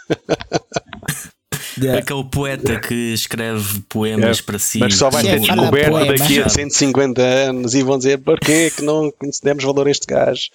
Yeah. 1.81 2.01
Aquele 2.01 2.25
poeta 2.25 2.81
que 2.81 2.95
escreve 3.15 3.81
poemas 3.89 4.39
É, 4.39 4.43
para 4.43 4.59
si. 4.59 4.79
Mas 4.79 4.95
só 4.97 5.09
vai 5.11 5.23
ser 5.25 5.41
descoberto 5.41 5.91
poema. 5.93 6.17
daqui 6.17 6.41
a 6.43 6.49
150 6.49 7.23
anos 7.23 7.75
e 7.75 7.83
vão 7.83 7.97
dizer 7.99 8.19
porquê 8.19 8.71
que 8.75 8.83
não 8.83 9.13
demos 9.43 9.65
valor 9.65 9.87
a 9.87 9.91
este 9.91 10.07
gajo. 10.07 10.51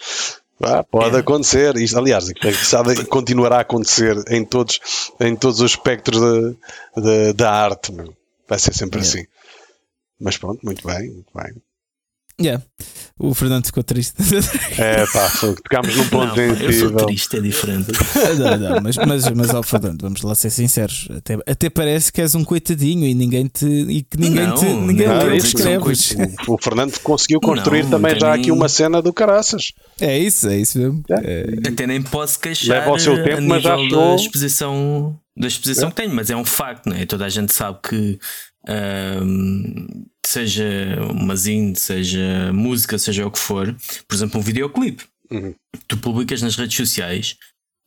Vá, 0.60 0.84
pode 0.84 1.16
É. 1.16 1.20
acontecer. 1.20 1.76
Isto, 1.78 1.98
aliás, 2.00 2.28
isto 2.28 2.48
é 2.48 2.52
sabe, 2.52 3.06
continuará 3.06 3.58
a 3.58 3.62
acontecer 3.62 4.16
em 4.30 4.44
todos, 4.44 4.80
em 5.20 5.36
todos 5.36 5.60
os 5.62 5.72
espectros 5.72 6.20
da, 6.20 7.02
da, 7.02 7.32
da 7.34 7.52
arte. 7.52 7.92
meu. 7.92 8.14
Vai 8.50 8.58
ser 8.60 8.74
sempre 8.74 9.00
Yeah. 9.00 9.20
assim. 9.20 9.28
Mas 10.20 10.38
pronto, 10.38 10.60
muito 10.64 10.86
bem, 10.88 11.12
muito 11.12 11.30
bem. 11.36 11.54
Yeah. 12.40 12.64
O 13.18 13.34
Fernando 13.34 13.66
ficou 13.66 13.82
triste. 13.84 14.14
É 14.78 15.08
pá, 15.08 15.28
fogo, 15.28 15.56
tocámos 15.64 15.96
num 15.96 16.04
Não, 16.04 16.10
ponto 16.10 16.36
pá, 16.36 16.42
eu 16.42 16.72
sou 16.72 16.92
triste, 17.08 17.36
é 17.38 17.42
diferente. 17.42 17.88
não, 18.38 18.58
não, 18.58 18.82
mas, 18.82 18.96
mas, 18.98 19.32
mas 19.32 19.50
ó, 19.56 19.64
Fernando, 19.64 20.04
vamos 20.04 20.22
lá 20.22 20.36
ser 20.36 20.52
sinceros. 20.52 21.08
Até, 21.18 21.36
até 21.48 21.68
parece 21.68 22.12
que 22.12 22.22
és 22.22 22.36
um 22.36 22.44
coitadinho 22.44 23.08
e 23.08 23.16
ninguém 23.16 23.48
te. 23.48 23.66
e 23.66 24.04
que 24.04 24.18
ninguém 24.20 24.46
Não, 24.46 24.54
te. 24.56 24.66
ninguém 24.66 25.08
não, 25.08 25.18
lê 25.26 25.40
o. 25.40 26.54
O, 26.54 26.58
Fernando 26.62 27.00
conseguiu 27.00 27.40
construir 27.40 27.84
Não, 27.84 27.90
também 27.90 28.14
não 28.14 28.20
já 28.20 28.32
tem 28.34 28.40
aqui 28.40 28.50
nem- 28.52 28.60
uma 28.60 28.70
cena 28.70 29.02
do 29.02 29.12
caraças. 29.12 29.72
É 30.00 30.20
isso, 30.20 30.48
é 30.48 30.58
isso 30.60 30.78
mesmo. 30.78 31.04
É. 31.10 31.16
É, 31.66 31.70
Até 31.70 31.88
nem 31.88 32.04
posso 32.04 32.40
queixar 32.40 32.82
Leva 32.82 32.92
o 32.92 33.00
seu 33.00 33.24
tempo, 33.24 33.42
mas 33.42 33.64
já 33.64 33.76
nível 33.76 33.88
estou- 33.88 34.10
da 34.16 34.22
exposição, 34.22 35.20
da 35.36 35.48
exposição 35.48 35.88
É. 35.88 35.92
que 35.92 35.98
tenho, 36.04 36.14
mas 36.14 36.30
é 36.30 36.36
um 36.36 36.46
facto, 36.46 36.86
não 36.88 36.96
é? 36.96 37.04
Toda 37.08 37.26
a 37.26 37.30
gente 37.30 37.52
sabe 37.52 37.80
que 37.90 38.20
ahm, 38.68 39.88
seja 40.28 40.66
uma 41.12 41.36
zine, 41.36 41.76
seja 41.76 42.52
música, 42.54 42.98
seja 43.00 43.26
o 43.26 43.32
que 43.32 43.40
for, 43.40 43.76
por 44.08 44.16
exemplo, 44.16 44.40
um 44.40 44.44
videoclipe, 44.44 45.04
Uhum. 45.30 45.54
tu 45.88 45.98
publicas 45.98 46.42
nas 46.42 46.56
redes 46.56 46.78
sociais 46.78 47.36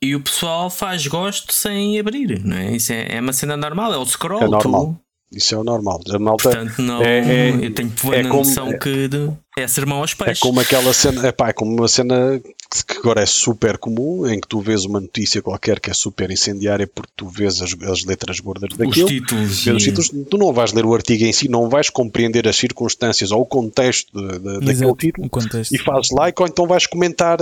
e 0.02 0.14
o 0.14 0.20
pessoal 0.20 0.68
faz 0.70 1.06
gosto 1.06 1.52
sem 1.54 1.98
abrir, 1.98 2.44
não 2.44 2.56
é? 2.56 2.76
Isso 2.76 2.92
é, 2.92 3.16
é 3.16 3.20
uma 3.20 3.32
cena 3.32 3.56
normal, 3.56 3.92
é 3.94 3.96
o 3.96 4.04
scroll. 4.04 4.42
É 4.42 4.48
normal. 4.48 5.00
Isso 5.32 5.54
é 5.54 5.58
o 5.58 5.62
normal. 5.62 6.00
A 6.10 6.18
malta 6.18 6.42
Portanto, 6.50 6.82
não, 6.82 7.00
é- 7.02 7.50
é- 7.50 7.66
eu 7.66 7.72
tenho 7.72 7.88
plena 7.90 8.28
como- 8.28 8.42
noção 8.42 8.76
que 8.76 9.06
de- 9.06 9.30
é 9.56 9.68
sermão 9.68 9.98
aos 9.98 10.12
é 10.12 10.24
peixes. 10.24 10.40
como 10.40 10.58
aquela 10.58 10.92
cena, 10.92 11.28
epá, 11.28 11.50
é 11.50 11.52
como 11.52 11.72
uma 11.76 11.86
cena 11.86 12.40
que 12.86 12.98
agora 12.98 13.22
é 13.22 13.26
super 13.26 13.78
comum, 13.78 14.26
em 14.26 14.40
que 14.40 14.48
tu 14.48 14.60
vês 14.60 14.84
uma 14.84 14.98
notícia 15.00 15.40
qualquer 15.40 15.78
que 15.78 15.88
é 15.88 15.94
super 15.94 16.30
incendiária 16.32 16.84
porque 16.86 17.12
tu 17.16 17.28
vês 17.28 17.62
as, 17.62 17.74
as 17.80 18.04
letras 18.04 18.40
gordas 18.40 18.70
Os 18.72 18.76
daquilo. 18.78 19.08
títulos. 19.08 19.64
Vês 19.64 19.76
os 19.76 19.82
títulos, 19.84 20.10
tu 20.28 20.36
não 20.36 20.52
vais 20.52 20.72
ler 20.72 20.84
o 20.84 20.94
artigo 20.94 21.24
em 21.24 21.32
si, 21.32 21.48
não 21.48 21.68
vais 21.68 21.88
compreender 21.90 22.48
as 22.48 22.56
circunstâncias 22.56 23.30
ou 23.30 23.42
o 23.42 23.46
contexto 23.46 24.10
de- 24.12 24.38
de- 24.38 24.60
daquele 24.66 24.94
título 24.96 25.30
contexto. 25.30 25.72
e 25.72 25.78
fazes 25.78 26.10
like 26.10 26.42
ou 26.42 26.48
então 26.48 26.66
vais 26.66 26.86
comentar, 26.86 27.38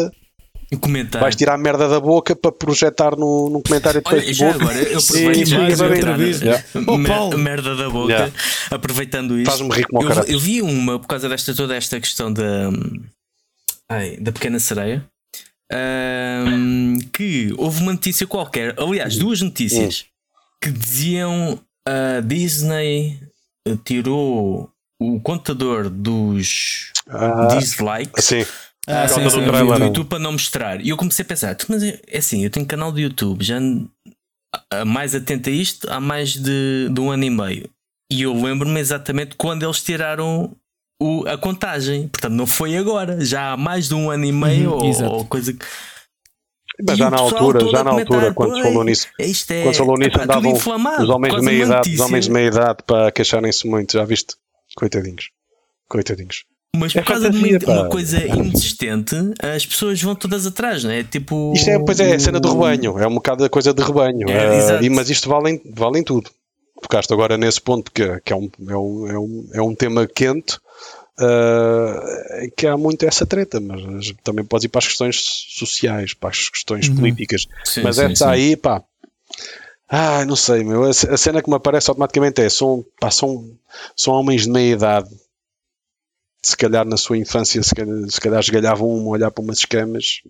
e 0.71 0.77
comentar. 0.77 1.21
vais 1.21 1.35
tirar 1.35 1.55
a 1.55 1.59
merda 1.59 1.89
da 1.89 1.99
boca 2.01 2.37
para 2.37 2.53
projetar 2.53 3.17
no, 3.17 3.49
num 3.49 3.63
comentário 3.63 4.03
de 4.03 4.09
Olha, 4.09 4.21
já 4.21 4.53
Facebook. 4.53 4.63
agora, 4.63 4.79
eu 4.83 5.01
Sim, 5.01 5.09
aproveito 5.19 5.37
sim, 5.39 5.45
já 5.47 5.71
sim, 5.71 5.77
sim. 5.77 5.95
entrar 5.97 6.17
vez. 6.19 6.41
Yeah. 6.43 6.65
Oh, 6.87 7.03
Paulo. 7.07 7.39
merda 7.39 7.75
da 7.77 7.89
boca, 7.89 8.13
Yeah. 8.13 8.33
aproveitando 8.71 9.39
isto. 9.39 9.51
Faz-me 9.51 9.71
rir 9.75 9.87
como 9.87 10.07
o 10.07 10.13
eu, 10.13 10.23
eu 10.25 10.39
vi 10.39 10.61
uma 10.63 10.99
por 10.99 11.07
causa 11.07 11.29
desta 11.29 11.55
toda 11.55 11.75
esta 11.75 11.99
questão 11.99 12.33
da 12.33 12.71
ai, 13.89 14.17
da 14.19 14.31
pequena 14.33 14.59
sereia. 14.59 15.05
ahm, 15.73 16.99
que 17.13 17.53
houve 17.57 17.83
uma 17.83 17.93
notícia 17.93 18.27
qualquer, 18.27 18.75
aliás, 18.79 19.17
duas 19.17 19.41
notícias 19.43 20.05
que 20.63 20.71
diziam 20.71 21.59
a 21.87 22.21
Disney 22.21 23.19
tirou 23.85 24.71
o 25.01 25.21
contador 25.21 25.89
dos 25.91 26.91
Ah, 27.09 27.49
dislikes 27.59 28.13
assim, 28.33 28.47
Ah, 28.91 29.09
sim, 29.09 29.15
causa 29.21 29.31
sim, 29.37 29.45
do 29.47 29.79
do. 29.79 29.85
YouTube 29.85 30.09
para 30.09 30.19
não 30.19 30.33
mostrar. 30.33 30.81
E 30.85 30.89
eu 30.89 30.97
comecei 30.97 31.23
a 31.23 31.27
pensar, 31.27 31.57
mas 31.69 31.83
é 31.83 32.01
é 32.09 32.19
assim, 32.19 32.43
eu 32.45 32.51
tenho 32.51 32.67
canal 32.67 32.91
do 32.91 32.99
YouTube, 33.01 33.45
já 33.45 33.59
mais 34.87 35.15
atento 35.15 35.49
a 35.49 35.53
isto 35.53 35.91
há 35.91 36.01
mais 36.01 36.35
de, 36.35 36.89
de 36.91 37.01
um 37.01 37.11
ano 37.11 37.25
e 37.25 37.31
meio. 37.31 37.71
E 38.11 38.23
eu 38.23 38.33
lembro-me 38.33 38.81
exatamente 38.81 39.35
quando 39.37 39.63
eles 39.65 39.83
tiraram 39.83 40.51
o- 41.01 41.25
a 41.29 41.37
contagem. 41.37 42.09
Portanto, 42.09 42.33
não 42.33 42.47
foi 42.47 42.77
agora, 42.77 43.23
já 43.25 43.53
há 43.53 43.57
mais 43.57 43.89
de 43.89 43.95
um 43.95 44.11
ano 44.11 44.25
e 44.25 44.33
meio 44.33 44.71
Uhum, 44.73 45.05
ou, 45.05 45.13
ou 45.19 45.25
coisa 45.27 45.53
que. 45.53 45.65
mas 46.83 46.95
E 46.97 46.99
já 46.99 47.11
na 47.11 47.19
altura, 47.19 47.61
já 47.69 47.85
na 47.85 47.91
altura, 47.91 48.33
quando 48.33 48.55
se 48.55 48.57
"Ué, 48.63 48.69
falou 48.69 48.85
nisso, 48.85 49.09
Isto 49.19 49.51
é, 49.53 49.63
quando 49.63 49.75
se 49.75 49.79
falou 49.79 49.97
nisso, 49.99 50.11
tudo 50.13 50.23
andavam 50.23 50.51
inflamado, 50.57 51.03
os 51.03 51.09
homens 51.11 51.35
de 51.35 51.43
meia 51.43 51.65
idade, 51.65 51.95
os 51.95 52.01
homens 52.01 52.25
de 52.25 52.31
meia 52.31 52.47
idade 52.47 52.79
para 52.87 53.13
queixarem-se 53.13 53.67
muito, 53.67 53.93
já 53.93 54.05
viste? 54.05 54.35
Coitadinhos. 54.75 55.29
Coitadinhos. 55.89 56.45
Mas 56.77 56.95
É 56.95 57.01
por 57.01 57.09
causa 57.09 57.31
de 57.31 57.39
uma, 57.39 57.75
uma 57.81 57.89
coisa 57.89 58.25
inexistente, 58.25 59.15
as 59.41 59.65
pessoas 59.67 60.01
vão 60.03 60.15
todas 60.15 60.47
atrás, 60.47 60.85
não 60.85 60.91
é? 60.91 61.03
Tipo. 61.03 61.53
Isto 61.55 61.71
é, 61.71 61.79
pois 61.79 61.99
é, 61.99 62.15
a 62.15 62.19
cena 62.21 62.39
do 62.39 62.51
rebanho, 62.53 62.99
é 62.99 63.07
um 63.07 63.15
bocado 63.15 63.45
a 63.45 63.49
coisa 63.49 63.73
de 63.73 63.83
rebanho. 63.83 64.29
É, 64.29 64.83
e, 64.83 64.91
mas 64.91 65.09
isto 65.11 65.29
vale 65.29 65.51
em, 65.53 65.63
vale 65.75 65.99
em 65.99 66.03
tudo. 66.05 66.31
Tocaste 66.81 67.13
agora 67.13 67.37
nesse 67.37 67.61
ponto 67.61 67.91
que, 67.91 68.21
que 68.21 68.33
é, 68.33 68.37
um, 68.37 68.51
é, 68.69 68.77
um, 68.77 69.09
é, 69.11 69.19
um, 69.19 69.49
é 69.55 69.63
um 69.63 69.75
tema 69.75 70.07
quente, 70.07 70.59
em 72.43 72.51
que 72.57 72.67
há 72.67 72.77
muito 72.77 73.05
essa 73.05 73.27
treta, 73.27 73.59
mas 73.61 74.13
também 74.23 74.45
podes 74.45 74.65
ir 74.65 74.69
para 74.69 74.79
as 74.79 74.87
questões 74.87 75.17
sociais, 75.51 76.15
para 76.15 76.31
as 76.31 76.49
questões 76.49 76.89
Uhum. 76.89 76.97
políticas. 76.97 77.47
Sim, 77.65 77.83
mas 77.83 77.97
sim, 77.97 78.05
essa 78.05 78.27
sim. 78.27 78.31
aí, 78.31 78.57
pá. 78.57 78.83
Ah, 79.89 80.25
não 80.27 80.37
sei, 80.37 80.63
meu. 80.63 80.85
A, 80.85 80.91
a 80.91 81.17
cena 81.17 81.43
que 81.43 81.49
me 81.49 81.57
aparece 81.57 81.91
automaticamente 81.91 82.43
é: 82.43 82.49
são, 82.49 82.85
pá, 83.01 83.11
são, 83.11 83.51
são 83.97 84.13
homens 84.15 84.43
de 84.43 84.51
meia 84.51 84.75
idade. 84.75 85.09
Se 86.49 86.57
calhar 86.57 86.87
na 86.87 86.97
sua 86.97 87.19
infância, 87.19 87.63
se 87.63 87.75
calhar, 87.75 87.95
se 88.09 88.21
calhar 88.21 88.41
esgalhavam 88.41 88.89
uma 88.89 89.09
a 89.09 89.11
olhar 89.11 89.31
para 89.31 89.45
umas 89.45 89.59
escamas. 89.59 90.23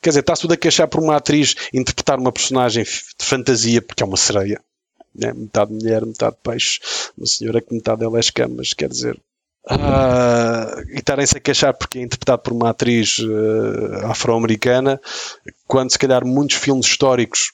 Quer 0.00 0.10
dizer, 0.10 0.20
está-se 0.20 0.42
tudo 0.42 0.54
a 0.54 0.56
queixar 0.56 0.88
por 0.88 1.00
uma 1.00 1.16
atriz 1.16 1.54
interpretar 1.72 2.18
uma 2.18 2.32
personagem 2.32 2.84
de 2.84 3.24
fantasia, 3.24 3.80
porque 3.80 4.02
é 4.02 4.06
uma 4.06 4.16
sereia. 4.16 4.60
Né? 5.14 5.32
Metade 5.32 5.72
mulher, 5.72 6.04
metade 6.04 6.36
peixe. 6.42 6.80
Uma 7.16 7.26
senhora 7.26 7.60
que 7.60 7.72
metade 7.72 8.00
dela 8.00 8.16
é 8.16 8.20
escamas. 8.20 8.72
Quer 8.72 8.88
dizer, 8.88 9.20
ah, 9.68 10.82
e 10.88 10.98
estarem-se 10.98 11.36
a 11.36 11.40
queixar 11.40 11.74
porque 11.74 11.98
é 11.98 12.02
interpretado 12.02 12.42
por 12.42 12.52
uma 12.52 12.70
atriz 12.70 13.18
eh, 13.20 14.06
afro-americana, 14.06 15.00
quando 15.68 15.92
se 15.92 15.98
calhar 15.98 16.24
muitos 16.26 16.56
filmes 16.56 16.86
históricos, 16.86 17.52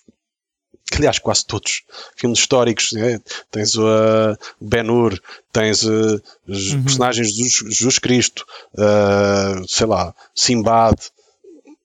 aliás, 0.97 1.19
quase 1.19 1.45
todos, 1.47 1.83
filmes 2.17 2.39
históricos, 2.39 2.93
né? 2.93 3.21
tens 3.51 3.75
o 3.77 3.83
uh, 3.85 4.37
Ben-Hur, 4.61 5.21
tens 5.53 5.83
uh, 5.85 6.23
os 6.47 6.73
Uhum. 6.73 6.83
personagens 6.85 7.33
de 7.35 7.49
Jesus, 7.49 7.99
Cristo, 7.99 8.45
uh, 8.75 9.67
sei 9.69 9.87
lá, 9.87 10.15
Simbad, 10.35 10.97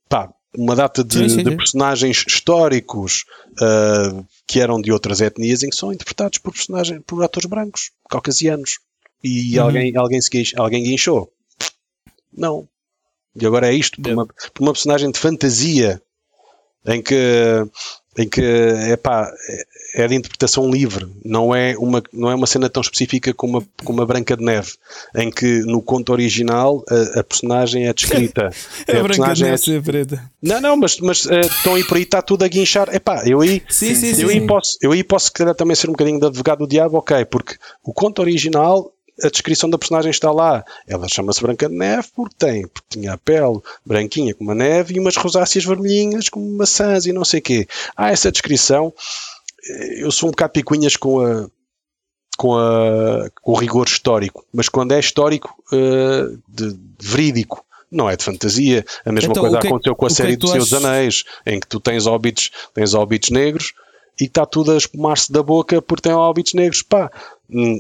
pá, 0.10 0.32
uma 0.56 0.76
data 0.76 1.04
de, 1.04 1.14
Sim, 1.20 1.30
sim, 1.30 1.44
de 1.44 1.50
sim. 1.50 1.58
personagens 1.58 2.24
históricos 2.28 3.26
uh, 3.62 4.26
que 4.46 4.60
eram 4.60 4.80
de 4.80 4.92
outras 4.92 5.20
etnias 5.22 5.64
em 5.64 5.70
que 5.70 5.76
são 5.76 5.92
interpretados 5.92 6.38
por 6.38 6.54
personagens, 6.54 7.02
por 7.08 7.24
atores 7.24 7.50
brancos, 7.50 7.92
caucasianos. 8.10 8.80
E 9.24 9.58
Uhum. 9.58 9.66
alguém, 9.66 9.96
alguém, 9.98 10.22
se 10.22 10.30
guinch- 10.30 10.54
alguém 10.58 10.84
guinchou. 10.84 11.32
Não. 12.32 12.68
E 13.36 13.46
agora 13.46 13.68
é 13.72 13.74
isto, 13.74 14.02
por 14.02 14.12
uma, 14.12 14.26
por 14.28 14.62
uma 14.64 14.74
personagem 14.74 15.10
de 15.12 15.18
fantasia 15.18 16.02
em 16.86 17.02
que, 17.02 17.16
em 18.18 18.28
que 18.28 18.42
epá, 18.92 19.32
é 19.96 20.08
de 20.08 20.16
interpretação 20.16 20.70
livre, 20.70 21.08
não 21.24 21.54
é 21.54 21.76
uma, 21.78 22.02
não 22.12 22.30
é 22.30 22.36
uma 22.36 22.48
cena 22.48 22.70
tão 22.70 22.82
específica 22.82 23.34
como 23.34 23.60
uma, 23.60 23.68
como 23.84 24.02
a 24.02 24.06
Branca 24.06 24.36
de 24.36 24.44
Neve, 24.44 24.74
em 25.16 25.30
que 25.30 25.60
no 25.62 25.82
conto 25.82 26.12
original 26.12 26.84
a, 26.90 27.20
a 27.20 27.24
personagem 27.24 27.88
é 27.88 27.94
descrita. 27.94 28.50
É 28.88 28.98
a 28.98 29.04
branca 29.04 29.14
de 29.14 29.18
personagem 29.18 29.46
neve 29.46 29.58
ser 29.58 29.82
preta. 29.82 30.32
Não, 30.42 30.60
não, 30.60 30.76
mas, 30.76 31.00
mas 31.00 31.26
eh, 31.28 31.42
estão 31.42 31.76
aí 31.76 31.84
por 31.84 31.98
aí, 31.98 32.04
está 32.04 32.22
tudo 32.22 32.44
a 32.44 32.48
guinchar. 32.48 32.94
Epá, 32.94 33.24
eu 33.26 33.40
aí, 33.40 33.62
Sim, 33.70 33.96
sim, 33.96 33.96
Sim, 33.96 34.16
sim. 34.16 34.22
eu 34.24 34.30
aí 34.30 34.46
posso, 34.46 34.78
eu 34.82 34.92
aí 34.92 35.04
posso 35.04 35.28
se 35.28 35.32
calhar, 35.32 35.56
também 35.56 35.76
ser 35.76 35.88
um 35.90 35.94
bocadinho 35.94 36.20
de 36.20 36.26
advogado 36.26 36.60
do 36.60 36.68
diabo, 36.68 36.98
ok, 36.98 37.26
porque 37.26 37.56
o 37.84 37.94
conto 37.94 38.20
original, 38.20 38.92
a 39.24 39.30
descrição 39.30 39.70
da 39.70 39.78
personagem 39.78 40.12
está 40.12 40.32
lá. 40.32 40.64
Ela 40.88 41.08
chama-se 41.08 41.42
Branca 41.42 41.68
de 41.70 41.76
Neve 41.76 42.08
porque 42.16 42.36
tem, 42.38 42.68
porque 42.68 42.88
tinha 42.90 43.14
a 43.14 43.18
pele 43.18 43.60
branquinha 43.86 44.34
como 44.36 44.52
a 44.52 44.56
neve 44.56 44.96
e 44.96 45.00
umas 45.00 45.16
rosáceas 45.16 45.64
vermelhinhas 45.66 46.30
como 46.30 46.50
maçãs 46.58 47.06
e 47.06 47.14
não 47.14 47.24
sei 47.26 47.40
o 47.40 47.44
quê. 47.44 47.68
Há 47.96 48.12
essa 48.12 48.32
descrição. 48.32 48.94
Eu 49.98 50.12
sou 50.12 50.28
um 50.30 50.32
bocado 50.32 50.54
picuinhas 50.54 50.96
com 50.98 51.20
a 51.22 51.48
com, 52.36 52.58
a, 52.58 53.30
com 53.42 53.52
o 53.52 53.56
rigor 53.56 53.86
histórico, 53.88 54.44
mas 54.52 54.68
quando 54.68 54.92
é 54.92 55.00
histórico 55.00 55.54
eh, 55.72 56.36
de, 56.50 56.74
de 56.74 56.80
verídico, 57.08 57.64
não 57.92 58.10
é 58.10 58.18
de 58.18 58.24
fantasia. 58.24 58.84
A 59.06 59.12
mesma 59.12 59.30
Então, 59.32 59.44
coisa 59.44 59.60
que 59.60 59.60
é 59.60 59.62
que- 59.62 59.68
aconteceu 59.68 59.96
com 59.96 60.06
a 60.06 60.08
é 60.08 60.12
série 60.12 60.36
dos 60.36 60.50
Seus 60.50 60.74
achas- 60.74 60.84
Anéis, 60.84 61.24
em 61.46 61.60
que 61.60 61.68
tu 61.68 61.80
tens 61.80 62.08
hobbits, 62.08 62.50
tens 62.74 62.94
hobbits 62.94 63.30
negros 63.30 63.74
e 64.20 64.24
está 64.26 64.48
tudo 64.48 64.72
a 64.72 64.78
espumar-se 64.78 65.32
da 65.32 65.44
boca 65.44 65.80
porque 65.80 66.02
tem 66.10 66.12
hobbits 66.12 66.56
negros. 66.56 66.82
Pá, 66.82 67.12
hum, 67.52 67.78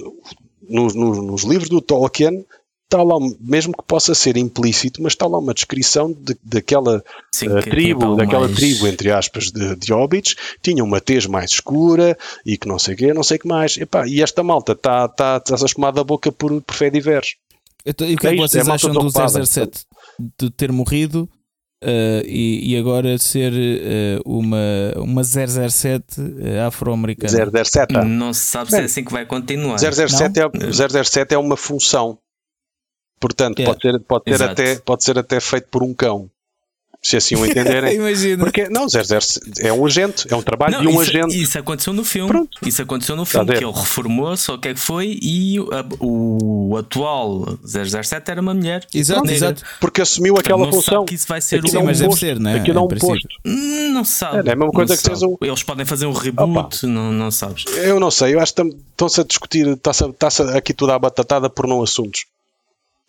nos, 0.70 0.94
nos- 0.96 1.18
nos 1.26 1.44
livros 1.44 1.70
do 1.70 1.82
Tolkien 1.82 2.46
está 2.86 3.02
lá, 3.02 3.16
mesmo 3.40 3.74
que 3.76 3.84
possa 3.88 4.14
ser 4.14 4.38
implícito, 4.38 5.02
mas 5.02 5.14
está 5.14 5.26
lá 5.26 5.40
uma 5.40 5.54
descrição 5.54 6.12
de, 6.12 6.38
daquela 6.44 7.04
Sim, 7.34 7.48
a 7.58 7.62
que 7.64 7.70
tribo, 7.72 8.16
daquela 8.16 8.42
mais- 8.48 8.56
tribo, 8.56 8.86
entre 8.88 9.10
aspas, 9.12 9.46
de, 9.52 9.76
de 9.76 9.92
hobbits, 9.92 10.36
tinha 10.62 10.84
uma 10.84 11.02
tez 11.02 11.26
mais 11.26 11.52
escura 11.52 12.16
e 12.46 12.56
que 12.56 12.68
não 12.68 12.78
sei 12.78 12.94
o 12.94 12.98
quê, 12.98 13.14
não 13.14 13.24
sei 13.24 13.38
o 13.38 13.40
que 13.40 13.48
mais. 13.48 13.78
Epá, 13.78 14.08
e 14.08 14.22
esta 14.22 14.44
malta 14.44 14.74
está 14.74 15.08
tá, 15.08 15.40
tá 15.40 15.56
a 15.60 15.66
espumar 15.66 15.92
da 15.92 16.04
boca 16.04 16.32
por, 16.32 16.62
por 16.62 16.76
fé 16.76 16.90
diversos. 16.92 17.36
Então, 17.86 18.08
e 18.08 18.14
o 18.14 18.18
que 18.18 18.28
é 18.28 18.30
É 18.30 18.34
que 18.36 18.42
vocês 18.42 18.68
é 18.68 18.72
acham 18.72 18.92
do 18.92 19.00
desocupada. 19.00 19.44
007? 19.46 19.86
De 20.40 20.52
ter 20.52 20.72
morrido 20.72 21.28
eh, 21.84 22.24
e, 22.26 22.74
e 22.74 22.78
agora 22.78 23.18
ser 23.18 23.54
eh, 23.54 24.20
uma, 24.26 24.58
uma 24.98 25.24
007 25.24 26.06
eh, 26.40 26.60
afro-americana? 26.62 27.64
007. 27.64 27.94
Não 28.06 28.34
se 28.34 28.42
sabe 28.42 28.70
se 28.70 28.76
é 28.76 28.80
Bem, 28.80 28.86
assim 28.86 29.04
que 29.04 29.12
vai 29.12 29.26
continuar. 29.26 29.78
007 29.78 30.40
é, 30.40 31.04
007 31.04 31.34
é 31.34 31.38
uma 31.38 31.58
função. 31.58 32.18
Portanto, 33.20 33.60
É. 33.62 33.66
pode, 33.66 33.82
ser, 33.82 34.00
pode, 34.02 34.24
ter 34.26 34.32
Exato. 34.32 34.52
até, 34.52 34.76
pode 34.80 35.04
ser 35.04 35.18
até 35.18 35.40
feito 35.40 35.68
por 35.70 35.84
um 35.84 35.94
cão. 35.94 36.30
Se 37.06 37.18
assim 37.18 37.36
o 37.36 37.46
entenderem. 37.46 37.96
Imagina. 37.98 38.44
Porque, 38.46 38.70
não, 38.70 38.88
007 38.88 39.40
é 39.60 39.74
um 39.74 39.86
agente, 39.86 40.26
é 40.32 40.36
um 40.36 40.42
trabalho 40.42 40.76
Não, 40.76 40.82
de 40.82 40.88
um 40.88 41.02
isso, 41.02 41.12
agente. 41.12 41.42
isso 41.42 41.60
aconteceu 41.60 41.92
no 41.92 42.06
filme. 42.06 42.30
Pronto. 42.30 42.58
Isso 42.66 42.82
aconteceu 42.82 43.16
no 43.16 43.24
a 43.24 43.26
filme, 43.26 43.46
ver? 43.48 43.58
que 43.58 43.64
ele 43.66 43.74
reformou-se, 43.74 44.50
ou 44.50 44.56
o 44.58 44.60
que 44.60 44.70
é 44.70 44.74
que 44.74 44.80
foi, 44.80 45.20
e 45.22 45.58
a- 45.60 45.86
o 46.00 46.78
atual 46.78 47.58
007 47.66 48.32
era 48.32 48.42
uma 48.42 48.54
mulher. 48.54 48.86
Exato, 48.94 49.30
exato. 49.30 49.64
Porque 49.82 50.02
assumiu 50.02 50.34
Portanto, 50.34 50.54
aquela 50.54 50.66
não 50.66 50.72
se 50.72 50.86
função. 50.86 51.06
que 51.06 51.16
isso 51.16 51.28
vai 51.28 51.42
ser 51.42 51.58
Aquilo 51.60 51.78
é 51.78 51.82
um 51.82 51.86
mas 51.86 51.98
deve 51.98 52.10
posto. 52.10 52.20
ser, 52.22 52.40
né? 52.40 52.56
Aquilo 52.56 52.78
é 52.80 52.82
Em 52.82 52.86
um 52.86 52.88
posto. 52.88 53.28
Hum, 53.46 53.90
Não 53.94 54.04
sabe. 54.06 54.38
É, 54.48 54.52
é 54.52 54.54
a 54.54 54.56
mesma 54.56 54.72
coisa 54.72 54.94
Não 54.94 54.98
que 55.02 55.10
tens 55.10 55.22
um- 55.22 55.36
Eles 55.42 55.62
podem 55.64 55.86
fazer 55.86 56.06
um 56.06 56.14
reboot, 56.14 56.86
não, 56.88 57.12
não 57.12 57.30
sabes. 57.32 57.66
Eu 57.84 58.00
não 58.00 58.10
sei, 58.10 58.34
eu 58.34 58.40
acho 58.40 58.54
que 58.56 58.62
estão-se 58.62 59.20
a 59.22 59.24
discutir, 59.24 59.68
está-se 59.68 60.06
está-se 60.06 60.42
aqui 60.44 60.74
tudo 60.74 60.94
à 60.94 61.00
batatada 61.00 61.50
por 61.50 61.68
não 61.68 61.84
assuntos. 61.84 62.26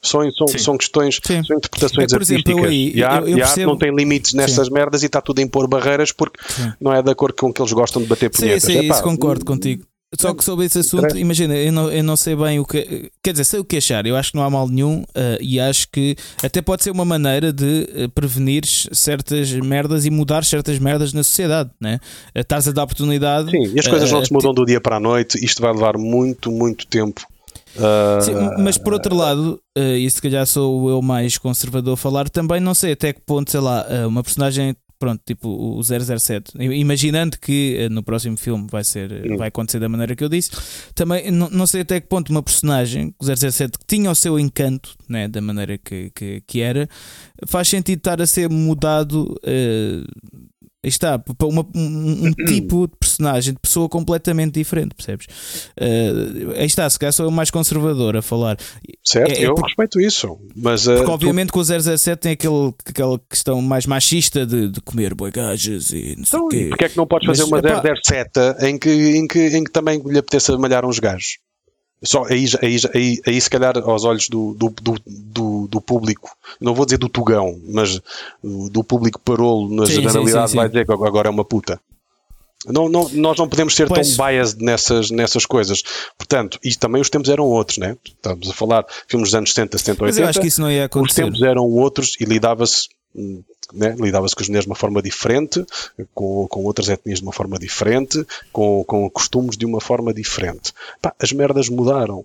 São, 0.05 0.21
são, 0.33 0.47
Sim. 0.47 0.59
são 0.59 0.77
questões, 0.79 1.19
Sim. 1.25 1.43
são 1.45 1.57
interpretações 1.57 2.13
É, 2.13 2.17
por 2.17 2.23
exemplo, 2.23 2.53
eu 2.53 2.59
artísticas. 2.65 2.71
aí- 2.71 2.93
e 2.95 3.03
a, 3.05 3.17
eu- 3.21 3.29
eu 3.29 3.37
percebo- 3.39 3.71
não 3.73 3.79
tem 3.79 3.95
limites 3.95 4.35
nestas 4.35 4.69
merdas 4.69 5.03
e 5.03 5.07
está 5.07 5.21
tudo 5.21 5.39
a 5.39 5.43
impor 5.43 5.67
barreiras 5.67 6.13
porque 6.13 6.39
Sim. 6.47 6.73
não 6.81 6.93
é 6.93 7.03
de 7.03 7.11
acordo 7.11 7.35
com 7.37 7.53
que 7.53 7.61
eles 7.63 7.73
gostam 7.73 8.03
de 8.03 8.09
bater 8.09 8.31
Sim, 8.35 8.43
punhetas. 8.43 8.63
sim, 8.65 8.79
Epá, 8.81 8.95
isso 8.95 9.03
concordo 9.03 9.45
contigo. 9.45 9.83
só 10.21 10.33
que 10.33 10.45
sobre 10.45 10.67
esse 10.67 10.79
assunto, 10.79 11.17
imagina, 11.19 11.57
eu 11.57 11.73
não, 11.73 11.91
eu 11.91 12.05
não 12.05 12.17
sei 12.17 12.37
bem 12.37 12.61
o 12.61 12.65
que. 12.65 13.11
Quer 13.23 13.33
dizer, 13.33 13.45
sei 13.45 13.59
o 13.61 13.65
que 13.65 13.79
achar. 13.79 14.07
Eu 14.07 14.15
acho 14.15 14.31
que 14.31 14.37
não 14.37 14.45
há 14.45 14.51
mal 14.51 14.69
nenhum 14.69 15.01
uh, 15.03 15.07
e 15.41 15.59
acho 15.59 15.89
que 15.91 16.15
até 16.43 16.63
pode 16.63 16.85
ser 16.85 16.91
uma 16.93 17.05
maneira 17.05 17.53
de 17.53 17.89
uh, 18.05 18.09
prevenir 18.11 18.63
certas 18.93 19.51
merdas 19.53 20.05
e 20.05 20.11
mudar 20.11 20.45
certas 20.45 20.79
merdas 20.79 21.13
na 21.13 21.25
sociedade, 21.25 21.71
né? 21.81 21.99
Uh, 22.37 22.41
Estás 22.41 22.69
a 22.69 22.73
dar 22.73 22.85
oportunidade. 22.85 23.51
Sim, 23.51 23.73
e 23.75 23.81
as 23.81 23.89
coisas 23.89 24.13
não 24.13 24.25
se 24.25 24.33
mudam 24.33 24.53
do 24.55 24.65
dia 24.65 24.81
para 24.81 24.97
a 24.97 25.01
noite. 25.01 25.43
Isto 25.45 25.61
vai 25.63 25.73
levar 25.73 25.99
muito, 25.99 26.53
muito 26.53 26.87
tempo. 26.87 27.23
Sim, 28.20 28.33
mas 28.59 28.79
por 28.79 28.93
outro 28.93 29.14
lado, 29.14 29.61
e 29.77 30.09
se 30.09 30.20
calhar 30.22 30.47
sou 30.47 30.89
eu 30.89 31.03
mais 31.03 31.39
conservador 31.39 31.95
a 31.95 31.97
falar, 31.97 32.29
também 32.29 32.61
não 32.61 32.75
sei 32.75 32.93
até 32.93 33.12
que 33.12 33.20
ponto, 33.20 33.51
sei 33.51 33.61
lá, 33.61 33.85
uma 34.07 34.22
personagem 34.22 34.77
pronto, 35.05 35.20
tipo 35.25 35.49
o 35.49 35.83
007. 35.83 36.53
Imaginando 36.59 37.39
que 37.39 37.77
eh, 37.79 37.89
no 37.91 38.03
próximo 38.03 38.39
filme 38.39 38.66
vai 38.70 38.83
ser 38.83 39.12
eh, 39.12 39.37
vai 39.37 39.49
acontecer 39.49 39.79
da 39.79 39.89
maneira 39.89 40.16
que 40.16 40.25
eu 40.25 40.31
disse, 40.31 40.51
também 40.95 41.31
não, 41.31 41.51
não 41.51 41.66
sei 41.66 41.83
até 41.83 42.01
que 42.01 42.09
ponto 42.09 42.31
uma 42.31 42.43
personagem, 42.43 43.14
o 43.20 43.25
007, 43.25 43.79
que 43.79 43.85
tinha 43.87 44.11
o 44.11 44.14
seu 44.14 44.39
encanto, 44.39 44.97
né, 45.07 45.29
da 45.29 45.43
maneira 45.43 45.77
que, 45.77 46.11
que, 46.14 46.43
que 46.47 46.61
era, 46.61 46.89
faz 47.47 47.68
sentido 47.68 47.99
estar 47.99 48.22
a 48.22 48.27
ser 48.27 48.49
mudado. 48.49 49.35
Uh, 49.45 50.05
Aí 50.85 50.89
está, 50.89 51.18
uma, 51.43 51.66
um, 51.74 52.26
um, 52.26 52.32
tipo 52.45 52.87
de 52.87 52.93
personagem, 53.01 53.55
de 53.55 53.59
pessoa 53.59 53.89
completamente 53.89 54.53
diferente, 54.53 54.95
percebes? 54.95 55.26
Uh, 55.80 56.53
aí 56.57 56.66
está, 56.66 56.89
se 56.91 56.99
calhar 56.99 57.11
sou 57.11 57.24
eu 57.24 57.30
mais 57.30 57.51
conservador 57.51 58.18
a 58.18 58.20
falar. 58.22 58.59
Certo, 59.03 59.30
é, 59.30 59.45
é 59.45 59.47
eu 59.47 59.55
porque, 59.55 59.68
respeito 59.68 59.99
isso. 59.99 60.39
Mas, 60.55 60.87
uh, 60.87 60.97
porque 60.97 61.11
obviamente 61.11 61.49
tu... 61.49 61.55
com 61.55 61.61
o 61.61 61.64
017 61.64 62.20
tem 62.20 62.32
aquele, 62.32 62.74
aquela 62.85 63.18
questão 63.18 63.62
mais 63.62 63.87
machista 63.87 64.45
de, 64.45 64.68
de 64.68 64.80
comer 64.82 65.14
boi 65.14 65.30
gajas 65.30 65.91
e 65.91 66.16
não 66.18 66.26
sei 66.26 66.39
então, 66.39 66.45
o 66.45 66.49
quê. 66.49 66.66
Porque 66.68 66.85
é 66.85 66.89
que 66.91 66.97
não 66.99 67.07
podes 67.07 67.26
fazer 67.26 67.45
mas, 67.45 67.51
uma 67.51 67.59
epá... 67.59 67.95
007 68.05 68.66
em 68.66 68.78
que, 68.78 68.91
em, 68.91 69.26
que, 69.26 69.39
em 69.57 69.64
que 69.64 69.70
também 69.70 70.03
lhe 70.05 70.18
apeteça 70.18 70.59
malhar 70.59 70.85
uns 70.85 70.99
gajos? 70.99 71.39
Só 72.05 72.24
aí, 72.24 72.45
aí, 72.61 72.76
aí, 72.95 73.20
aí, 73.26 73.41
se 73.41 73.49
calhar, 73.49 73.78
aos 73.78 74.05
olhos 74.05 74.28
do, 74.28 74.53
do, 74.55 74.68
do, 74.68 74.95
do, 75.07 75.44
do 75.67 75.81
público, 75.81 76.31
não 76.61 76.75
vou 76.75 76.85
dizer 76.85 76.99
do 76.99 77.09
tugão, 77.09 77.61
mas 77.69 78.01
do 78.43 78.85
público 78.85 79.21
parolo, 79.21 79.75
na 79.75 79.87
sim, 79.87 79.95
generalidade, 79.95 80.49
sim, 80.49 80.53
sim, 80.53 80.57
vai 80.57 80.69
dizer 80.69 80.87
que 80.87 80.93
agora 80.93 81.29
é 81.29 81.31
uma 81.31 81.45
puta. 81.45 81.81
Não, 82.67 82.89
não, 82.89 83.09
nós 83.11 83.37
não 83.37 83.47
podemos 83.47 83.75
ser 83.75 83.87
pois. 83.87 84.17
tão 84.17 84.27
biased 84.27 84.62
nessas, 84.62 85.11
nessas 85.11 85.45
coisas. 85.45 85.83
Portanto, 86.17 86.59
e 86.65 86.75
também 86.75 87.01
os 87.03 87.11
tempos 87.11 87.29
eram 87.29 87.45
outros, 87.45 87.77
né? 87.77 87.97
Estamos 88.03 88.49
a 88.49 88.55
falar 88.55 88.87
filmes 89.07 89.29
dos 89.29 89.35
anos 89.35 89.53
70, 89.53 89.77
70, 89.77 90.05
80. 90.05 90.07
Mas 90.07 90.19
eu 90.19 90.29
acho 90.31 90.41
que 90.41 90.47
isso 90.47 90.61
não 90.62 90.71
ia 90.71 90.87
acontecer. 90.87 91.25
Os 91.25 91.27
tempos 91.27 91.43
eram 91.43 91.65
outros 91.65 92.17
e 92.19 92.25
lidava-se 92.25 92.89
né? 93.73 93.95
lidava-se 93.99 94.35
com 94.35 94.43
as 94.43 94.49
mulheres 94.49 94.65
de 94.65 94.71
uma 94.71 94.77
forma 94.77 95.01
diferente, 95.01 95.65
com, 96.12 96.47
com 96.49 96.65
outras 96.65 96.89
etnias 96.89 97.21
de 97.21 97.25
uma 97.25 97.33
forma 97.33 97.59
diferente, 97.59 98.25
com, 98.53 98.85
com 98.85 99.09
costumes 99.11 99.57
de 99.57 99.65
uma 99.65 99.81
forma 99.81 100.12
diferente. 100.12 100.73
Pá, 101.01 101.15
as 101.21 101.33
merdas 101.33 101.69
mudaram. 101.69 102.25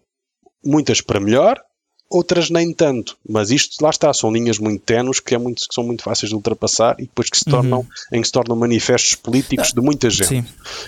Muitas 0.64 1.00
para 1.00 1.20
melhor, 1.20 1.62
outras 2.10 2.50
nem 2.50 2.74
tanto. 2.74 3.18
Mas 3.28 3.52
isto, 3.52 3.82
lá 3.82 3.90
está, 3.90 4.14
são 4.14 4.32
linhas 4.32 4.58
muito 4.58 4.84
tenues 4.84 5.20
que, 5.20 5.36
é 5.36 5.38
muito, 5.38 5.68
que 5.68 5.74
são 5.74 5.84
muito 5.84 6.04
fáceis 6.04 6.30
de 6.30 6.36
ultrapassar 6.36 6.96
e 7.00 7.04
depois 7.04 7.30
que 7.30 7.38
se 7.38 7.46
tornam, 7.46 7.80
uhum. 7.80 7.88
em 8.18 8.22
que 8.22 8.28
se 8.28 8.34
tornam 8.34 8.56
manifestos 8.56 9.16
políticos 9.16 9.72
de 9.72 9.82
muita 9.82 10.10
gente. 10.10 10.28
Sim. 10.28 10.46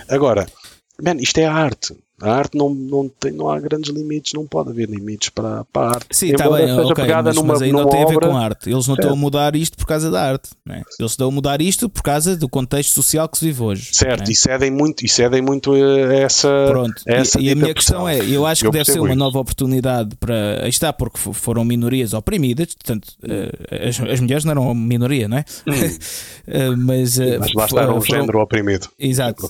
Agora, 0.08 0.46
man, 1.00 1.16
isto 1.18 1.38
é 1.38 1.46
a 1.46 1.54
arte. 1.54 1.96
A 2.22 2.32
arte 2.32 2.56
não, 2.56 2.72
não, 2.72 3.08
tem, 3.08 3.32
não 3.32 3.48
há 3.48 3.58
grandes 3.58 3.90
limites, 3.92 4.32
não 4.32 4.46
pode 4.46 4.70
haver 4.70 4.88
limites 4.88 5.28
para, 5.30 5.64
para 5.72 5.88
a 5.88 5.94
arte. 5.96 6.06
Sim, 6.12 6.30
está 6.30 6.48
bem, 6.48 6.70
okay, 6.72 7.04
mas, 7.08 7.34
numa, 7.34 7.48
mas 7.54 7.62
aí 7.62 7.72
não 7.72 7.88
tem 7.88 8.04
a 8.04 8.06
ver 8.06 8.20
com 8.20 8.36
a 8.36 8.40
arte. 8.40 8.70
Eles 8.70 8.86
não 8.86 8.94
estão 8.94 9.12
a 9.12 9.16
mudar 9.16 9.56
isto 9.56 9.76
por 9.76 9.86
causa 9.86 10.08
da 10.08 10.22
arte. 10.22 10.50
Né? 10.64 10.82
Eles 11.00 11.12
estão 11.12 11.26
a 11.26 11.30
mudar 11.32 11.60
isto 11.60 11.88
por 11.88 12.00
causa 12.00 12.36
do 12.36 12.48
contexto 12.48 12.94
social 12.94 13.28
que 13.28 13.38
se 13.38 13.46
vive 13.46 13.60
hoje. 13.60 13.90
Certo, 13.92 14.20
né? 14.20 14.30
e 14.30 14.36
cedem 14.36 14.70
muito, 14.70 15.04
e 15.04 15.08
cedem 15.08 15.42
muito 15.42 15.72
a 15.74 16.14
essa. 16.14 16.48
Pronto, 16.68 17.02
a 17.08 17.12
essa 17.12 17.40
e, 17.40 17.46
e 17.46 17.50
a 17.50 17.56
minha 17.56 17.74
questão 17.74 18.08
é: 18.08 18.18
eu 18.24 18.46
acho 18.46 18.64
eu 18.64 18.70
que 18.70 18.78
deve 18.78 18.92
ser 18.92 19.00
uma 19.00 19.08
isso. 19.08 19.18
nova 19.18 19.40
oportunidade 19.40 20.14
para. 20.14 20.62
Aí 20.62 20.70
está, 20.70 20.92
porque 20.92 21.18
foram 21.18 21.64
minorias 21.64 22.14
oprimidas, 22.14 22.72
portanto, 22.74 23.08
uh, 23.24 23.88
as, 23.88 24.00
as, 24.00 24.20
mulheres 24.20 24.44
não 24.44 24.52
eram 24.52 24.74
minoria, 24.74 25.26
não 25.26 25.38
é? 25.38 25.44
Hum. 25.66 25.72
uh, 25.72 26.76
mas, 26.86 27.18
mas 27.18 27.52
lá 27.52 27.64
está, 27.64 27.92
um 27.92 28.00
género 28.00 28.40
oprimido. 28.40 28.88
Exato. 28.96 29.48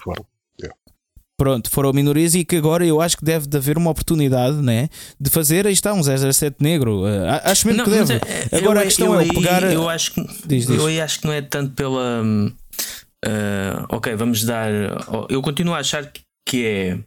Pronto, 1.43 1.69
foram 1.71 1.93
minorias 1.93 2.37
e 2.37 2.45
que 2.45 2.55
agora 2.55 2.87
eu 2.87 3.01
acho 3.01 3.17
que 3.17 3.25
deve 3.25 3.49
de 3.49 3.57
haver 3.57 3.77
uma 3.77 3.91
oportunidade 3.91 4.59
né, 4.59 4.89
de 5.19 5.29
fazer, 5.29 5.67
aí 5.67 5.73
está, 5.73 5.93
um 5.93 6.01
007 6.01 6.59
negro. 6.61 7.03
Uh, 7.03 7.41
acho 7.43 7.67
mesmo 7.67 7.79
não, 7.79 7.85
que 7.85 7.91
deve. 7.91 8.15
É, 8.15 8.59
agora 8.59 8.79
eu, 8.79 8.83
a 8.83 8.85
questão 8.85 9.21
é 9.21 9.27
pegar. 9.27 9.65
Eu 9.65 9.89
acho 9.89 10.13
que, 10.13 10.21
diz, 10.47 10.69
diz. 10.69 10.79
eu 10.79 11.03
acho 11.03 11.19
que 11.19 11.27
não 11.27 11.33
é 11.33 11.43
tanto 11.43 11.75
pela. 11.75 12.23
Uh, 12.25 13.87
ok, 13.89 14.15
vamos 14.15 14.45
dar. 14.45 14.71
Eu 15.29 15.43
continuo 15.43 15.75
a 15.75 15.79
achar 15.79 16.09
que 16.49 16.65
é. 16.65 16.99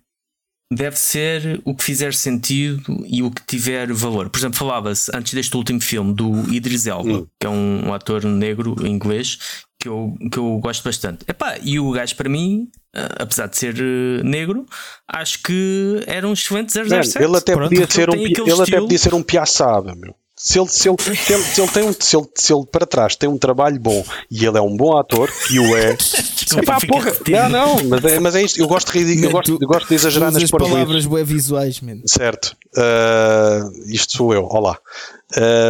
Deve 0.73 0.97
ser 0.97 1.61
o 1.63 1.73
que 1.73 1.83
fizer 1.85 2.13
sentido 2.13 3.05
e 3.07 3.23
o 3.23 3.31
que 3.31 3.41
tiver 3.45 3.93
valor. 3.93 4.29
Por 4.29 4.37
exemplo, 4.37 4.57
falava-se 4.57 5.09
antes 5.15 5.33
deste 5.33 5.55
último 5.55 5.79
filme 5.79 6.13
do 6.13 6.53
Idris 6.53 6.87
Elba, 6.87 7.19
hum. 7.19 7.27
que 7.39 7.47
é 7.47 7.49
um, 7.49 7.87
um 7.87 7.93
ator 7.93 8.25
negro 8.25 8.75
inglês 8.85 9.37
que 9.85 9.89
eu, 9.89 10.15
que 10.31 10.37
eu 10.39 10.57
gosto 10.57 10.83
bastante. 10.83 11.23
Epá, 11.27 11.57
e 11.61 11.79
o 11.79 11.91
gajo, 11.91 12.15
para 12.15 12.27
mim, 12.27 12.71
uh, 12.95 13.21
apesar 13.21 13.45
de 13.45 13.55
ser 13.55 13.75
uh, 13.75 14.23
negro, 14.23 14.65
acho 15.07 15.43
que 15.43 16.03
era 16.07 16.27
um 16.27 16.33
excelente 16.33 16.73
007. 16.73 17.23
ele 17.23 17.37
até 17.37 17.53
Pronto, 17.53 17.69
podia 17.69 17.87
ser 17.87 18.09
um, 18.09 18.15
ele 18.15 18.61
até 18.61 18.79
podia 18.79 18.97
ser 18.97 19.13
um 19.13 19.21
piaçaba, 19.21 19.93
meu. 19.95 20.15
Se 20.37 20.59
ele, 20.59 20.67
se, 20.67 20.89
ele, 20.89 20.97
se, 20.99 21.33
ele, 21.33 21.43
se, 21.43 21.61
ele 21.61 21.71
tem 21.71 21.83
um, 21.83 21.93
se, 21.97 22.17
ele, 22.17 22.27
se 22.35 22.53
ele 22.53 22.65
para 22.69 22.85
trás 22.85 23.15
tem 23.15 23.29
um 23.29 23.37
trabalho 23.37 23.79
bom 23.79 24.03
e 24.29 24.45
ele 24.45 24.57
é 24.57 24.61
um 24.61 24.75
bom 24.75 24.97
ator, 24.97 25.31
e 25.49 25.59
o 25.59 25.77
é. 25.77 25.95
Epá, 26.61 26.77
porra, 26.85 27.13
não, 27.29 27.77
não, 27.77 27.83
mas 27.85 28.03
é, 28.03 28.19
mas 28.19 28.35
é 28.35 28.41
isto. 28.41 28.59
Eu 28.59 28.67
gosto 28.67 28.91
de, 28.91 29.23
eu 29.23 29.31
gosto, 29.31 29.57
eu 29.61 29.67
gosto 29.67 29.87
de 29.87 29.95
exagerar 29.95 30.31
nas 30.31 30.49
palavras 30.49 31.05
bué 31.05 31.23
visuais, 31.23 31.79
man. 31.79 32.01
Certo. 32.05 32.57
Uh, 32.75 33.71
isto 33.87 34.17
sou 34.17 34.33
eu, 34.33 34.45
olá. 34.45 34.77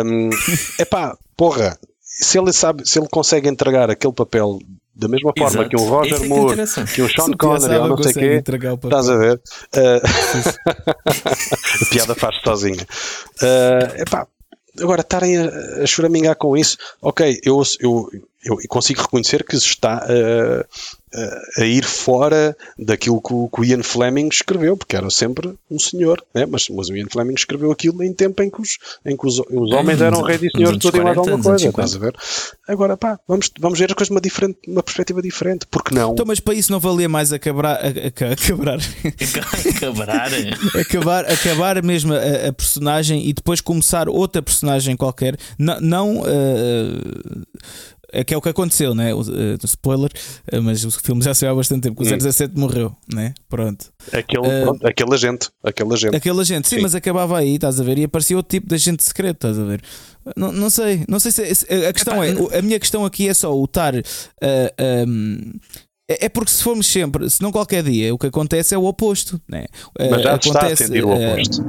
Um, 0.03 0.29
epá, 0.79 1.15
porra, 1.37 1.77
se 2.15 2.39
ele 2.39 2.53
sabe, 2.53 2.87
se 2.87 2.97
ele 2.97 3.07
consegue 3.09 3.49
entregar 3.49 3.89
aquele 3.89 4.13
papel 4.13 4.59
da 4.95 5.09
mesma 5.09 5.33
forma 5.37 5.61
Exato. 5.61 5.69
que 5.69 5.75
um 5.75 5.89
Roger 5.89 6.23
é 6.23 6.27
Moore, 6.27 6.55
que 6.93 7.01
um 7.01 7.09
Sean 7.09 7.31
Connery 7.37 7.75
ou 7.75 7.89
não 7.89 7.97
sei 7.97 8.11
o 8.11 8.15
quê, 8.15 8.43
estás 8.83 9.09
a 9.09 9.17
ver? 9.17 9.41
Uh, 9.75 9.99
a 11.83 11.89
piada 11.89 12.15
faz 12.15 12.37
sozinha. 12.41 12.87
Uh, 13.41 14.01
epá, 14.01 14.25
agora 14.79 15.01
estarem 15.01 15.37
a, 15.37 15.83
a 15.83 15.85
choramingar 15.85 16.37
com 16.37 16.55
isso, 16.55 16.77
ok, 17.01 17.41
eu, 17.43 17.61
eu, 17.81 18.09
eu 18.45 18.57
consigo 18.69 19.01
reconhecer 19.01 19.43
que 19.43 19.59
se 19.59 19.67
está 19.67 20.05
uh, 20.05 20.65
a 21.57 21.65
ir 21.65 21.85
fora 21.85 22.55
daquilo 22.77 23.21
que 23.21 23.33
o, 23.33 23.47
que 23.47 23.61
o, 23.61 23.63
Ian 23.63 23.83
Fleming 23.83 24.27
escreveu, 24.27 24.75
porque 24.75 24.95
era 24.95 25.09
sempre 25.09 25.53
um 25.69 25.79
senhor, 25.79 26.23
né? 26.33 26.45
mas, 26.45 26.67
mas 26.69 26.89
o 26.89 26.95
Ian 26.95 27.07
Fleming 27.09 27.33
escreveu 27.33 27.71
aquilo 27.71 28.03
em 28.03 28.13
tempo 28.13 28.43
em 28.43 28.49
que 28.49 28.61
os, 28.61 28.77
em 29.05 29.15
que 29.15 29.25
os, 29.25 29.39
os 29.39 29.71
homens 29.71 30.01
eram 30.01 30.21
reis 30.21 30.43
e 30.43 30.49
senhores 30.49 30.77
tudo 30.79 30.97
e 30.97 31.01
mais 31.01 31.17
alguma 31.17 31.41
coisa, 31.41 31.69
estás 31.69 31.95
a 31.95 31.99
ver? 31.99 32.15
Agora, 32.67 32.97
pá, 32.97 33.19
vamos, 33.27 33.49
vamos 33.59 33.79
ver 33.79 33.85
as 33.85 33.93
coisas 33.93 34.09
de 34.09 34.13
uma, 34.13 34.21
diferente, 34.21 34.57
uma 34.67 34.83
perspectiva 34.83 35.21
diferente, 35.21 35.65
porque 35.69 35.93
não? 35.93 36.13
Então, 36.13 36.25
mas 36.25 36.39
para 36.39 36.53
isso 36.53 36.71
não 36.71 36.79
valia 36.79 37.07
mais 37.07 37.31
acabar, 37.31 37.65
a, 37.65 37.71
a, 37.71 38.33
acabar, 38.33 38.79
acabar, 39.75 40.29
acabar, 40.79 41.25
acabar 41.31 41.83
mesmo 41.83 42.13
a, 42.13 42.49
a, 42.49 42.53
personagem 42.53 43.27
e 43.27 43.33
depois 43.33 43.61
começar 43.61 44.09
outra 44.09 44.41
personagem 44.41 44.95
qualquer, 44.97 45.37
não, 45.57 45.79
não 45.79 46.17
uh, 46.19 47.45
que 48.25 48.33
é 48.33 48.37
o 48.37 48.41
que 48.41 48.49
aconteceu, 48.49 48.93
né? 48.93 49.13
O, 49.13 49.21
uh, 49.21 49.65
spoiler, 49.65 50.11
uh, 50.53 50.61
mas 50.61 50.83
o 50.83 50.91
filme 50.91 51.21
já 51.21 51.33
saiu 51.33 51.51
há 51.51 51.55
bastante 51.55 51.83
tempo. 51.83 52.01
O 52.01 52.05
017 52.05 52.53
hum. 52.55 52.59
morreu, 52.59 52.95
né? 53.11 53.33
Pronto. 53.49 53.91
Aquele, 54.11 54.47
uh, 54.47 54.63
pronto, 54.63 54.87
aquele 54.87 55.13
agente. 55.13 55.49
Aquele 55.63 55.93
agente. 55.93 56.15
Aquele 56.15 56.41
agente, 56.41 56.67
sim, 56.67 56.77
sim, 56.77 56.81
mas 56.81 56.95
acabava 56.95 57.37
aí, 57.37 57.55
estás 57.55 57.79
a 57.79 57.83
ver? 57.83 57.97
E 57.97 58.03
aparecia 58.03 58.37
outro 58.37 58.49
tipo 58.49 58.67
de 58.67 58.75
agente 58.75 59.03
secreto, 59.03 59.35
estás 59.35 59.59
a 59.59 59.63
ver? 59.63 59.81
Não, 60.35 60.51
não 60.51 60.69
sei, 60.69 61.05
não 61.07 61.19
sei 61.19 61.31
se. 61.31 61.55
se 61.55 61.65
a 61.85 61.93
questão 61.93 62.23
é, 62.23 62.31
a 62.57 62.61
minha 62.61 62.79
questão 62.79 63.05
aqui 63.05 63.27
é 63.27 63.33
só 63.33 63.55
o 63.55 63.65
estar. 63.65 63.93
Um, 65.07 65.51
é, 66.09 66.25
é 66.25 66.29
porque 66.29 66.51
se 66.51 66.63
formos 66.63 66.87
sempre, 66.87 67.29
se 67.29 67.41
não 67.41 67.51
qualquer 67.51 67.83
dia, 67.83 68.13
o 68.13 68.17
que 68.17 68.27
acontece 68.27 68.73
é 68.73 68.77
o 68.77 68.85
oposto. 68.85 69.39
Né? 69.47 69.65
Mas 69.99 70.21
já 70.21 70.35
acontece, 70.35 70.47
está 70.47 70.67
a 70.67 70.75
sentir 70.75 71.03
o 71.03 71.11
oposto. 71.11 71.63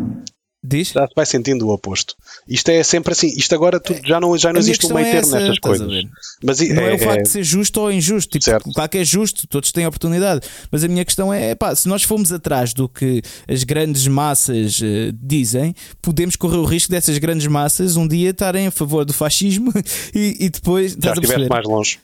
Diz? 0.67 0.89
Já 0.89 1.07
vai 1.15 1.25
sentindo 1.25 1.69
o 1.69 1.73
oposto. 1.73 2.17
Isto 2.49 2.71
é 2.71 2.83
sempre 2.83 3.13
assim. 3.13 3.29
Isto 3.29 3.55
agora 3.55 3.79
tu, 3.79 3.95
já 4.05 4.21
não, 4.21 4.37
já 4.37 4.53
não 4.53 4.59
existe 4.59 4.87
um 4.87 4.95
meio 4.95 5.07
é 5.07 5.13
termo 5.13 5.31
nestas 5.31 5.59
coisas. 5.61 6.05
Mas 6.43 6.61
não 6.61 6.83
é, 6.83 6.91
é, 6.91 6.95
o 6.95 6.99
facto 6.99 7.23
de 7.23 7.29
ser 7.29 7.45
justo 7.45 7.81
ou 7.81 7.93
injusto. 7.93 8.37
Tipo, 8.39 8.73
claro 8.73 8.91
que 8.91 8.99
é 8.99 9.05
justo, 9.05 9.47
todos 9.47 9.71
têm 9.71 9.87
oportunidade. 9.87 10.45
Mas 10.71 10.83
a 10.83 10.89
minha 10.89 11.05
questão 11.05 11.33
é: 11.33 11.55
pá, 11.55 11.75
se 11.75 11.87
nós 11.87 12.03
formos 12.03 12.33
atrás 12.33 12.75
do 12.75 12.89
que 12.89 13.23
as 13.49 13.63
grandes 13.63 14.09
massas 14.09 14.81
uh, 14.81 15.13
dizem, 15.13 15.73
podemos 16.03 16.35
correr 16.35 16.57
o 16.57 16.65
risco 16.65 16.91
dessas 16.91 17.17
grandes 17.19 17.47
massas 17.47 17.97
um 17.97 18.09
dia 18.09 18.31
estarem 18.31 18.67
a 18.67 18.71
favor 18.73 19.05
do 19.05 19.13
fascismo 19.13 19.73
e, 20.13 20.37
e 20.41 20.51
depois. 20.51 20.97
Já 21.01 21.13
estiveste 21.13 21.49
mais 21.49 21.65
longe. 21.65 21.99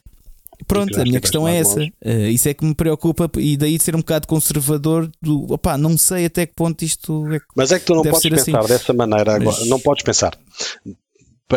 Pronto, 0.72 1.00
a 1.00 1.04
minha 1.04 1.20
questão 1.20 1.46
é 1.46 1.58
essa. 1.58 1.80
Uh, 1.80 2.28
isso 2.30 2.48
é 2.48 2.54
que 2.54 2.64
me 2.64 2.74
preocupa 2.74 3.30
e 3.36 3.56
daí 3.56 3.76
de 3.76 3.82
ser 3.82 3.94
um 3.94 4.00
bocado 4.00 4.26
conservador 4.26 5.10
do 5.20 5.52
opá, 5.52 5.76
não 5.76 5.96
sei 5.98 6.26
até 6.26 6.46
que 6.46 6.54
ponto 6.54 6.82
isto 6.84 7.32
é 7.32 7.40
Mas 7.54 7.72
é 7.72 7.78
que 7.78 7.86
tu 7.86 7.94
não 7.94 8.02
podes 8.02 8.22
pensar 8.22 8.60
assim. 8.60 8.68
dessa 8.68 8.92
maneira 8.92 9.34
agora. 9.34 9.56
Mas... 9.58 9.68
Não 9.68 9.78
podes 9.78 10.02
pensar. 10.02 10.36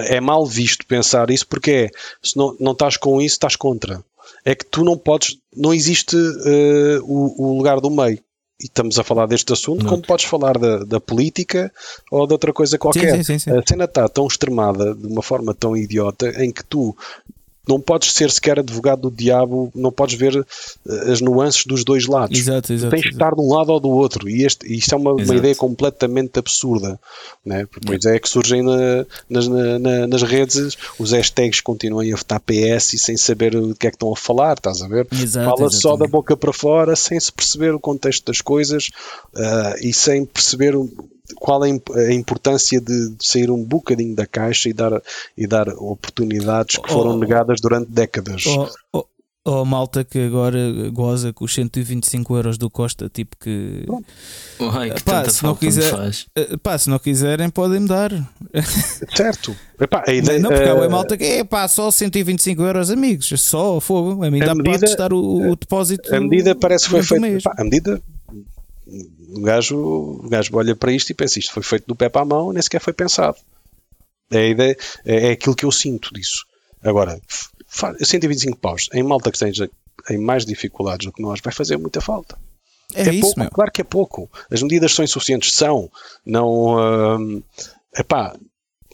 É 0.07 0.19
mal 0.19 0.45
visto 0.45 0.85
pensar 0.85 1.29
isso 1.29 1.47
porque 1.47 1.71
é, 1.71 1.89
se 2.21 2.35
não, 2.35 2.55
não 2.59 2.73
estás 2.73 2.97
com 2.97 3.21
isso, 3.21 3.35
estás 3.35 3.55
contra. 3.55 4.03
É 4.43 4.53
que 4.53 4.65
tu 4.65 4.83
não 4.83 4.97
podes, 4.97 5.37
não 5.55 5.73
existe 5.73 6.15
uh, 6.15 7.01
o, 7.03 7.51
o 7.51 7.57
lugar 7.57 7.79
do 7.79 7.89
meio. 7.89 8.19
e 8.59 8.65
estamos 8.65 8.97
a 8.97 9.03
falar 9.03 9.25
deste 9.25 9.51
assunto, 9.53 9.83
Não. 9.83 9.89
como 9.89 10.03
podes 10.03 10.25
falar 10.25 10.57
da, 10.57 10.83
da 10.83 10.99
política 10.99 11.71
ou 12.11 12.25
de 12.25 12.33
outra 12.33 12.53
coisa 12.53 12.77
qualquer. 12.77 13.15
sim, 13.17 13.23
sim, 13.23 13.39
sim. 13.39 13.57
A 13.57 13.61
cena 13.65 13.85
está 13.85 14.07
tão 14.07 14.27
extremada, 14.27 14.95
de 14.95 15.07
uma 15.07 15.21
forma 15.21 15.53
tão 15.53 15.75
idiota, 15.75 16.29
em 16.43 16.51
que 16.51 16.63
tu 16.63 16.95
não 17.67 17.79
podes 17.79 18.11
ser 18.13 18.29
sequer 18.31 18.59
advogado 18.59 19.09
do 19.09 19.11
diabo, 19.11 19.71
não 19.75 19.91
podes 19.91 20.15
ver 20.17 20.35
eh, 20.35 21.11
as 21.11 21.21
nuances 21.21 21.65
dos 21.65 21.83
dois 21.83 22.05
lados. 22.05 22.37
Exato, 22.37 22.71
exato. 22.73 22.91
Tens 22.91 23.01
que 23.03 23.09
exato. 23.09 23.23
estar 23.23 23.35
de 23.35 23.41
um 23.41 23.53
lado 23.53 23.69
ou 23.71 23.79
do 23.79 23.89
outro. 23.89 24.29
E 24.29 24.43
este, 24.45 24.71
isto 24.73 24.93
é 24.93 24.97
uma, 24.97 25.13
uma 25.13 25.35
ideia 25.35 25.55
completamente 25.55 26.37
absurda. 26.39 26.99
Né? 27.45 27.65
Depois 27.79 28.05
é 28.05 28.19
que 28.19 28.29
surgem 28.29 28.61
na- 28.63 29.05
nas, 29.29 29.47
na- 29.47 29.79
na- 29.79 30.07
nas 30.07 30.21
redes 30.23 30.77
os 30.99 31.11
hashtags 31.11 31.61
continuam 31.61 32.05
a 32.13 32.15
votar 32.17 32.39
PS 32.39 32.93
e 32.93 32.97
sem 32.99 33.17
saber 33.17 33.55
o 33.55 33.75
que 33.75 33.87
é 33.87 33.89
que 33.91 33.95
estão 33.95 34.11
a 34.11 34.15
falar, 34.15 34.53
estás 34.57 34.81
a 34.81 34.87
ver? 34.87 35.07
Exato, 35.11 35.57
Fala 35.57 35.69
só 35.71 35.95
da 35.95 36.07
boca 36.07 36.35
para 36.37 36.53
fora, 36.53 36.95
sem 36.95 37.19
se 37.19 37.31
perceber 37.31 37.73
o 37.73 37.79
contexto 37.79 38.25
das 38.25 38.41
coisas 38.41 38.89
ah, 39.35 39.75
e 39.81 39.93
sem 39.93 40.25
perceber 40.25 40.75
o- 40.75 40.89
qual 41.35 41.63
é 41.65 41.67
a 41.67 41.71
imp- 41.71 41.91
a 41.95 42.13
importância 42.13 42.79
de, 42.81 43.09
de 43.11 43.25
sair 43.27 43.49
um 43.49 43.63
bocadinho 43.63 44.15
da 44.15 44.25
caixa 44.27 44.69
e 44.69 44.73
dar, 44.73 45.01
e 45.37 45.47
dar 45.47 45.67
oportunidades 45.69 46.77
que 46.77 46.91
foram 46.91 47.11
Oh. 47.11 47.17
negadas 47.17 47.59
durante 47.61 47.89
décadas. 47.91 48.43
Oh, 48.47 48.69
oh, 48.93 49.05
oh, 49.45 49.65
malta 49.65 50.03
que 50.03 50.19
agora 50.19 50.59
goza 50.91 51.31
com 51.33 51.45
os 51.45 51.53
125 51.53 52.35
euros 52.35 52.57
do 52.57 52.69
Costa, 52.69 53.09
tipo 53.09 53.35
que. 53.39 53.85
Ai, 54.59 54.91
que 54.91 55.03
Pá, 55.03 55.19
tanta 55.19 55.29
se 55.31 55.43
não 55.43 55.55
quiser- 55.55 55.91
faz. 55.91 56.25
Eh, 56.35 56.57
Pá, 56.57 56.77
se 56.77 56.89
não 56.89 56.97
quiserem, 56.99 57.49
podem 57.49 57.81
me 57.81 57.87
dar. 57.87 58.11
Certo. 59.15 59.55
Epá, 59.79 60.03
a 60.07 60.13
ideia, 60.13 60.39
Não, 60.39 60.49
porque 60.49 60.73
bué 60.73 60.87
malta 60.87 61.17
que 61.17 61.23
é 61.25 61.43
pá, 61.43 61.67
só 61.67 61.91
125 61.91 62.61
euros, 62.63 62.89
amigos. 62.89 63.27
Só 63.41 63.79
fogo. 63.81 64.23
A 64.23 64.31
mim 64.31 64.41
A 64.41 64.45
dá 64.47 64.55
para 64.55 64.63
medida- 64.63 64.85
testar 64.87 65.11
o, 65.13 65.51
o 65.51 65.55
depósito. 65.55 66.15
A 66.15 66.19
medida 66.19 66.55
parece 66.55 66.85
que 66.85 66.91
foi 66.91 67.03
feita. 67.03 67.51
a 67.57 67.63
medida. 67.63 68.01
O 69.33 69.41
gajo, 69.41 69.77
o 69.77 70.29
gajo 70.29 70.55
olha 70.55 70.75
para 70.75 70.91
isto 70.91 71.09
e 71.09 71.13
pensa: 71.13 71.39
isto 71.39 71.53
foi 71.53 71.63
feito 71.63 71.85
do 71.87 71.95
pé 71.95 72.09
para 72.09 72.21
a 72.21 72.25
mão, 72.25 72.51
nem 72.51 72.61
sequer 72.61 72.81
foi 72.81 72.93
pensado. 72.93 73.37
É, 74.31 74.37
a 74.37 74.47
ideia, 74.47 74.77
é, 75.05 75.27
é 75.27 75.31
aquilo 75.31 75.55
que 75.55 75.65
eu 75.65 75.71
sinto 75.71 76.13
disso. 76.13 76.45
Agora, 76.83 77.19
fa- 77.67 77.95
125 77.99 78.57
paus 78.57 78.89
em 78.93 79.03
malta 79.03 79.31
que 79.31 79.37
esteja 79.37 79.69
em 80.09 80.17
mais 80.17 80.45
dificuldades 80.45 81.05
do 81.05 81.13
que 81.13 81.21
nós 81.21 81.39
vai 81.43 81.53
fazer 81.53 81.77
muita 81.77 82.01
falta. 82.01 82.37
É, 82.93 83.09
isso, 83.09 83.21
pouco, 83.21 83.39
meu. 83.39 83.49
claro 83.49 83.71
que 83.71 83.81
é 83.81 83.83
pouco. 83.83 84.29
As 84.51 84.61
medidas 84.61 84.93
são 84.93 85.03
insuficientes, 85.03 85.53
são. 85.55 85.89
Não, 86.25 87.17
hum, 87.17 87.41
epá, 87.97 88.35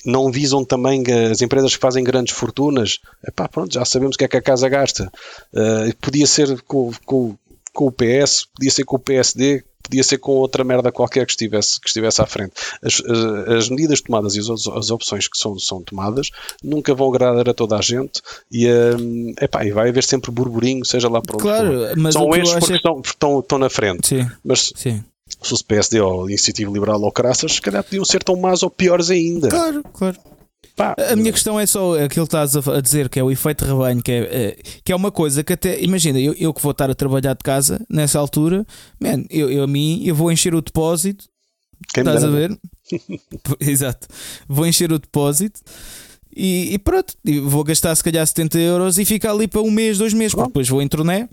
não 0.06 0.32
visam 0.32 0.64
também 0.64 1.04
as 1.30 1.42
empresas 1.42 1.76
que 1.76 1.82
fazem 1.82 2.04
grandes 2.04 2.34
fortunas. 2.34 3.00
Epá, 3.28 3.48
pronto, 3.48 3.74
já 3.74 3.84
sabemos 3.86 4.16
o 4.16 4.18
que 4.18 4.26
é 4.26 4.28
que 4.28 4.38
a 4.38 4.42
casa 4.42 4.68
gasta. 4.70 5.12
Uh, 5.54 5.96
podia 6.00 6.26
ser 6.26 6.62
com, 6.64 6.92
com, 7.06 7.36
com 7.74 7.88
o 7.88 7.92
PS, 7.92 8.46
podia 8.56 8.72
ser 8.72 8.86
com 8.86 8.96
o 8.96 9.00
PSD, 9.00 9.64
podia 9.82 10.04
ser 10.04 10.18
com 10.18 10.32
outra 10.34 10.64
merda 10.64 10.92
qualquer 10.92 11.26
que 11.26 11.32
estivesse, 11.32 11.80
que 11.80 11.88
estivesse 11.88 12.22
à 12.22 12.26
frente. 12.26 12.54
As, 12.84 13.02
as- 13.02 13.48
as 13.58 13.70
medidas 13.70 14.02
tomadas 14.02 14.36
e 14.36 14.40
as, 14.40 14.50
as 14.50 14.92
opções 14.92 15.28
que 15.28 15.38
são, 15.38 15.58
são 15.60 15.82
tomadas 15.82 16.30
nunca 16.64 16.94
vão 16.94 17.10
agradar 17.10 17.50
a 17.50 17.54
toda 17.54 17.78
a 17.78 17.82
gente 17.82 18.22
e, 18.52 18.68
hum, 18.70 19.34
epá, 19.42 19.66
e 19.66 19.72
vai 19.72 19.90
haver 19.90 20.04
sempre 20.04 20.32
burburinho, 20.32 20.86
seja 20.86 21.10
lá 21.10 21.22
para 21.22 21.36
onde. 21.36 21.44
Claro, 21.44 21.72
mas 21.98 22.14
São 22.14 22.32
acho 22.34 22.60
porque 22.60 22.74
é. 22.74 22.76
estão, 22.78 23.02
estão, 23.04 23.40
estão 23.40 23.58
na 23.58 23.70
frente. 23.70 24.08
Sim, 24.08 24.28
Mas 24.44 24.72
sim. 24.76 25.04
se 25.42 25.50
fosse 25.50 25.64
PSD 25.64 26.00
ou 26.02 26.30
Iniciativa 26.30 26.72
Liberal 26.72 27.02
ou 27.02 27.12
Caraças, 27.12 27.54
se 27.54 27.62
calhar 27.62 27.84
podiam 27.84 28.06
ser 28.06 28.24
tão 28.24 28.36
más 28.36 28.64
ou 28.64 28.70
piores 28.70 29.10
ainda. 29.10 29.50
Claro, 29.50 29.84
claro. 29.94 30.18
Pá, 30.76 30.96
A 31.12 31.16
minha 31.16 31.32
questão 31.32 31.60
é 31.60 31.66
só 31.66 31.96
aquilo 31.96 32.26
que 32.28 32.36
estás 32.36 32.56
a 32.56 32.82
dizer, 32.82 33.10
que 33.10 33.20
é 33.20 33.24
o 33.24 33.30
efeito 33.30 33.66
rebanho, 33.66 34.02
que 34.02 34.12
é, 34.12 34.18
é- 34.20 34.58
que 34.84 34.92
é 34.92 34.96
uma 34.96 35.12
coisa 35.12 35.44
que 35.44 35.54
até, 35.54 35.82
imagina, 35.82 36.20
eu, 36.20 36.34
eu 36.34 36.54
que 36.54 36.62
vou 36.62 36.72
estar 36.72 36.90
a 36.90 36.96
trabalhar 36.96 37.34
de 37.34 37.44
casa 37.44 37.86
nessa 37.90 38.18
altura, 38.20 38.66
man, 39.00 39.24
eu, 39.30 39.52
eu 39.52 39.64
a 39.64 39.68
mim, 39.68 40.02
eu 40.06 40.16
vou 40.16 40.32
encher 40.32 40.56
o 40.56 40.62
depósito, 40.62 41.26
quem 41.94 42.02
estás 42.04 42.24
a 42.24 42.28
ver? 42.30 42.58
Exato, 43.60 44.08
vou 44.48 44.66
encher 44.66 44.92
o 44.92 45.00
depósito 45.00 45.60
e, 46.36 46.74
e 46.74 46.80
pronto, 46.80 47.14
e 47.26 47.40
vou 47.40 47.64
gastar 47.64 47.94
se 47.96 48.04
calhar 48.04 48.26
70 48.26 48.58
euros 48.58 48.98
e 48.98 49.04
ficar 49.06 49.32
ali 49.32 49.48
para 49.48 49.62
um 49.62 49.70
mês, 49.72 49.98
dois 49.98 50.14
meses, 50.14 50.34
porque 50.34 50.48
depois 50.48 50.70
vou 50.70 50.82
em 50.82 50.88
turnê. 50.88 51.28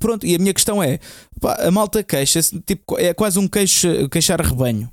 Pronto, 0.00 0.26
e 0.26 0.34
a 0.34 0.38
minha 0.38 0.52
questão 0.52 0.82
é: 0.82 0.98
pá, 1.40 1.54
a 1.60 1.70
malta 1.70 2.02
queixa-se, 2.02 2.60
tipo, 2.60 2.98
é 2.98 3.14
quase 3.14 3.38
um 3.38 3.48
queixo, 3.48 3.88
queixar 4.10 4.38
rebanho. 4.38 4.90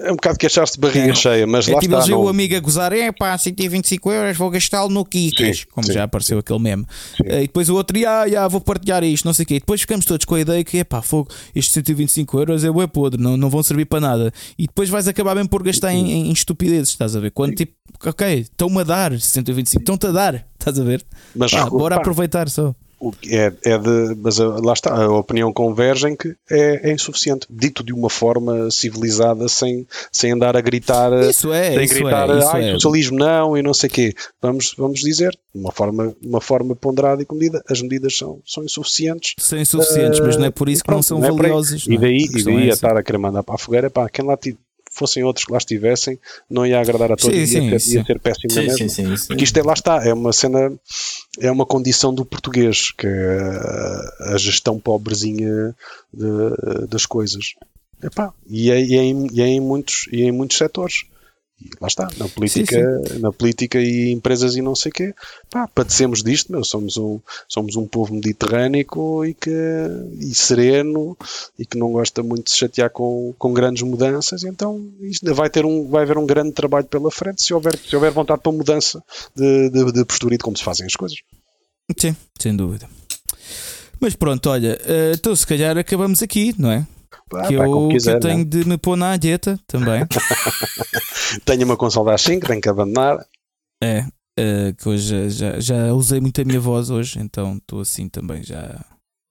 É 0.00 0.10
um 0.10 0.16
bocado 0.16 0.36
queixar-se 0.38 0.74
de 0.74 0.80
barriga 0.80 1.12
É. 1.12 1.14
cheia, 1.14 1.46
mas 1.46 1.68
É 1.68 1.72
lá 1.74 1.78
tipo, 1.80 1.94
está. 1.96 2.10
não- 2.10 2.22
o 2.24 2.28
amigo 2.28 2.56
a 2.56 2.58
gozar, 2.60 2.92
é 2.92 3.12
pá, 3.12 3.38
125 3.38 4.10
euros, 4.10 4.36
vou 4.36 4.50
gastá-lo 4.50 4.88
no 4.90 5.04
Kikas, 5.04 5.58
Sim, 5.60 5.64
como 5.72 5.86
sim. 5.86 5.92
já 5.92 6.02
apareceu 6.02 6.38
aquele 6.38 6.58
meme. 6.58 6.84
Eh, 7.24 7.38
E 7.44 7.46
depois 7.46 7.68
o 7.68 7.76
outro, 7.76 7.96
ah, 8.08 8.24
ah, 8.44 8.48
vou 8.48 8.60
partilhar 8.60 9.04
isto, 9.04 9.24
não 9.24 9.32
sei 9.32 9.44
o 9.44 9.46
quê. 9.46 9.54
E 9.54 9.60
depois 9.60 9.80
ficamos 9.80 10.04
todos 10.04 10.24
com 10.24 10.34
a 10.34 10.40
ideia 10.40 10.64
que, 10.64 10.78
é 10.78 10.84
pá, 10.84 11.00
fogo, 11.00 11.28
estes 11.54 11.72
125 11.74 12.38
euros 12.38 12.64
é 12.64 12.70
bué 12.72 12.88
podre, 12.88 13.22
não, 13.22 13.36
não 13.36 13.48
vão 13.48 13.62
servir 13.62 13.84
para 13.84 14.00
nada. 14.00 14.32
E 14.58 14.66
depois 14.66 14.88
vais 14.88 15.06
acabar 15.06 15.36
bem 15.36 15.46
por 15.46 15.62
gastar 15.62 15.92
em, 15.92 16.10
em 16.28 16.32
estupidezes, 16.32 16.88
estás 16.90 17.14
a 17.14 17.20
ver? 17.20 17.30
Quando 17.30 17.54
tipo, 17.54 17.72
ok, 18.04 18.40
estão-me 18.40 18.80
a 18.80 18.82
dar 18.84 19.18
125, 19.20 19.80
estão-te 19.80 20.06
a 20.08 20.10
dar, 20.10 20.44
estás 20.58 20.80
a 20.80 20.82
ver? 20.82 21.04
Mas 21.36 21.52
Pá, 21.52 21.66
bora 21.70 21.94
pá, 21.94 22.00
aproveitar 22.00 22.48
só. 22.50 22.74
É, 23.28 23.52
é 23.64 23.78
de, 23.78 24.16
mas 24.20 24.38
ah, 24.40 24.56
lá 24.62 24.72
está, 24.72 24.94
a 24.94 25.10
opinião 25.18 25.52
converge 25.52 26.08
em 26.08 26.16
que 26.16 26.34
é, 26.50 26.90
é 26.90 26.92
insuficiente. 26.92 27.46
Dito 27.50 27.82
de 27.82 27.92
uma 27.92 28.10
forma 28.10 28.70
civilizada, 28.70 29.48
sem, 29.48 29.86
sem 30.12 30.32
andar 30.32 30.56
a 30.56 30.60
gritar, 30.60 31.12
ah, 31.12 31.28
Isso 31.28 31.52
é, 31.52 31.74
sem 31.74 31.84
isso 31.84 31.94
gritar, 31.94 32.30
é, 32.30 32.38
isso 32.38 32.48
ai, 32.48 32.70
é. 32.70 32.72
socialismo 32.74 33.18
não 33.18 33.56
e 33.56 33.62
não 33.62 33.74
sei 33.74 33.88
o 33.88 33.92
quê. 33.92 34.14
Vamos, 34.40 34.74
vamos 34.76 35.00
dizer, 35.00 35.30
de 35.54 35.60
uma 35.60 35.72
forma, 35.72 36.14
uma 36.22 36.40
forma 36.40 36.74
ponderada 36.74 37.22
e 37.22 37.26
comedida, 37.26 37.62
as 37.68 37.80
medidas 37.82 38.16
são, 38.16 38.40
são 38.44 38.64
insuficientes. 38.64 39.34
São 39.38 39.58
insuficientes, 39.58 40.20
mas 40.20 40.36
não 40.36 40.46
é 40.46 40.50
por 40.50 40.68
isso 40.68 40.82
que 40.82 40.90
não 40.90 40.96
Pronto, 40.96 41.06
são 41.06 41.18
não 41.18 41.26
é 41.26 41.30
por 41.30 41.44
aí. 41.44 41.50
valiosas. 41.50 41.84
E 41.86 41.90
não 41.90 41.96
é? 41.96 42.00
daí, 42.00 42.28
A 42.34 42.38
e 42.38 42.42
daí 42.44 42.68
é 42.68 42.70
a 42.70 42.74
estar 42.74 42.96
a 42.96 43.02
querer 43.02 43.18
mandar 43.18 43.42
para 43.42 43.54
a 43.54 43.58
fogueira, 43.58 43.90
pá, 43.90 44.08
quem 44.08 44.24
lá 44.24 44.36
fossem 44.94 45.22
outros 45.24 45.44
que 45.44 45.52
lá 45.52 45.58
estivessem, 45.58 46.18
não 46.48 46.64
ia 46.66 46.80
agradar 46.80 47.12
a 47.12 47.16
todos 47.16 47.36
Sim, 47.36 47.42
e 47.42 47.46
sim, 47.46 47.54
ia, 47.70 47.70
ser, 47.70 47.80
sim. 47.80 47.96
ia 47.98 48.04
ser 48.04 48.20
péssimo 48.20 48.52
Sim, 48.54 48.60
mesma. 48.60 48.76
sim, 48.76 48.88
sim, 48.88 49.16
sim. 49.16 49.26
Porque 49.28 49.44
isto 49.44 49.56
é, 49.58 49.62
lá 49.62 49.72
está, 49.72 50.06
é 50.06 50.12
uma 50.14 50.32
cena, 50.32 50.72
é 51.40 51.50
uma 51.50 51.66
condição 51.66 52.14
do 52.14 52.24
português, 52.24 52.90
que 52.92 53.06
é 53.06 53.38
a, 53.40 54.34
a 54.34 54.38
gestão 54.38 54.78
pobrezinha 54.78 55.74
de- 56.12 56.86
das 56.88 57.06
coisas. 57.06 57.54
Epá, 58.02 58.32
e, 58.48 58.70
é, 58.70 58.80
e, 58.82 58.94
é 58.96 59.02
em, 59.02 59.26
e 59.32 59.40
é 59.42 59.46
em 59.46 59.60
muitos, 59.60 60.06
e 60.12 60.22
é 60.22 60.26
em 60.26 60.32
muitos 60.32 60.56
setores. 60.58 61.04
E 61.60 61.70
lá 61.80 61.86
está, 61.86 62.08
na 62.18 62.28
política, 62.28 63.00
na 63.20 63.32
política 63.32 63.80
e 63.80 64.10
empresas 64.10 64.56
e 64.56 64.62
não 64.62 64.74
sei 64.74 64.90
o 64.90 64.92
quê, 64.92 65.14
pá, 65.48 65.68
padecemos 65.68 66.22
disto, 66.22 66.50
meu, 66.50 66.64
somos 66.64 66.96
um, 66.96 67.20
somos 67.48 67.76
um 67.76 67.86
povo 67.86 68.12
mediterrâneo 68.12 69.24
e, 69.24 69.34
que, 69.34 69.50
e 70.18 70.34
sereno 70.34 71.16
e 71.56 71.64
que 71.64 71.78
não 71.78 71.92
gosta 71.92 72.22
muito 72.22 72.46
de 72.46 72.50
se 72.50 72.58
chatear 72.58 72.90
com, 72.90 73.32
com 73.38 73.52
grandes 73.52 73.82
mudanças, 73.82 74.42
então 74.42 74.84
isto 75.00 75.32
vai, 75.32 75.48
ter 75.48 75.64
um, 75.64 75.88
vai 75.88 76.02
haver 76.02 76.18
um 76.18 76.26
grande 76.26 76.52
trabalho 76.52 76.86
pela 76.86 77.10
frente 77.10 77.42
se 77.42 77.54
houver, 77.54 77.78
se 77.78 77.94
houver 77.94 78.10
vontade 78.10 78.42
para 78.42 78.52
mudança 78.52 79.02
de, 79.34 79.70
de, 79.70 79.92
de 79.92 80.04
postura 80.04 80.34
e 80.34 80.38
de 80.38 80.42
como 80.42 80.56
se 80.56 80.64
fazem 80.64 80.86
as 80.86 80.96
coisas. 80.96 81.18
Sim, 81.96 82.16
sem 82.40 82.56
dúvida. 82.56 82.88
Mas 84.00 84.16
pronto, 84.16 84.50
olha, 84.50 84.78
eh, 84.84 85.12
então 85.14 85.34
se 85.36 85.46
calhar 85.46 85.78
acabamos 85.78 86.22
aqui, 86.22 86.54
não 86.58 86.70
é? 86.70 86.86
Pá, 87.28 87.46
que 87.48 87.56
pá, 87.56 87.64
eu, 87.64 87.72
como 87.72 87.88
que 87.88 87.94
quiser, 87.94 88.16
eu 88.16 88.20
tenho 88.20 88.38
né? 88.38 88.44
de 88.44 88.68
me 88.68 88.76
pôr 88.78 88.96
na 88.96 89.16
dieta 89.16 89.58
também. 89.66 90.02
Tenho 91.44 91.64
uma 91.64 91.76
consola 91.76 92.14
às 92.14 92.22
5, 92.22 92.46
tenho 92.46 92.60
que 92.60 92.68
abandonar. 92.68 93.24
é, 93.82 94.04
eh, 94.38 94.72
que 94.76 94.88
hoje 94.88 95.30
já, 95.30 95.58
já 95.60 95.92
usei 95.92 96.20
muito 96.20 96.40
a 96.40 96.44
minha 96.44 96.60
voz 96.60 96.90
hoje, 96.90 97.18
então 97.18 97.56
estou 97.56 97.80
assim 97.80 98.08
também 98.08 98.42
já 98.42 98.84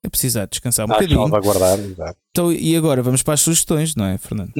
a 0.05 0.09
precisar 0.09 0.45
descansar 0.47 0.85
um 0.87 0.91
Ah, 0.91 0.95
bocadinho. 0.95 1.19
salvaguardar, 1.21 1.79
exato. 1.79 2.17
Então, 2.31 2.51
e 2.51 2.75
agora 2.75 3.01
vamos 3.01 3.23
para 3.23 3.35
as 3.35 3.41
sugestões, 3.41 3.95
não 3.95 4.05
é, 4.05 4.17
Fernando? 4.17 4.51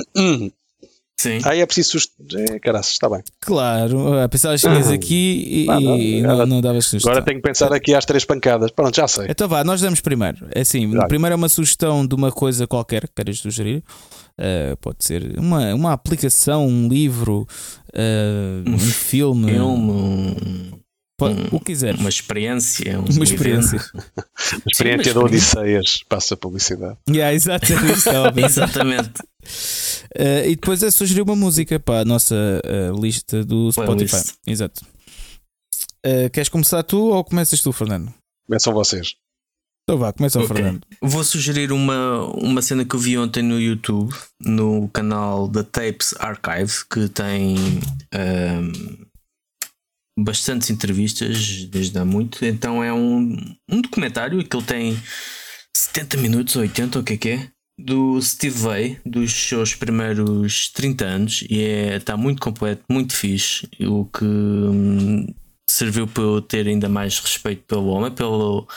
Sim. 1.20 1.40
Ah, 1.46 1.56
é 1.56 1.66
preciso. 1.66 1.92
sust- 1.92 2.12
É, 2.36 2.60
caraças, 2.60 2.94
está 2.94 3.10
bem. 3.10 3.22
Claro, 3.40 4.20
a 4.20 4.28
pensar 4.28 4.52
as 4.52 4.62
tinhas 4.62 4.90
aqui 4.90 5.66
e, 5.66 5.70
Ah, 5.70 5.80
não, 5.80 5.98
e 5.98 6.20
agora- 6.24 6.38
não, 6.40 6.46
não 6.56 6.62
davas 6.62 6.86
sugestão. 6.86 7.12
Agora 7.12 7.24
tenho 7.26 7.38
que 7.42 7.48
pensar 7.48 7.72
aqui 7.72 7.94
às 7.94 8.04
três 8.06 8.26
pancadas. 8.26 8.72
Pronto, 8.72 8.96
já 8.96 9.08
sei. 9.08 9.28
Então 9.30 9.48
vá, 9.48 9.64
nós 9.64 9.80
damos 9.80 10.02
primeiro. 10.02 10.48
É 10.54 10.62
assim, 10.62 10.90
Claro. 10.92 11.08
primeiro 11.08 11.34
é 11.34 11.36
uma 11.38 11.50
sugestão 11.50 12.06
de 12.06 12.14
uma 12.16 12.32
coisa 12.32 12.68
qualquer 12.68 13.08
que 13.08 13.14
queiras 13.16 13.40
sugerir. 13.40 13.84
Eh, 14.38 14.76
pode 14.82 15.06
ser 15.06 15.38
uma, 15.38 15.74
uma 15.76 15.94
aplicação, 15.94 16.68
um 16.68 16.88
livro, 16.88 17.48
eh, 17.94 18.64
um 18.68 18.80
filme, 18.80 19.52
Filme, 19.52 19.92
um- 19.92 20.80
um- 21.32 21.48
o 21.52 21.60
que 21.60 21.66
quiseres. 21.68 22.00
uma 22.00 22.10
experiência. 22.10 23.00
Um 23.00 23.06
Uma 23.06 23.24
experiência. 23.24 23.80
A 24.16 24.70
experiência 24.72 25.14
Sim, 25.14 25.20
de 25.20 25.26
Odisseias. 25.26 26.04
Passa 26.10 26.34
a 26.34 26.38
publicidade. 26.38 26.98
Yeah, 27.10 27.34
pensar. 27.60 28.38
Exatamente. 28.38 29.12
Eh, 30.16 30.50
e 30.52 30.56
depois 30.56 30.84
é 30.84 30.92
sugerir 30.92 31.22
uma 31.22 31.36
música 31.36 31.80
para 31.80 32.02
a 32.02 32.06
nossa 32.06 32.36
eh, 32.64 32.92
lista 33.00 33.44
do 33.44 33.72
Spotify. 33.72 34.10
Playlist. 34.10 34.34
Exato. 34.46 34.82
Eh, 36.04 36.30
queres 36.30 36.50
começar 36.50 36.84
tu 36.84 36.98
ou 37.12 37.24
começas 37.24 37.62
tu, 37.62 37.72
Fernando? 37.72 38.14
Começam 38.48 38.74
vocês. 38.74 39.16
Então 39.84 39.98
vá, 40.00 40.14
começa 40.14 40.40
o. 40.40 40.48
Fernando. 40.48 40.82
Vou 41.02 41.24
sugerir 41.24 41.72
uma, 41.72 42.24
uma 42.38 42.62
cena 42.62 42.86
que 42.86 42.96
eu 42.96 43.00
vi 43.00 43.18
ontem 43.18 43.42
no 43.44 43.60
YouTube, 43.60 44.14
no 44.40 44.88
canal 44.90 45.48
da 45.48 45.62
Tapes 45.64 46.14
Archive, 46.20 46.74
que 46.90 47.10
tem 47.10 47.56
ahm, 48.14 48.72
bastantes 50.18 50.70
entrevistas 50.70 51.66
desde 51.66 51.98
há 51.98 52.06
muito. 52.06 52.44
Então 52.46 52.84
é 52.84 52.94
um, 52.94 53.36
um 53.70 53.82
documentário 53.82 54.44
que 54.44 54.56
ele 54.56 54.66
tem 54.66 55.04
70 55.76 56.18
minutos, 56.18 56.56
80, 56.56 57.00
o 57.00 57.04
que 57.04 57.14
é 57.14 57.18
que 57.18 57.30
é? 57.30 57.54
do 57.78 58.22
Steve 58.22 58.58
Vai, 58.58 59.02
dos 59.06 59.34
seus 59.34 59.74
primeiros 59.76 60.70
30 60.70 61.06
anos, 61.06 61.44
e 61.50 61.62
é, 61.62 61.96
está 61.98 62.16
muito 62.16 62.42
completo, 62.42 62.84
muito 62.90 63.16
fixe. 63.16 63.68
O 63.82 64.06
que 64.06 64.24
hum, 64.24 65.26
serviu 65.70 66.08
para 66.08 66.24
eu 66.24 66.42
ter 66.42 66.68
ainda 66.68 66.88
mais 66.88 67.20
respeito 67.20 67.64
pelo 67.64 67.88
homem, 67.88 68.12
pelo, 68.12 68.68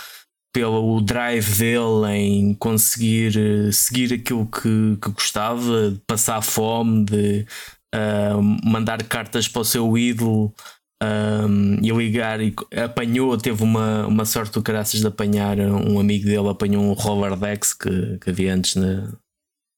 pelo 0.52 1.00
drive 1.00 1.58
dele 1.58 2.16
em 2.16 2.54
conseguir 2.54 3.36
uh, 3.36 3.72
seguir 3.72 4.14
aquilo 4.14 4.46
que, 4.46 4.98
que 5.02 5.10
gostava, 5.10 5.90
de 5.90 6.00
passar 6.06 6.40
fome, 6.42 7.04
de 7.04 7.46
uh, 7.94 8.42
mandar 8.64 9.02
cartas 9.04 9.46
para 9.46 9.60
o 9.60 9.64
seu 9.64 9.96
ídolo 9.98 10.54
um, 11.02 11.78
e 11.82 11.90
ligar 11.90 12.40
e 12.40 12.54
apanhou, 12.74 13.36
teve 13.36 13.62
uma, 13.62 14.06
uma 14.06 14.24
sorte 14.24 14.54
do 14.54 14.62
caraças 14.62 15.00
de 15.00 15.06
apanhar 15.06 15.58
um 15.58 16.00
amigo 16.00 16.24
dele, 16.24 16.48
apanhou 16.48 16.82
um 16.82 16.92
Rolodex 16.92 17.74
que, 17.74 18.18
que 18.18 18.30
havia 18.30 18.54
antes 18.54 18.76
na, 18.76 19.12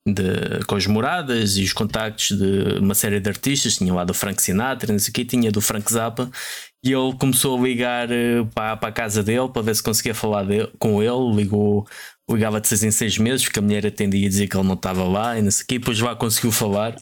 de, 0.07 0.65
com 0.67 0.77
as 0.77 0.87
moradas 0.87 1.57
e 1.57 1.65
os 1.65 1.73
contactos 1.73 2.37
de 2.37 2.79
uma 2.79 2.95
série 2.95 3.21
de 3.21 3.29
artistas, 3.29 3.77
tinha 3.77 3.93
lá 3.93 4.05
do 4.05 4.15
Frank 4.15 4.41
Sinatra, 4.43 4.93
não 4.93 4.99
sei 4.99 5.11
o 5.11 5.15
que, 5.15 5.25
tinha 5.25 5.51
do 5.51 5.61
Frank 5.61 5.93
Zappa, 5.93 6.31
e 6.85 6.93
ele 6.93 7.17
começou 7.19 7.59
a 7.59 7.63
ligar 7.63 8.11
eh, 8.11 8.45
para, 8.55 8.77
para 8.77 8.89
a 8.89 8.93
casa 8.93 9.23
dele 9.23 9.49
para 9.49 9.63
ver 9.63 9.75
se 9.75 9.83
conseguia 9.83 10.15
falar 10.15 10.47
com 10.79 11.03
ele, 11.03 11.35
ligou, 11.35 11.87
ligava 12.31 12.61
de 12.61 12.69
seis 12.69 12.85
em 12.85 12.91
seis 12.91 13.19
meses, 13.19 13.45
porque 13.45 13.59
a 13.59 13.63
mulher 13.63 13.87
atendia 13.87 14.25
e 14.25 14.29
dizia 14.29 14.49
que 14.49 14.57
ele 14.57 14.67
não 14.67 14.75
estava 14.75 15.05
lá 15.05 15.39
e 15.39 15.43
não 15.43 15.51
sei 15.51 15.65
o 15.65 15.67
que, 15.67 15.79
depois 15.79 15.99
lá 16.01 16.15
conseguiu 16.15 16.53
falar 16.53 16.95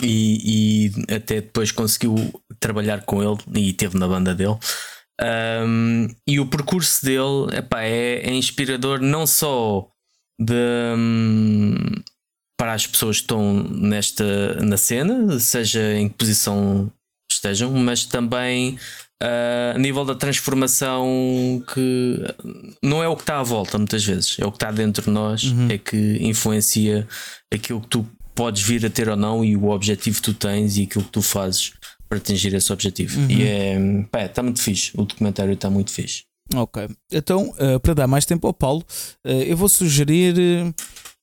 e, 0.00 0.90
e, 0.90 1.14
até 1.14 1.40
depois 1.40 1.70
conseguiu 1.70 2.14
trabalhar 2.58 3.02
com 3.04 3.22
ele 3.22 3.38
e 3.54 3.72
teve 3.72 3.98
na 3.98 4.08
banda 4.08 4.34
dele. 4.34 4.56
Um, 5.20 6.08
e 6.26 6.40
o 6.40 6.46
percurso 6.46 7.04
dele 7.04 7.56
epá, 7.56 7.82
é, 7.82 8.28
é 8.28 8.32
inspirador 8.32 9.00
não 9.00 9.26
só 9.26 9.88
de, 10.40 10.54
um, 10.96 11.76
para 12.58 12.72
as 12.72 12.86
pessoas 12.86 13.18
que 13.18 13.22
estão 13.22 13.62
nesta 13.62 14.54
na 14.62 14.76
cena, 14.76 15.38
seja 15.38 15.94
em 15.94 16.08
que 16.08 16.16
posição 16.16 16.90
estejam, 17.30 17.70
mas 17.72 18.04
também 18.04 18.76
uh, 19.22 19.74
a 19.74 19.78
nível 19.78 20.04
da 20.04 20.14
transformação 20.14 21.62
que 21.72 22.16
não 22.82 23.02
é 23.02 23.08
o 23.08 23.14
que 23.14 23.22
está 23.22 23.38
à 23.38 23.42
volta 23.42 23.78
muitas 23.78 24.04
vezes, 24.04 24.36
é 24.40 24.44
o 24.44 24.50
que 24.50 24.56
está 24.56 24.70
dentro 24.72 25.04
de 25.04 25.10
nós, 25.10 25.44
uhum. 25.44 25.68
é 25.70 25.78
que 25.78 26.18
influencia 26.20 27.06
aquilo 27.52 27.80
que 27.80 27.88
tu 27.88 28.08
podes 28.34 28.62
vir 28.62 28.84
a 28.84 28.90
ter 28.90 29.08
ou 29.08 29.16
não 29.16 29.44
e 29.44 29.56
o 29.56 29.68
objetivo 29.68 30.16
que 30.16 30.22
tu 30.22 30.34
tens 30.34 30.76
e 30.76 30.82
aquilo 30.82 31.04
que 31.04 31.10
tu 31.10 31.22
fazes 31.22 31.72
para 32.08 32.18
atingir 32.18 32.54
esse 32.54 32.72
objetivo. 32.72 33.20
Uhum. 33.20 33.30
E 33.30 33.42
é, 33.42 33.78
está 34.24 34.42
muito 34.42 34.60
fixe. 34.60 34.92
O 34.94 35.04
documentário 35.04 35.54
está 35.54 35.70
muito 35.70 35.90
fixe. 35.90 36.24
Ok, 36.54 36.88
então 37.10 37.50
uh, 37.52 37.80
para 37.80 37.94
dar 37.94 38.06
mais 38.06 38.26
tempo 38.26 38.46
ao 38.46 38.52
Paulo, 38.52 38.84
uh, 39.26 39.30
eu 39.30 39.56
vou 39.56 39.68
sugerir. 39.68 40.34
Uh, 40.36 40.74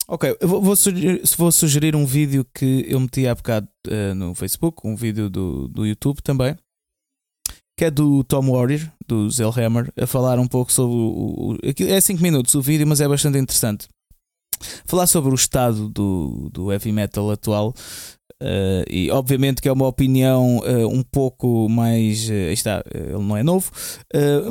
ok, 0.07 0.35
eu 0.41 0.47
vou, 0.47 0.61
vou, 0.61 0.75
sugerir, 0.75 1.21
vou 1.37 1.51
sugerir 1.51 1.95
um 1.95 2.05
vídeo 2.05 2.45
que 2.55 2.85
eu 2.87 2.99
meti 2.99 3.27
há 3.27 3.35
bocado 3.35 3.67
no 4.15 4.33
Facebook, 4.33 4.79
um 4.83 4.95
vídeo 4.95 5.29
do, 5.29 5.67
do 5.67 5.85
YouTube 5.85 6.21
também, 6.23 6.55
que 7.77 7.85
é 7.85 7.91
do 7.91 8.23
Tom 8.23 8.51
Warrior, 8.51 8.81
do 9.07 9.29
Zellhammer, 9.29 9.93
a 9.95 10.07
falar 10.07 10.39
um 10.39 10.47
pouco 10.47 10.71
sobre 10.71 10.95
o. 10.95 11.53
o 11.53 11.57
é 11.63 12.01
5 12.01 12.21
minutos 12.21 12.55
o 12.55 12.61
vídeo, 12.61 12.87
mas 12.87 12.99
é 12.99 13.07
bastante 13.07 13.37
interessante 13.37 13.87
falar 14.85 15.07
sobre 15.07 15.31
o 15.31 15.35
estado 15.35 15.89
do, 15.89 16.49
do 16.51 16.71
heavy 16.71 16.91
metal 16.91 17.29
atual. 17.31 17.73
Uh, 18.41 18.81
e 18.89 19.11
obviamente 19.11 19.61
que 19.61 19.69
é 19.69 19.71
uma 19.71 19.85
opinião 19.85 20.57
uh, 20.57 20.87
um 20.87 21.03
pouco 21.03 21.69
mais. 21.69 22.27
Uh, 22.27 22.51
está, 22.51 22.83
ele 22.91 23.23
não 23.23 23.37
é 23.37 23.43
novo, 23.43 23.71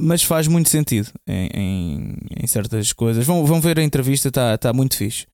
mas 0.01 0.23
faz 0.23 0.47
muito 0.47 0.69
sentido 0.69 1.09
em, 1.27 1.51
em, 1.53 2.17
em, 2.41 2.47
certas 2.47 2.93
coisas. 2.93 3.27
Vão, 3.27 3.45
vão 3.45 3.61
ver 3.61 3.81
a 3.81 3.83
entrevista, 3.83 4.29
está 4.29 4.57
tá 4.57 4.73
muito 4.73 4.97
fixe. 4.97 5.27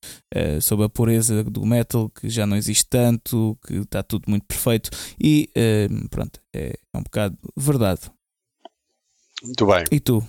sobre 0.63 0.87
a 0.87 0.89
pureza 0.89 1.45
do 1.45 1.67
metal, 1.67 2.09
que 2.09 2.31
já 2.31 2.47
não 2.47 2.57
existe 2.57 2.87
tanto, 2.89 3.59
que 3.67 3.75
está 3.75 4.03
tudo 4.03 4.25
muito 4.27 4.47
perfeito. 4.47 4.89
E 5.23 5.51
pronto, 6.11 6.41
é, 6.55 6.79
é 6.95 6.99
um 6.99 7.03
bocado 7.03 7.37
verdade. 7.57 8.01
Muito 9.43 9.67
bem. 9.67 9.85
E 9.93 10.01
tu, 10.01 10.27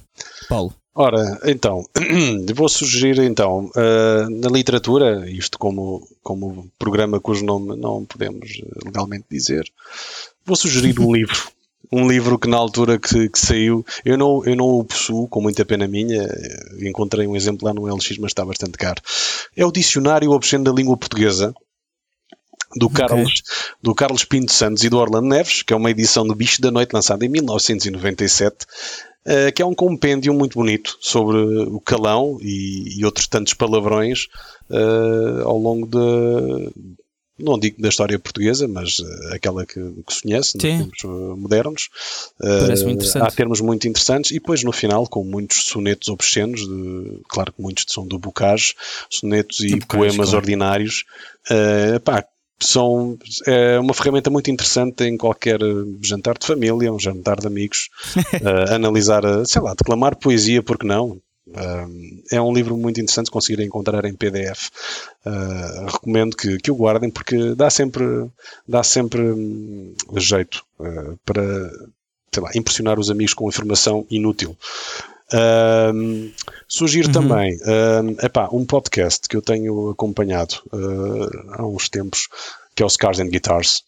Paulo? 0.50 0.76
Ora, 1.00 1.40
então, 1.46 1.86
vou 2.56 2.68
sugerir 2.68 3.20
então, 3.20 3.70
uh, 3.76 4.30
na 4.32 4.50
literatura, 4.50 5.30
isto 5.30 5.60
como, 5.60 6.08
como 6.24 6.72
programa 6.80 7.20
cujo 7.20 7.46
nome 7.46 7.76
não 7.76 8.04
podemos 8.04 8.60
legalmente 8.84 9.26
dizer, 9.30 9.72
vou 10.44 10.56
sugerir 10.56 11.00
um 11.00 11.14
livro. 11.14 11.38
Um 11.92 12.10
livro 12.10 12.40
que 12.40 12.50
na 12.50 12.58
altura 12.58 12.98
que, 12.98 13.30
que, 13.30 13.40
saiu, 13.40 13.86
eu 14.04 14.18
não, 14.18 14.44
eu 14.44 14.56
não 14.56 14.66
o 14.66 14.84
possuo, 14.84 15.28
com 15.28 15.40
muita 15.40 15.64
pena 15.64 15.88
minha, 15.88 16.28
encontrei 16.82 17.28
um 17.28 17.36
exemplar 17.36 17.76
no 17.76 17.86
LX, 17.86 18.18
mas 18.18 18.32
está 18.32 18.44
bastante 18.44 18.76
caro. 18.76 19.00
É 19.56 19.64
o 19.64 19.72
Dicionário 19.72 20.32
Obsceno 20.32 20.64
da 20.64 20.72
Língua 20.72 20.98
Portuguesa, 20.98 21.54
do 22.76 22.90
Carlos, 22.90 23.42
okay. 23.42 23.76
do 23.82 23.96
Carlos 23.96 24.26
Pinto 24.26 24.52
Santos 24.52 24.84
e 24.84 24.90
do 24.90 24.98
Orlando 24.98 25.28
Neves, 25.28 25.62
que 25.62 25.74
é 25.74 25.76
uma 25.76 25.92
edição 25.92 26.26
do 26.28 26.36
Bicho 26.36 26.62
da 26.62 26.72
Noite 26.72 26.92
lançada 26.92 27.24
em 27.24 27.30
1997, 27.30 28.66
uh, 29.28 29.52
que 29.54 29.62
é 29.62 29.66
um 29.66 29.76
compêndio 29.76 30.34
muito 30.34 30.56
bonito 30.56 30.98
sobre 31.02 31.38
o 31.38 31.80
calão 31.80 32.38
e, 32.42 32.98
e 32.98 33.06
outros 33.06 33.28
tantos 33.28 33.54
palavrões 33.54 34.28
uh, 34.70 35.44
ao 35.44 35.58
longo 35.58 35.86
de. 35.86 36.98
Não 37.40 37.60
digo 37.60 37.80
da 37.80 37.90
história 37.90 38.18
portuguesa, 38.18 38.68
mas 38.68 38.98
uh, 38.98 39.34
aquela 39.34 39.64
que, 39.64 39.80
que 40.08 40.14
se 40.14 40.24
conhece, 40.24 40.56
nos 40.56 40.64
tempos 40.64 41.04
modernos. 41.38 41.90
Parece 42.40 42.84
muito 42.84 42.96
interessante. 42.96 43.28
Há 43.28 43.32
termos 43.32 43.62
muito 43.62 43.88
interessantes 43.88 44.32
e 44.32 44.36
depois 44.36 44.64
no 44.64 44.72
final, 44.72 45.06
com 45.08 45.24
muitos 45.24 45.66
sonetos 45.66 46.10
obscenos, 46.10 46.62
de, 46.62 47.22
claro 47.30 47.54
que 47.54 47.62
muitos 47.62 47.86
são 47.90 48.08
do 48.08 48.18
Bocage, 48.18 48.74
sonetos 49.08 49.60
e 49.60 49.80
poemas 49.82 50.30
claro. 50.30 50.38
ordinários. 50.38 51.04
pá, 52.04 52.26
são 52.60 53.18
é 53.46 53.80
uma 53.80 53.94
ferramenta 53.94 54.30
muito 54.30 54.50
interessante 54.50 55.04
em 55.04 55.18
qualquer 55.18 55.60
jantar 56.02 56.38
de 56.38 56.48
família, 56.48 56.92
um 56.92 57.00
jantar 57.00 57.40
de 57.40 57.48
amigos, 57.48 57.90
uh, 58.16 58.74
analisar, 58.74 59.24
sei 59.46 59.62
lá, 59.62 59.74
declamar 59.74 60.16
poesia, 60.16 60.64
porque 60.64 60.86
não? 60.86 61.20
Uh, 61.48 62.24
é 62.32 62.42
um 62.42 62.54
livro 62.54 62.76
muito 62.76 63.00
interessante 63.00 63.28
se 63.28 63.32
conseguirem 63.32 63.68
encontrar 63.68 64.04
em 64.06 64.14
PDF. 64.14 64.70
Uh, 65.26 65.30
eh, 65.30 65.86
recomendo 65.92 66.36
que, 66.36 66.58
que 66.58 66.72
o 66.72 66.76
guardem 66.76 67.10
porque 67.10 67.56
dá 67.56 67.70
sempre, 67.70 68.04
dá 68.68 68.84
sempre 68.84 69.22
um, 69.22 69.96
jeito 70.18 70.64
para 71.26 71.72
sei 72.34 72.44
lá, 72.44 72.50
impressionar 72.54 73.00
os 73.00 73.10
amigos 73.10 73.34
com 73.34 73.48
informação 73.48 74.06
inútil. 74.10 74.58
Uh, 75.34 76.32
sugiro 76.68 77.08
uhum. 77.08 77.14
também 77.14 77.58
uh, 77.58 78.26
epá, 78.26 78.48
um 78.52 78.66
podcast 78.66 79.28
que 79.28 79.36
eu 79.36 79.42
tenho 79.42 79.90
acompanhado 79.90 80.56
uh, 80.72 81.52
há 81.52 81.66
uns 81.66 81.90
tempos, 81.90 82.30
que 82.74 82.82
é 82.82 82.86
o 82.86 82.90
Scars 82.90 83.20
and 83.20 83.28
Guitars, 83.28 83.84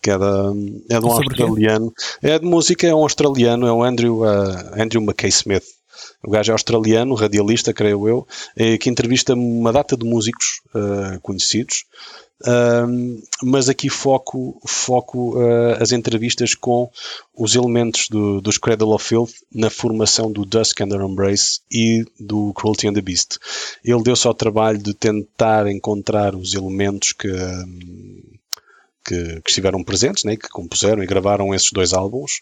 que 0.00 0.10
é, 0.10 0.18
da, 0.18 0.52
é 0.90 1.00
de 1.00 1.06
um 1.06 1.10
australiano. 1.10 1.92
É 2.22 2.38
de 2.38 2.46
música, 2.46 2.86
é 2.86 2.94
um 2.94 3.02
australiano, 3.02 3.66
é 3.66 3.72
o 3.72 3.82
Andrew, 3.82 4.20
uh, 4.20 4.80
Andrew 4.80 5.02
McKay 5.02 5.30
Smith. 5.30 5.64
O 6.22 6.30
gajo 6.30 6.50
é 6.50 6.54
australiano, 6.54 7.14
radialista, 7.14 7.72
creio 7.72 8.08
eu, 8.08 8.26
que 8.80 8.90
entrevista 8.90 9.34
uma 9.34 9.72
data 9.72 9.96
de 9.96 10.04
músicos 10.04 10.60
uh, 10.74 11.20
conhecidos 11.20 11.84
mas 13.42 13.68
aqui 13.68 13.88
foco, 13.88 14.60
foco 14.66 15.38
uh, 15.38 15.80
as 15.80 15.92
entrevistas 15.92 16.54
com 16.54 16.90
os 17.34 17.54
elementos 17.54 18.08
do, 18.08 18.40
dos 18.40 18.58
Cradle 18.58 18.94
of 18.94 19.04
Filth 19.04 19.34
na 19.52 19.70
formação 19.70 20.30
do 20.30 20.44
Dusk 20.44 20.80
and 20.80 20.88
the 20.88 20.96
Embrace 20.96 21.60
e 21.70 22.04
do 22.18 22.52
Cruelty 22.54 22.88
and 22.88 22.94
the 22.94 23.00
Beast. 23.00 23.38
Ele 23.84 24.02
deu-se 24.02 24.26
ao 24.26 24.34
trabalho 24.34 24.78
de 24.78 24.94
tentar 24.94 25.66
encontrar 25.68 26.34
os 26.34 26.54
elementos 26.54 27.12
que, 27.12 27.28
que, 29.04 29.40
que, 29.40 29.50
estiveram 29.50 29.84
presentes, 29.84 30.24
né, 30.24 30.36
que 30.36 30.48
compuseram 30.48 31.02
e 31.02 31.06
gravaram 31.06 31.54
esses 31.54 31.70
dois 31.70 31.92
álbuns 31.92 32.40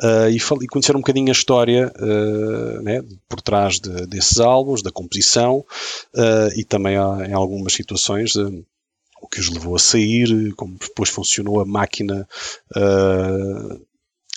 uh, 0.00 0.28
e, 0.30 0.36
e, 0.36 0.96
um 0.96 1.00
bocadinho 1.00 1.28
a 1.28 1.32
história 1.32 1.92
uh, 1.98 2.82
né, 2.82 3.02
por 3.28 3.40
trás 3.40 3.80
de, 3.80 4.06
desses 4.06 4.38
álbuns, 4.38 4.82
da 4.82 4.92
composição 4.92 5.58
uh, 6.14 6.58
e 6.58 6.64
também 6.64 6.96
há, 6.96 7.26
em 7.26 7.32
algumas 7.32 7.72
situações 7.72 8.34
o 9.22 9.28
que 9.28 9.40
os 9.40 9.48
levou 9.48 9.76
a 9.76 9.78
sair, 9.78 10.52
como 10.54 10.76
depois 10.78 11.08
funcionou 11.08 11.60
a 11.60 11.64
máquina, 11.64 12.28
uh, 12.76 13.80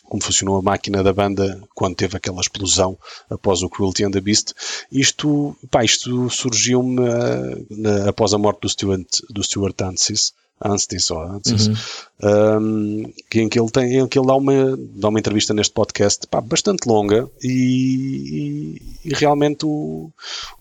como 0.03 0.23
funcionou 0.23 0.57
a 0.57 0.61
máquina 0.61 1.03
da 1.03 1.11
banda 1.11 1.59
quando 1.73 1.95
teve 1.95 2.15
aquela 2.15 2.39
explosão 2.39 2.95
após 3.27 3.63
o 3.63 3.69
Cruelty 3.69 4.05
and 4.05 4.11
the 4.11 4.21
Beast. 4.21 4.53
Isto, 4.91 5.57
pá, 5.71 5.83
isto 5.83 6.29
surgiu-me 6.29 7.01
uh, 7.01 8.07
após 8.07 8.33
a 8.33 8.37
morte 8.37 8.61
do 8.61 8.69
Stuart, 8.69 9.07
do 9.31 9.43
Stuart 9.43 9.81
Ansis, 9.81 10.33
Anstis, 10.63 11.09
ou 11.09 11.19
Anstis, 11.19 11.67
uhum. 11.67 11.75
um, 12.23 13.13
em 13.33 13.49
que 13.49 13.59
ele 13.59 13.71
tem, 13.71 13.97
em 13.97 14.07
que 14.07 14.19
ele 14.19 14.27
dá 14.27 14.35
uma, 14.35 14.77
dá 14.77 15.09
uma 15.09 15.19
entrevista 15.19 15.53
neste 15.53 15.73
podcast 15.73 16.27
pá, 16.27 16.39
bastante 16.39 16.87
longa 16.87 17.27
e, 17.43 18.79
e, 19.03 19.09
e 19.09 19.13
realmente 19.15 19.65
o, 19.65 20.11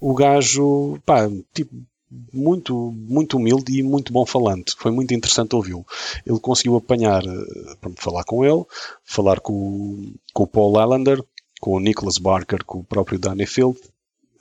o 0.01 0.15
gajo 0.15 0.99
pá, 1.05 1.31
tipo, 1.53 1.77
muito, 2.33 2.93
muito 2.93 3.37
humilde 3.37 3.79
e 3.79 3.83
muito 3.83 4.13
bom 4.13 4.25
falante. 4.27 4.75
Foi 4.77 4.91
muito 4.93 5.13
interessante 5.15 5.55
ouvi-lo. 5.57 5.85
Ele 6.25 6.39
conseguiu 6.39 6.77
apanhar, 6.77 7.23
eh, 7.25 7.75
para 7.81 7.91
falar 7.97 8.25
com 8.25 8.45
ele, 8.45 8.65
falar 9.05 9.41
com, 9.41 10.13
com 10.33 10.43
o 10.45 10.47
Paul 10.47 10.79
Allender, 10.79 11.23
com 11.61 11.73
o 11.73 11.81
Nicholas 11.81 12.19
Barker, 12.19 12.65
com 12.65 12.81
o 12.81 12.85
próprio 12.85 13.19
Danny 13.19 13.47
Field, 13.47 13.79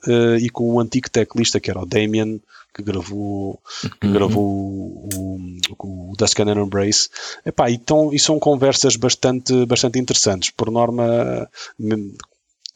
uh, 0.06 0.36
e 0.36 0.50
com 0.50 0.74
o 0.74 0.80
antigo 0.80 1.10
teclista 1.10 1.58
que 1.60 1.70
era 1.70 1.80
o 1.80 1.86
Damien, 1.86 2.40
que 2.74 2.82
gravou, 2.82 3.60
que 4.00 4.06
Uhum. 4.06 4.12
gravou 4.12 4.44
o, 4.44 5.38
o, 5.78 6.10
o 6.12 6.16
Dusk 6.16 6.40
and 6.40 6.52
Embrace. 6.60 7.08
Epá, 7.46 7.70
então, 7.70 8.12
e 8.12 8.18
são 8.18 8.38
conversas 8.38 8.96
bastante, 8.96 9.64
bastante 9.64 9.98
interessantes. 9.98 10.50
Por 10.50 10.70
norma, 10.70 11.48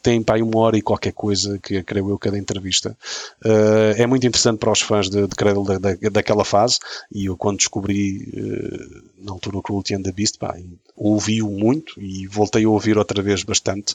tem 0.02 0.22
pá, 0.22 0.34
aí 0.36 0.42
uma 0.42 0.58
hora 0.60 0.78
e 0.78 0.82
qualquer 0.82 1.12
coisa, 1.12 1.58
que 1.58 1.82
creio 1.82 2.08
eu, 2.10 2.18
cada 2.18 2.38
entrevista. 2.38 2.96
Uh, 3.44 3.92
é 3.96 4.06
muito 4.06 4.26
interessante 4.26 4.58
para 4.58 4.70
os 4.72 4.80
fãs 4.80 5.10
de, 5.10 5.22
de 5.26 5.34
Cradle 5.34 5.64
da, 5.64 5.78
da- 5.78 6.08
daquela 6.10 6.44
fase. 6.44 6.78
E 7.12 7.26
eu, 7.26 7.36
quando 7.36 7.58
descobri, 7.58 8.28
uh, 8.32 9.24
na 9.24 9.32
altura, 9.32 9.58
o 9.58 9.62
Cruelty 9.62 9.94
and 9.94 10.02
the 10.02 10.12
Beast, 10.12 10.38
pá, 10.38 10.56
ouvi-o 10.96 11.50
muito 11.50 12.00
e 12.00 12.26
voltei 12.26 12.64
a 12.64 12.68
ouvir 12.68 12.96
outra 12.96 13.22
vez 13.22 13.42
bastante. 13.42 13.94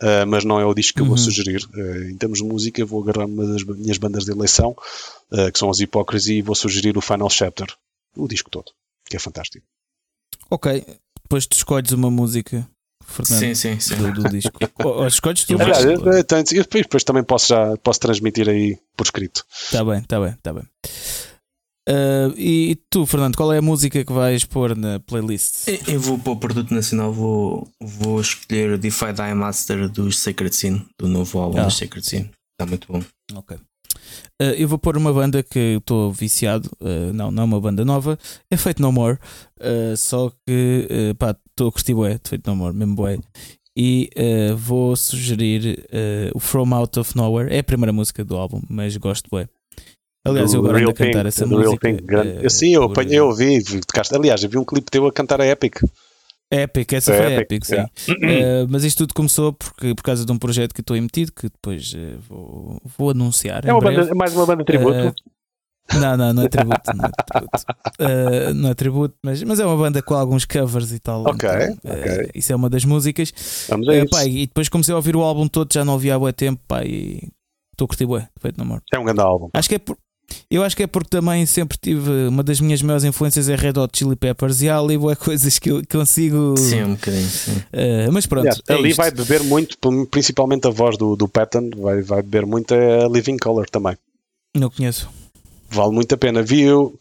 Uh, 0.00 0.26
mas 0.28 0.44
não 0.44 0.60
é 0.60 0.64
o 0.64 0.72
disco 0.74 0.96
que 0.96 1.02
eu 1.02 1.06
vou 1.06 1.16
Uhum. 1.16 1.22
sugerir. 1.22 1.66
Em 2.10 2.16
termos 2.16 2.38
de 2.38 2.44
música, 2.44 2.84
vou 2.86 3.02
agarrar 3.02 3.26
uma 3.26 3.46
das 3.46 3.62
minhas 3.64 3.98
bandas 3.98 4.24
de 4.24 4.30
eleição, 4.30 4.74
que 5.52 5.58
são 5.58 5.68
as 5.70 5.78
Hypocrisy, 5.80 6.34
e 6.34 6.42
vou 6.42 6.54
sugerir 6.54 6.96
o 6.96 7.00
Final 7.00 7.28
Chapter, 7.30 7.66
o 8.16 8.26
disco 8.28 8.50
todo, 8.50 8.72
que 9.08 9.16
é 9.16 9.18
fantástico. 9.18 9.64
Ok, 10.50 10.84
depois 11.22 11.46
tu 11.46 11.56
escolhes 11.56 11.92
uma 11.92 12.10
música, 12.10 12.68
Fernando, 13.26 13.54
Sim, 13.56 13.78
sim, 13.78 13.80
sim. 13.80 13.96
do, 13.96 14.12
do 14.22 14.28
disco. 14.30 14.52
ou 14.84 15.06
escolhes 15.06 15.44
tu, 15.44 15.52
Eu 15.54 15.58
mas- 15.58 15.84
eu, 15.84 15.90
eu 15.92 16.12
eu 16.12 16.22
depois, 16.22 16.82
depois 16.82 17.04
também 17.04 17.22
posso, 17.22 17.48
já, 17.48 17.76
posso 17.78 18.00
transmitir 18.00 18.48
aí 18.48 18.78
por 18.96 19.04
escrito. 19.04 19.44
Tá 19.70 19.84
bem, 19.84 20.02
tá 20.02 20.20
bem, 20.20 20.34
tá 20.42 20.52
bem. 20.52 20.64
Ah, 21.88 22.32
e 22.36 22.78
tu, 22.90 23.06
Fernando, 23.06 23.36
qual 23.36 23.52
é 23.52 23.58
a 23.58 23.62
música 23.62 24.04
que 24.04 24.12
vais 24.12 24.44
pôr 24.44 24.76
na 24.76 25.00
playlist? 25.00 25.66
Eu- 25.66 25.94
Eu 25.94 26.00
vou 26.00 26.18
para 26.18 26.32
o 26.32 26.36
produto 26.36 26.72
nacional, 26.74 27.12
vou, 27.12 27.68
vou 27.80 28.20
escolher 28.20 28.70
o 28.72 28.78
Defy 28.78 29.12
Die 29.12 29.34
Master 29.34 29.88
dos 29.88 30.18
Sacred 30.18 30.54
Sin, 30.54 30.86
do 30.98 31.08
novo 31.08 31.38
álbum 31.40 31.58
Ah. 31.60 31.64
dos 31.64 31.76
Sacred 31.78 32.06
Sin. 32.06 32.30
Está 32.52 32.66
muito 32.68 32.86
bom. 32.92 33.02
Ok. 33.34 33.56
Ah, 34.40 34.44
eu 34.56 34.68
vou 34.68 34.78
pôr 34.78 34.96
uma 34.96 35.12
banda 35.12 35.42
que 35.42 35.58
eu 35.58 35.78
estou 35.78 36.12
viciado, 36.12 36.70
ah, 36.80 37.12
não, 37.12 37.30
não 37.30 37.42
é 37.42 37.46
uma 37.46 37.60
banda 37.60 37.84
nova, 37.84 38.18
é 38.50 38.56
Fate 38.56 38.80
No 38.80 38.92
More, 38.92 39.18
ah, 39.60 39.96
só 39.96 40.30
que 40.46 40.86
pá, 41.18 41.34
estou 41.60 41.68
a 41.68 41.72
curtir 41.72 41.94
bué 41.94 42.14
de 42.14 42.28
Fate 42.30 42.42
No 42.46 42.56
More, 42.56 42.74
mesmo 42.74 42.94
bué. 42.94 43.18
E 43.76 44.08
ah, 44.16 44.54
vou 44.56 44.96
sugerir 44.96 45.84
ah, 45.92 46.30
o 46.34 46.40
From 46.40 46.74
Out 46.74 46.98
of 46.98 47.16
Nowhere, 47.16 47.54
é 47.54 47.58
a 47.58 47.64
primeira 47.64 47.92
música 47.92 48.24
do 48.24 48.36
álbum, 48.36 48.62
mas 48.68 48.96
gosto 48.96 49.28
bué. 49.30 49.46
Aliás, 50.26 50.52
eu 50.52 50.60
Do 50.60 50.66
agora 50.68 50.80
ando 50.82 50.90
a 50.90 50.94
cantar 50.94 51.22
Thing, 51.22 51.28
essa 51.28 51.46
música. 51.46 51.88
Thing, 51.88 52.04
grande. 52.04 52.46
ah, 52.46 52.50
Sim, 52.50 52.74
eu, 52.74 52.82
por- 52.82 52.92
apanhei, 52.92 53.18
eu 53.18 53.26
ouvi, 53.28 53.62
tocaste- 53.86 54.14
aliás, 54.14 54.42
eu 54.42 54.50
vi 54.50 54.58
um 54.58 54.64
clipe 54.64 54.90
teu 54.90 55.06
a 55.06 55.12
cantar 55.12 55.40
a 55.40 55.46
Epic. 55.46 55.76
Epic, 56.52 56.92
essa 56.94 57.12
É 57.12 57.16
foi 57.16 57.32
Epic, 57.34 57.42
Epic, 57.62 57.64
sim. 57.64 57.74
yeah. 57.74 57.90
Uh, 58.64 58.66
mas 58.68 58.82
isto 58.84 58.98
tudo 58.98 59.14
começou 59.14 59.52
porque, 59.52 59.94
por 59.94 60.02
causa 60.02 60.26
de 60.26 60.32
um 60.32 60.36
projeto 60.38 60.74
que 60.74 60.80
estou 60.80 60.96
emitido 60.96 61.30
que 61.32 61.44
depois 61.48 61.92
uh, 61.94 62.18
vou, 62.28 62.82
vou 62.98 63.10
anunciar. 63.10 63.64
É, 63.64 63.72
uma 63.72 63.80
breve. 63.80 63.96
banda, 63.98 64.10
é 64.10 64.14
mais 64.14 64.34
uma 64.34 64.46
banda 64.46 64.64
de 64.64 64.66
tributo. 64.66 65.14
Não, 65.98 66.16
não, 66.16 66.32
não 66.32 66.42
é 66.42 66.48
tributo. 66.48 66.96
Não 66.96 67.04
é 67.04 67.10
tributo, 67.10 67.64
Uh, 68.00 68.54
não 68.54 68.70
é 68.70 68.74
tributo 68.74 69.14
mas, 69.22 69.42
mas 69.42 69.60
é 69.60 69.66
uma 69.66 69.76
banda 69.76 70.00
com 70.02 70.14
alguns 70.14 70.44
covers 70.44 70.92
e 70.92 70.98
tal. 70.98 71.22
Ok, 71.26 71.48
então, 71.48 71.92
uh, 71.92 72.00
ok. 72.00 72.30
isso 72.34 72.52
é 72.52 72.56
uma 72.56 72.70
das 72.70 72.84
músicas. 72.84 73.32
Vamos 73.68 73.88
a 73.88 73.92
Uh, 73.92 73.94
isso. 73.96 74.06
pá, 74.10 74.24
e 74.24 74.46
depois 74.46 74.68
comecei 74.68 74.92
a 74.92 74.96
ouvir 74.96 75.16
o 75.16 75.22
álbum 75.22 75.48
todo, 75.48 75.72
já 75.72 75.84
não 75.84 75.94
ouvia 75.94 76.14
há 76.14 76.18
bué 76.18 76.32
tempo, 76.32 76.60
pá, 76.66 76.82
e 76.84 77.28
estou 77.72 77.84
a 77.84 77.88
curtir 77.88 78.06
bué, 78.06 78.28
feito 78.40 78.56
no 78.56 78.64
amor. 78.64 78.80
É 78.92 78.98
um 78.98 79.04
grande 79.04 79.20
álbum. 79.20 79.48
Acho 79.52 79.68
que 79.68 79.74
é 79.74 79.78
por. 79.78 79.96
Eu 80.48 80.62
acho 80.62 80.76
que 80.76 80.84
é 80.84 80.86
porque 80.86 81.08
também 81.10 81.44
sempre 81.44 81.76
tive 81.76 82.28
uma 82.28 82.44
das 82.44 82.60
minhas 82.60 82.80
maiores 82.82 83.02
influências 83.02 83.48
é 83.48 83.56
Red 83.56 83.76
Hot 83.76 83.98
Chili 83.98 84.14
Peppers 84.14 84.62
e 84.62 84.68
há 84.68 84.78
ali 84.78 84.96
bué 84.96 85.16
coisas 85.16 85.58
que 85.58 85.70
eu 85.72 85.82
consigo. 85.90 86.54
Sim, 86.56 86.84
um 86.84 86.94
bocadinho. 86.94 87.28
Sim. 87.28 87.56
Uh, 87.56 88.12
mas 88.12 88.26
pronto, 88.26 88.42
Aliás, 88.46 88.62
é 88.68 88.74
ali 88.74 88.90
isto. 88.90 88.96
vai 88.98 89.10
beber 89.10 89.42
muito, 89.42 89.76
principalmente 90.06 90.68
a 90.68 90.70
voz 90.70 90.96
do, 90.96 91.16
do 91.16 91.26
Patton, 91.28 91.70
vai, 91.76 92.00
vai 92.00 92.22
beber 92.22 92.46
muito 92.46 92.72
a 92.72 93.08
Living 93.08 93.38
Color 93.38 93.68
também. 93.68 93.96
não 94.56 94.70
conheço. 94.70 95.10
Vale 95.70 95.92
muito 95.92 96.14
a 96.14 96.18
pena. 96.18 96.42
Vi, 96.42 96.70
o- 96.70 96.92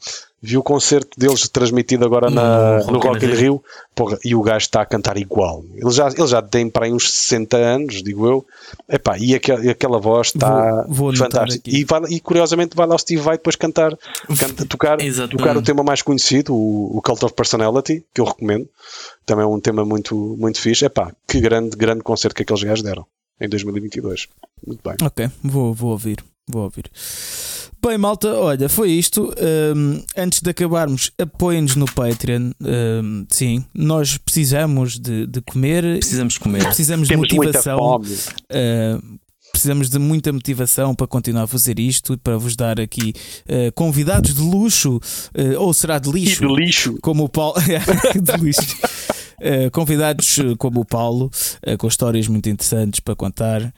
vi 0.41 0.57
o 0.57 0.63
concerto 0.63 1.20
deles 1.20 1.49
transmitido 1.49 2.05
agora 2.05 2.30
na- 2.30 2.78
No 2.86 2.91
no 2.93 2.99
Rock 2.99 3.26
in 3.26 3.30
Rio. 3.41 3.63
Porra, 3.95 4.17
e 4.24 4.34
o 4.36 4.41
gajo 4.41 4.59
está 4.65 4.82
a 4.82 4.86
cantar 4.86 5.17
igual. 5.17 5.65
Ele 5.76 5.89
já, 5.91 6.07
ele 6.07 6.28
já 6.28 6.41
tem 6.41 6.70
para 6.70 6.86
aí 6.86 6.93
uns 6.93 7.09
60 7.11 7.57
anos, 7.57 8.01
digo 8.03 8.26
eu. 8.28 8.45
Epá, 8.88 9.17
e, 9.17 9.36
aquela, 9.36 9.65
e 9.65 9.70
aquela 9.70 9.99
voz 9.99 10.28
está 10.28 10.86
fantástica. 11.17 11.70
E, 11.70 11.84
vai- 11.84 12.03
e 12.09 12.20
curiosamente 12.22 12.76
vai 12.76 12.88
lá 12.88 12.95
o 12.95 12.99
Steve 12.99 13.22
vai 13.22 13.38
depois 13.38 13.55
cantar, 13.57 13.97
canta- 14.39 14.65
tocar, 14.65 15.01
tocar 15.38 15.57
o 15.57 15.61
tema 15.63 15.84
mais 15.84 16.01
conhecido, 16.01 16.53
o, 16.55 16.97
o 16.97 17.01
Cult 17.01 17.26
of 17.26 17.34
Personality, 17.34 18.05
que 18.13 18.22
eu 18.22 18.26
recomendo. 18.26 18.70
Também 19.26 19.43
é 19.43 19.47
um 19.47 19.59
tema 19.59 19.84
muito, 19.84 20.15
muito 20.39 20.61
fixe. 20.61 20.86
Epá, 20.86 21.11
que 21.28 21.41
grande, 21.41 21.76
grande 21.76 22.01
concerto 22.01 22.36
que 22.36 22.43
aqueles 22.43 22.63
gajos 22.63 22.84
deram 22.84 23.05
em 23.41 23.49
2022. 23.49 24.28
Muito 24.65 24.82
bem. 24.84 24.95
Ok, 25.03 25.28
vou, 25.43 25.74
vou 25.74 25.91
ouvir. 25.91 26.24
Vou 26.47 26.63
ouvir. 26.63 26.86
Bem, 27.82 27.97
malta, 27.97 28.34
olha, 28.34 28.67
foi 28.67 28.91
isto. 28.91 29.34
Hum, 29.75 30.03
antes 30.17 30.41
de 30.41 30.49
acabarmos, 30.49 31.11
apoiem-nos 31.17 31.75
no 31.77 31.86
Patreon. 31.86 32.51
Hum, 32.61 33.25
sim, 33.30 33.63
nós 33.73 34.17
precisamos 34.17 34.99
de, 34.99 35.25
de 35.25 35.41
comer, 35.41 35.84
Precisamos 35.99 36.38
comer. 36.38 36.63
precisamos 36.65 37.07
de 37.07 37.13
Temos 37.13 37.30
muita 37.30 37.45
motivação. 37.45 37.77
fome. 37.77 38.07
Uh, 38.13 39.19
precisamos 39.51 39.89
de 39.89 39.97
muita 39.97 40.32
motivação 40.34 40.93
para 40.93 41.07
continuar 41.07 41.43
a 41.43 41.47
fazer 41.47 41.80
isto, 41.80 42.17
para 42.17 42.38
vos 42.38 42.55
dar 42.55 42.80
aqui 42.82 43.13
uh, 43.47 43.71
convidados 43.73 44.34
de 44.36 44.41
luxo, 44.41 44.97
uh, 44.97 45.59
ou 45.59 45.73
será 45.73 45.97
de 45.99 46.09
E 46.09 46.11
lixo, 46.11 46.45
de 46.47 46.53
lixo. 46.53 46.97
como 47.01 47.23
o 47.23 47.30
Paulo. 47.30 47.55
de 48.21 48.43
lixo. 48.43 48.61
Uh, 49.39 49.71
convidados 49.71 50.38
como 50.57 50.82
o 50.82 50.86
Paulo, 50.86 51.32
uh, 51.65 51.77
com 51.77 51.88
histórias 51.88 52.27
muito 52.27 52.49
interessantes 52.49 52.99
para 52.99 53.15
contar. 53.15 53.73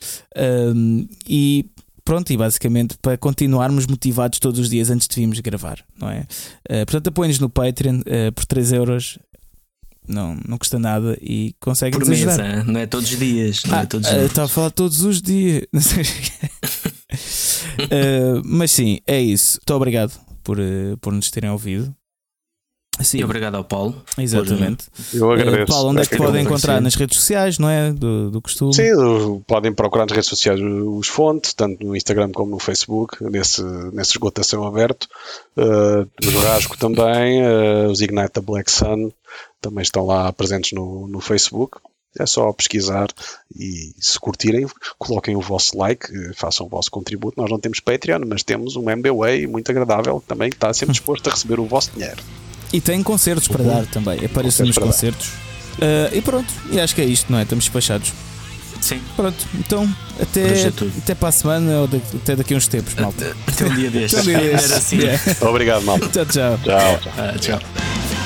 Um, 0.76 1.08
e 1.30 1.68
pronto, 2.12 2.30
e 2.34 2.36
basicamente 2.36 2.98
para 3.02 3.18
continuarmos 3.18 3.88
motivados 3.88 4.38
todos 4.38 4.60
os 4.60 4.70
dias 4.70 4.90
antes 4.90 5.08
de 5.08 5.16
virmos 5.16 5.40
gravar, 5.40 5.80
não 5.98 6.10
é? 6.10 6.28
Uh, 6.70 6.86
portanto, 6.86 7.08
apoiem-nos 7.08 7.40
no 7.40 7.50
Patreon 7.50 8.00
uh, 8.02 8.34
por 8.36 8.46
3 8.46 8.74
euros. 8.74 9.18
Não, 10.06 10.38
não 10.46 10.58
custa 10.58 10.78
nada 10.78 11.18
e 11.22 11.56
conseguem 11.62 11.98
Por 11.98 12.12
ajudar. 12.12 12.58
hein? 12.58 12.64
não 12.68 12.82
é 12.82 12.86
todos 12.86 13.10
os 13.10 13.18
dias. 13.18 13.64
Não 13.64 13.78
Ah, 13.78 13.84
é 13.84 13.86
todos 13.86 14.08
os 14.08 14.14
ah, 14.14 14.18
dias. 14.18 14.30
Estava 14.30 14.46
a 14.46 14.50
falar 14.50 14.72
todos 14.72 15.04
os 15.04 15.22
dias. 15.22 15.64
Ah, 17.80 18.42
mas 18.44 18.72
sim, 18.72 19.00
é 19.08 19.22
isso. 19.22 19.60
Muito 19.60 19.74
obrigado 19.74 20.20
por, 20.44 20.60
eh, 20.60 20.98
por 21.00 21.14
nos 21.14 21.32
terem 21.32 21.50
ouvido. 21.50 21.96
Sim, 23.04 23.20
E 23.20 23.24
obrigado 23.24 23.56
ao 23.56 23.64
Paulo. 23.64 23.96
exatamente. 24.18 24.86
Eu 25.14 25.32
Eh, 25.32 25.42
agradeço. 25.42 25.68
Paulo, 25.72 25.90
onde 25.90 26.02
é 26.02 26.06
que 26.06 26.18
podem 26.18 26.44
encontrar? 26.44 26.82
Nas 26.82 26.96
redes 26.96 27.18
sociais, 27.18 27.58
não 27.60 27.70
é? 27.70 27.92
Do, 27.92 28.32
do 28.32 28.42
costume. 28.42 28.74
Sim, 28.74 29.42
podem 29.48 29.74
procurar 29.74 30.06
nas 30.06 30.12
redes 30.14 30.30
sociais 30.30 30.60
os 30.62 31.08
fontes, 31.08 31.54
tanto 31.54 31.86
no 31.86 31.96
Instagram 31.96 32.32
como 32.32 32.52
no 32.52 32.60
Facebook, 32.60 33.24
nesse, 33.24 33.64
nesse 33.94 34.12
esgotação 34.12 34.66
aberto. 34.66 35.08
Uh, 35.58 36.08
os 36.26 36.34
Rasgo 36.44 36.78
também, 36.78 37.42
uh, 37.44 37.90
os 37.92 38.02
Ignite 38.02 38.34
da 38.36 38.42
Black 38.42 38.72
Sun 38.72 39.12
também 39.60 39.82
estão 39.84 40.06
lá 40.06 40.32
presentes 40.34 40.72
no, 40.74 41.08
no 41.08 41.20
Facebook. 41.20 41.78
É 42.20 42.26
só 42.26 42.52
pesquisar 42.52 43.08
e 43.56 43.94
se 43.98 44.20
curtirem, 44.20 44.68
coloquem 45.00 45.38
o 45.38 45.40
vosso 45.40 45.78
like, 45.78 46.08
eh, 46.14 46.32
façam 46.36 46.66
o 46.66 46.70
vosso 46.70 46.92
contributo. 46.92 47.40
Nós 47.40 47.50
não 47.50 47.58
temos 47.58 47.80
Patreon, 47.80 48.20
mas 48.28 48.44
temos 48.44 48.76
um 48.76 48.90
MBWay 48.90 49.48
muito 49.48 49.72
agradável 49.72 50.20
que 50.20 50.28
também 50.28 50.50
está 50.50 50.74
sempre 50.74 50.92
disposto 50.92 51.26
a 51.30 51.32
receber 51.32 51.58
o 51.62 51.66
vosso 51.66 51.90
dinheiro. 51.92 52.22
E 52.74 52.80
tem 52.82 53.04
concertos 53.04 53.48
para 53.48 53.64
dar 53.64 53.86
também. 53.86 54.24
Apareçam 54.26 54.66
Concertos 54.66 54.68
nos 54.68 54.78
concertos. 54.78 55.30
Ah, 55.82 56.10
e 56.16 56.22
pronto, 56.22 56.52
e 56.72 56.80
acho 56.80 56.94
que 56.96 57.02
é 57.02 57.06
isto, 57.06 57.32
não 57.32 57.40
é? 57.40 57.44
Estamos 57.44 57.66
despachados. 57.66 58.12
Sim. 58.82 59.00
Pronto, 59.16 59.46
então 59.60 59.88
até, 60.20 60.42
é 60.64 60.68
até 61.04 61.14
para 61.14 61.30
a 61.30 61.32
semana 61.32 61.82
ou 61.82 61.88
daqui- 61.88 62.18
até 62.18 62.36
daqui 62.36 62.54
a 62.54 62.58
uns 62.58 62.68
tempos, 62.68 62.96
malta. 62.96 63.36
Até 63.48 63.66
um 63.66 63.76
dia 63.76 63.92
destes. 63.92 64.20
Até 64.20 64.30
um 64.32 64.40
dia 64.40 64.52
destes. 64.52 64.70
Era 64.72 64.78
assim. 64.80 64.98
Yeah. 64.98 65.22
Obrigado, 65.48 65.84
malta. 65.84 66.08
Tchau, 66.10 66.26
tchau. 66.26 66.58
Tchau. 66.64 67.00
tchau. 67.00 67.14
Ah, 67.18 67.38
tchau. 67.40 68.21